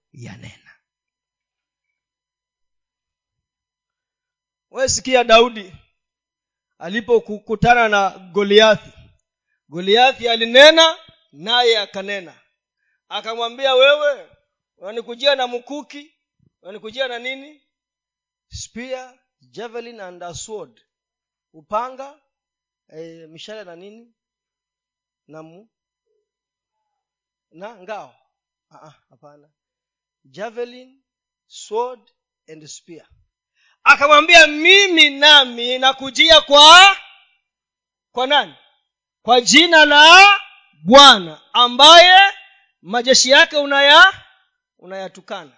wesikia 4.76 5.24
daudi 5.24 5.72
alipokutana 6.78 7.88
na 7.88 8.10
goliathi. 8.18 8.90
Goliathi 9.68 10.28
alinena 10.28 10.98
naye 11.32 11.78
akanena. 11.78 12.40
Akamwambia 13.08 13.74
wewe 13.74 14.30
unanikujia 14.76 15.34
na 15.34 15.46
mkuki 15.46 16.14
unanikujia 16.62 17.08
na 17.08 17.18
nini? 17.18 17.62
Spear 18.48 19.18
javelin 19.40 20.00
and 20.00 20.22
a 20.22 20.34
sword. 20.34 20.80
Upanga 21.52 22.20
e, 22.88 23.26
mishale 23.26 23.64
na 23.64 23.76
nini? 23.76 24.14
Na 25.26 25.42
mu 25.42 25.68
na 27.50 27.76
ngao. 27.76 28.14
Hapana. 29.10 29.48
Javelin 30.24 31.02
sword 31.46 32.00
and 32.48 32.66
spear 32.66 33.06
akamwambia 33.86 34.46
mimi 34.46 35.10
nami 35.10 35.78
nakujia 35.78 36.40
kwa 36.40 36.96
kwa 38.12 38.26
nani? 38.26 38.54
Kwa 39.22 39.40
jina 39.40 39.84
la 39.84 40.40
bwana 40.82 41.40
ambaye 41.52 42.32
majeshi 42.82 43.30
yake 43.30 43.56
unaya 43.56 44.12
unayatukana. 44.78 45.56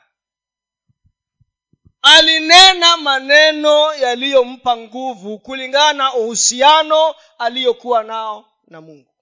Alinena 2.02 2.96
maneno 2.96 3.94
yaliyompa 3.94 4.76
nguvu 4.76 5.38
kulingana 5.38 5.92
na 5.92 6.14
uhusiano 6.14 7.14
aliyokuwa 7.38 8.02
nao 8.04 8.52
na 8.66 8.80
mungu. 8.80 9.14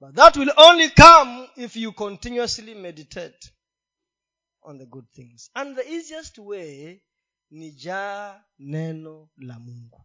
But 0.00 0.14
that 0.14 0.36
will 0.36 0.52
only 0.56 0.90
come 0.90 1.48
if 1.56 1.76
you 1.76 1.92
continuously 1.92 2.74
meditate 2.74 3.52
on 4.62 4.78
the 4.78 4.86
good 4.86 5.06
things. 5.14 5.50
And 5.54 5.76
the 5.76 5.92
easiest 5.94 6.38
way 6.38 7.02
ni 7.52 7.70
jaa 7.72 8.44
neno 8.58 9.28
la 9.36 9.58
mungu. 9.58 10.04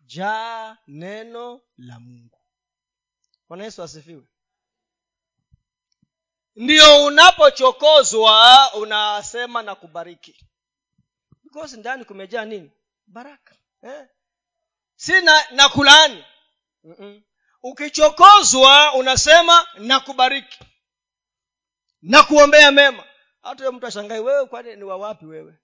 Jaa 0.00 0.76
neno 0.86 1.60
la 1.76 2.00
mungu. 2.00 2.40
Bwana 3.48 3.64
yesu 3.64 3.82
asifiwe. 3.82 4.26
Ndio 6.56 7.04
unapochokozwa 7.04 8.70
unasema 8.74 9.62
na 9.62 9.74
kubariki. 9.74 10.46
Because 11.44 11.76
ndani 11.76 12.04
kumejaa 12.04 12.44
nini? 12.44 12.70
Baraka 13.06 13.56
eh? 13.82 14.08
si 14.96 15.20
na, 15.22 15.50
na 15.50 15.68
kulaani. 15.68 16.24
Mm-mm. 16.84 17.22
ukichokozwa 17.62 18.94
unasema 18.94 19.66
na 19.78 20.00
kubariki. 20.00 20.58
Na 22.02 22.22
kuombea 22.22 22.72
mema. 22.72 23.04
Hata 23.42 23.58
huyo 23.58 23.72
mtu 23.72 23.86
ashangai 23.86 24.20
wewe 24.20 24.46
kwani 24.46 24.76
ni 24.76 24.84
wawapi 24.84 25.26
wewe 25.26 25.58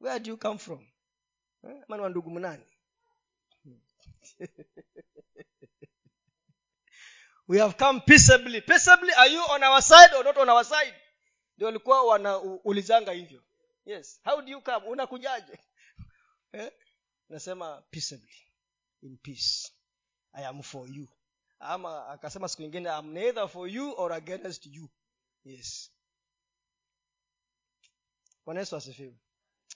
where 0.00 0.18
do 0.18 0.30
you 0.30 0.36
come 0.36 0.58
from? 0.58 0.86
Eh? 1.64 1.82
mani 1.88 2.02
wa 2.02 2.08
ndugu 2.08 2.30
mnani? 2.30 2.64
We 7.48 7.58
have 7.58 7.76
come 7.76 8.00
peaceably. 8.00 8.60
Peaceably 8.60 9.12
are 9.18 9.28
you 9.28 9.40
on 9.40 9.62
our 9.64 9.82
side 9.82 10.14
or 10.16 10.24
not 10.24 10.36
on 10.36 10.48
our 10.48 10.64
side? 10.64 10.94
Ndio 11.56 11.66
walikuwa 11.66 12.02
wanaulizanga 12.02 13.12
hivyo. 13.12 13.42
Yes. 13.84 14.20
How 14.24 14.42
do 14.42 14.50
you 14.50 14.60
come? 14.60 14.86
Unakujaje? 14.86 15.58
Eh? 16.52 16.72
nasema 17.28 17.82
peaceably. 17.90 18.36
In 19.02 19.16
peace. 19.16 19.72
I 20.32 20.46
am 20.46 20.62
for 20.62 20.88
you. 20.88 21.08
Ama 21.58 22.08
akasema 22.08 22.48
siku 22.48 22.62
nyingine 22.62 22.90
am 22.90 23.12
neither 23.12 23.48
for 23.48 23.68
you 23.68 23.94
or 23.96 24.12
against 24.12 24.66
you. 24.66 24.90
Yes. 25.44 25.92
Bwana 28.44 28.60
yesu 28.60 28.76
asifiwe 28.76 29.14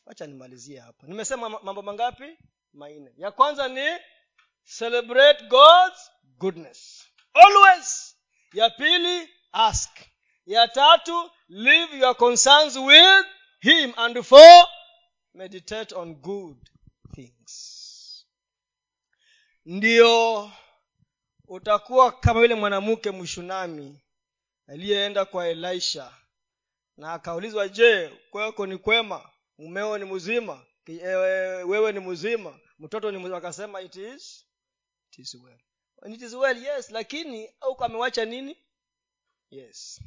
wacha 0.06 0.26
nimalizie 0.26 0.80
hapa 0.80 1.06
nimesema 1.06 1.48
mambo 1.48 1.82
mangapi? 1.82 2.38
Manne. 2.72 3.12
Ya 3.16 3.30
kwanza 3.32 3.68
ni 3.68 3.98
celebrate 4.78 5.44
god's 5.44 6.10
goodness. 6.38 7.06
Always. 7.34 8.16
Ya 8.52 8.70
pili 8.70 9.28
ask. 9.52 9.90
Ya 10.46 10.68
tatu 10.68 11.30
leave 11.48 11.98
your 11.98 12.16
concerns 12.16 12.76
with 12.76 13.26
him 13.60 13.92
and 13.96 14.22
for 14.22 14.66
meditate 15.34 15.94
on 15.94 16.14
good 16.14 16.56
things. 17.14 18.26
Ndio 19.64 20.50
utakuwa 21.48 22.12
kama 22.12 22.40
yule 22.40 22.54
mwanamke 22.54 23.10
mshunami 23.10 24.00
aliyeenda 24.68 25.24
kwa 25.24 25.48
elisha 25.48 26.12
na 26.96 27.12
akaulizwa 27.12 27.68
je 27.68 28.08
kwako 28.30 28.66
ni 28.66 28.78
kwema 28.78 29.30
mumeo 29.58 29.98
ni 29.98 30.04
mzima 30.04 30.62
wewe 31.66 31.92
ni 31.92 32.00
mzima 32.00 32.58
mtoto 32.78 33.10
ni 33.10 33.18
mzima. 33.18 33.36
Akasema 33.36 33.80
it 33.80 33.96
is, 33.96 34.44
it 35.12 35.18
is 35.18 35.34
well. 35.34 36.14
It 36.14 36.22
is 36.22 36.34
well 36.34 36.62
yes 36.64 36.90
lakini 36.90 37.48
au 37.60 37.84
amewacha 37.84 38.24
nini? 38.24 38.56
Yes. 39.50 40.00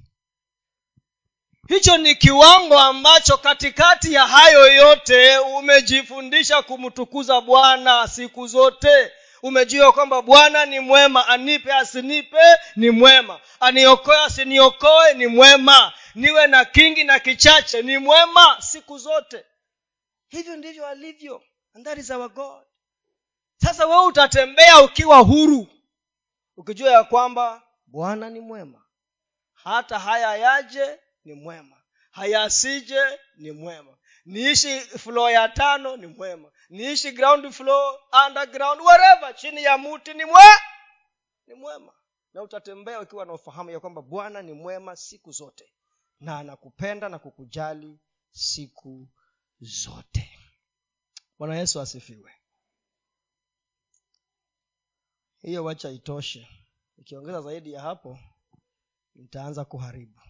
Hicho 1.67 1.97
ni 1.97 2.15
kiwango 2.15 2.79
ambacho 2.79 3.37
katikati 3.37 4.13
ya 4.13 4.27
hayo 4.27 4.73
yote 4.73 5.37
umejifundisha 5.37 6.61
kumtukuza 6.61 7.41
bwana 7.41 8.07
siku 8.07 8.47
zote. 8.47 9.11
Umejua 9.43 9.91
kwamba 9.93 10.21
bwana 10.21 10.65
ni 10.65 10.79
mwema 10.79 11.27
anipe 11.27 11.73
asinipe 11.73 12.37
ni 12.75 12.89
mwema. 12.89 13.39
Aniokoe 13.59 14.17
asiniokoe 14.23 15.13
ni 15.13 15.27
mwema 15.27 15.93
niwe 16.17 16.47
na 16.47 16.65
kingi 16.65 17.03
na 17.03 17.19
kichache 17.19 17.81
ni 17.81 17.97
mwema 17.97 18.61
siku 18.61 18.97
zote. 18.97 19.45
Hivyo 20.27 20.55
ndivyo 20.55 20.87
alivyo 20.87 21.43
and 21.75 21.85
that 21.85 21.97
is 21.97 22.09
our 22.09 22.29
god. 22.29 22.63
Sasa 23.57 23.85
wewe 23.85 24.05
utatembea 24.05 24.81
ukiwa 24.81 25.17
huru 25.17 25.67
ukijua 26.57 26.91
ya 26.91 27.03
kwamba 27.03 27.63
bwana 27.85 28.29
ni 28.29 28.39
mwema. 28.39 28.83
Hata 29.53 29.99
haya 29.99 30.35
yaje 30.37 30.99
ni 31.25 31.33
mwema. 31.33 31.81
Hayasije 32.11 33.19
ni 33.35 33.51
mwema. 33.51 33.97
Niishi 34.25 34.79
floor 34.79 35.31
ya 35.31 35.49
tano 35.49 35.97
ni 35.97 36.07
mwema. 36.07 36.51
Niishi 36.69 37.11
ground 37.11 37.51
floor 37.51 37.99
underground 38.27 38.81
wherever 38.81 39.35
chini 39.35 39.63
ya 39.63 39.77
muti 39.77 40.13
ni 40.13 40.25
mwe 40.25 40.43
ni 41.47 41.53
mwema. 41.53 41.93
Na 42.33 42.41
utatembea 42.43 42.99
ukiwa 43.01 43.25
na 43.25 43.33
ufahamu 43.33 43.69
ya 43.69 43.79
kwamba 43.79 44.01
bwana 44.01 44.41
ni 44.41 44.53
mwema 44.53 44.95
siku 44.95 45.31
zote 45.31 45.73
na 46.19 46.39
anakupenda 46.39 47.09
na 47.09 47.19
kukujali 47.19 47.99
siku 48.31 49.07
zote. 49.61 50.39
Bwana 51.39 51.55
yesu 51.57 51.81
asifiwe. 51.81 52.31
Hiyo 55.41 55.63
wacha 55.63 55.89
itoshe. 55.89 56.47
Ikiongeza 56.97 57.41
zaidi 57.41 57.71
ya 57.73 57.81
hapo 57.81 58.19
nitaanza 59.15 59.65
kuharibu 59.65 60.21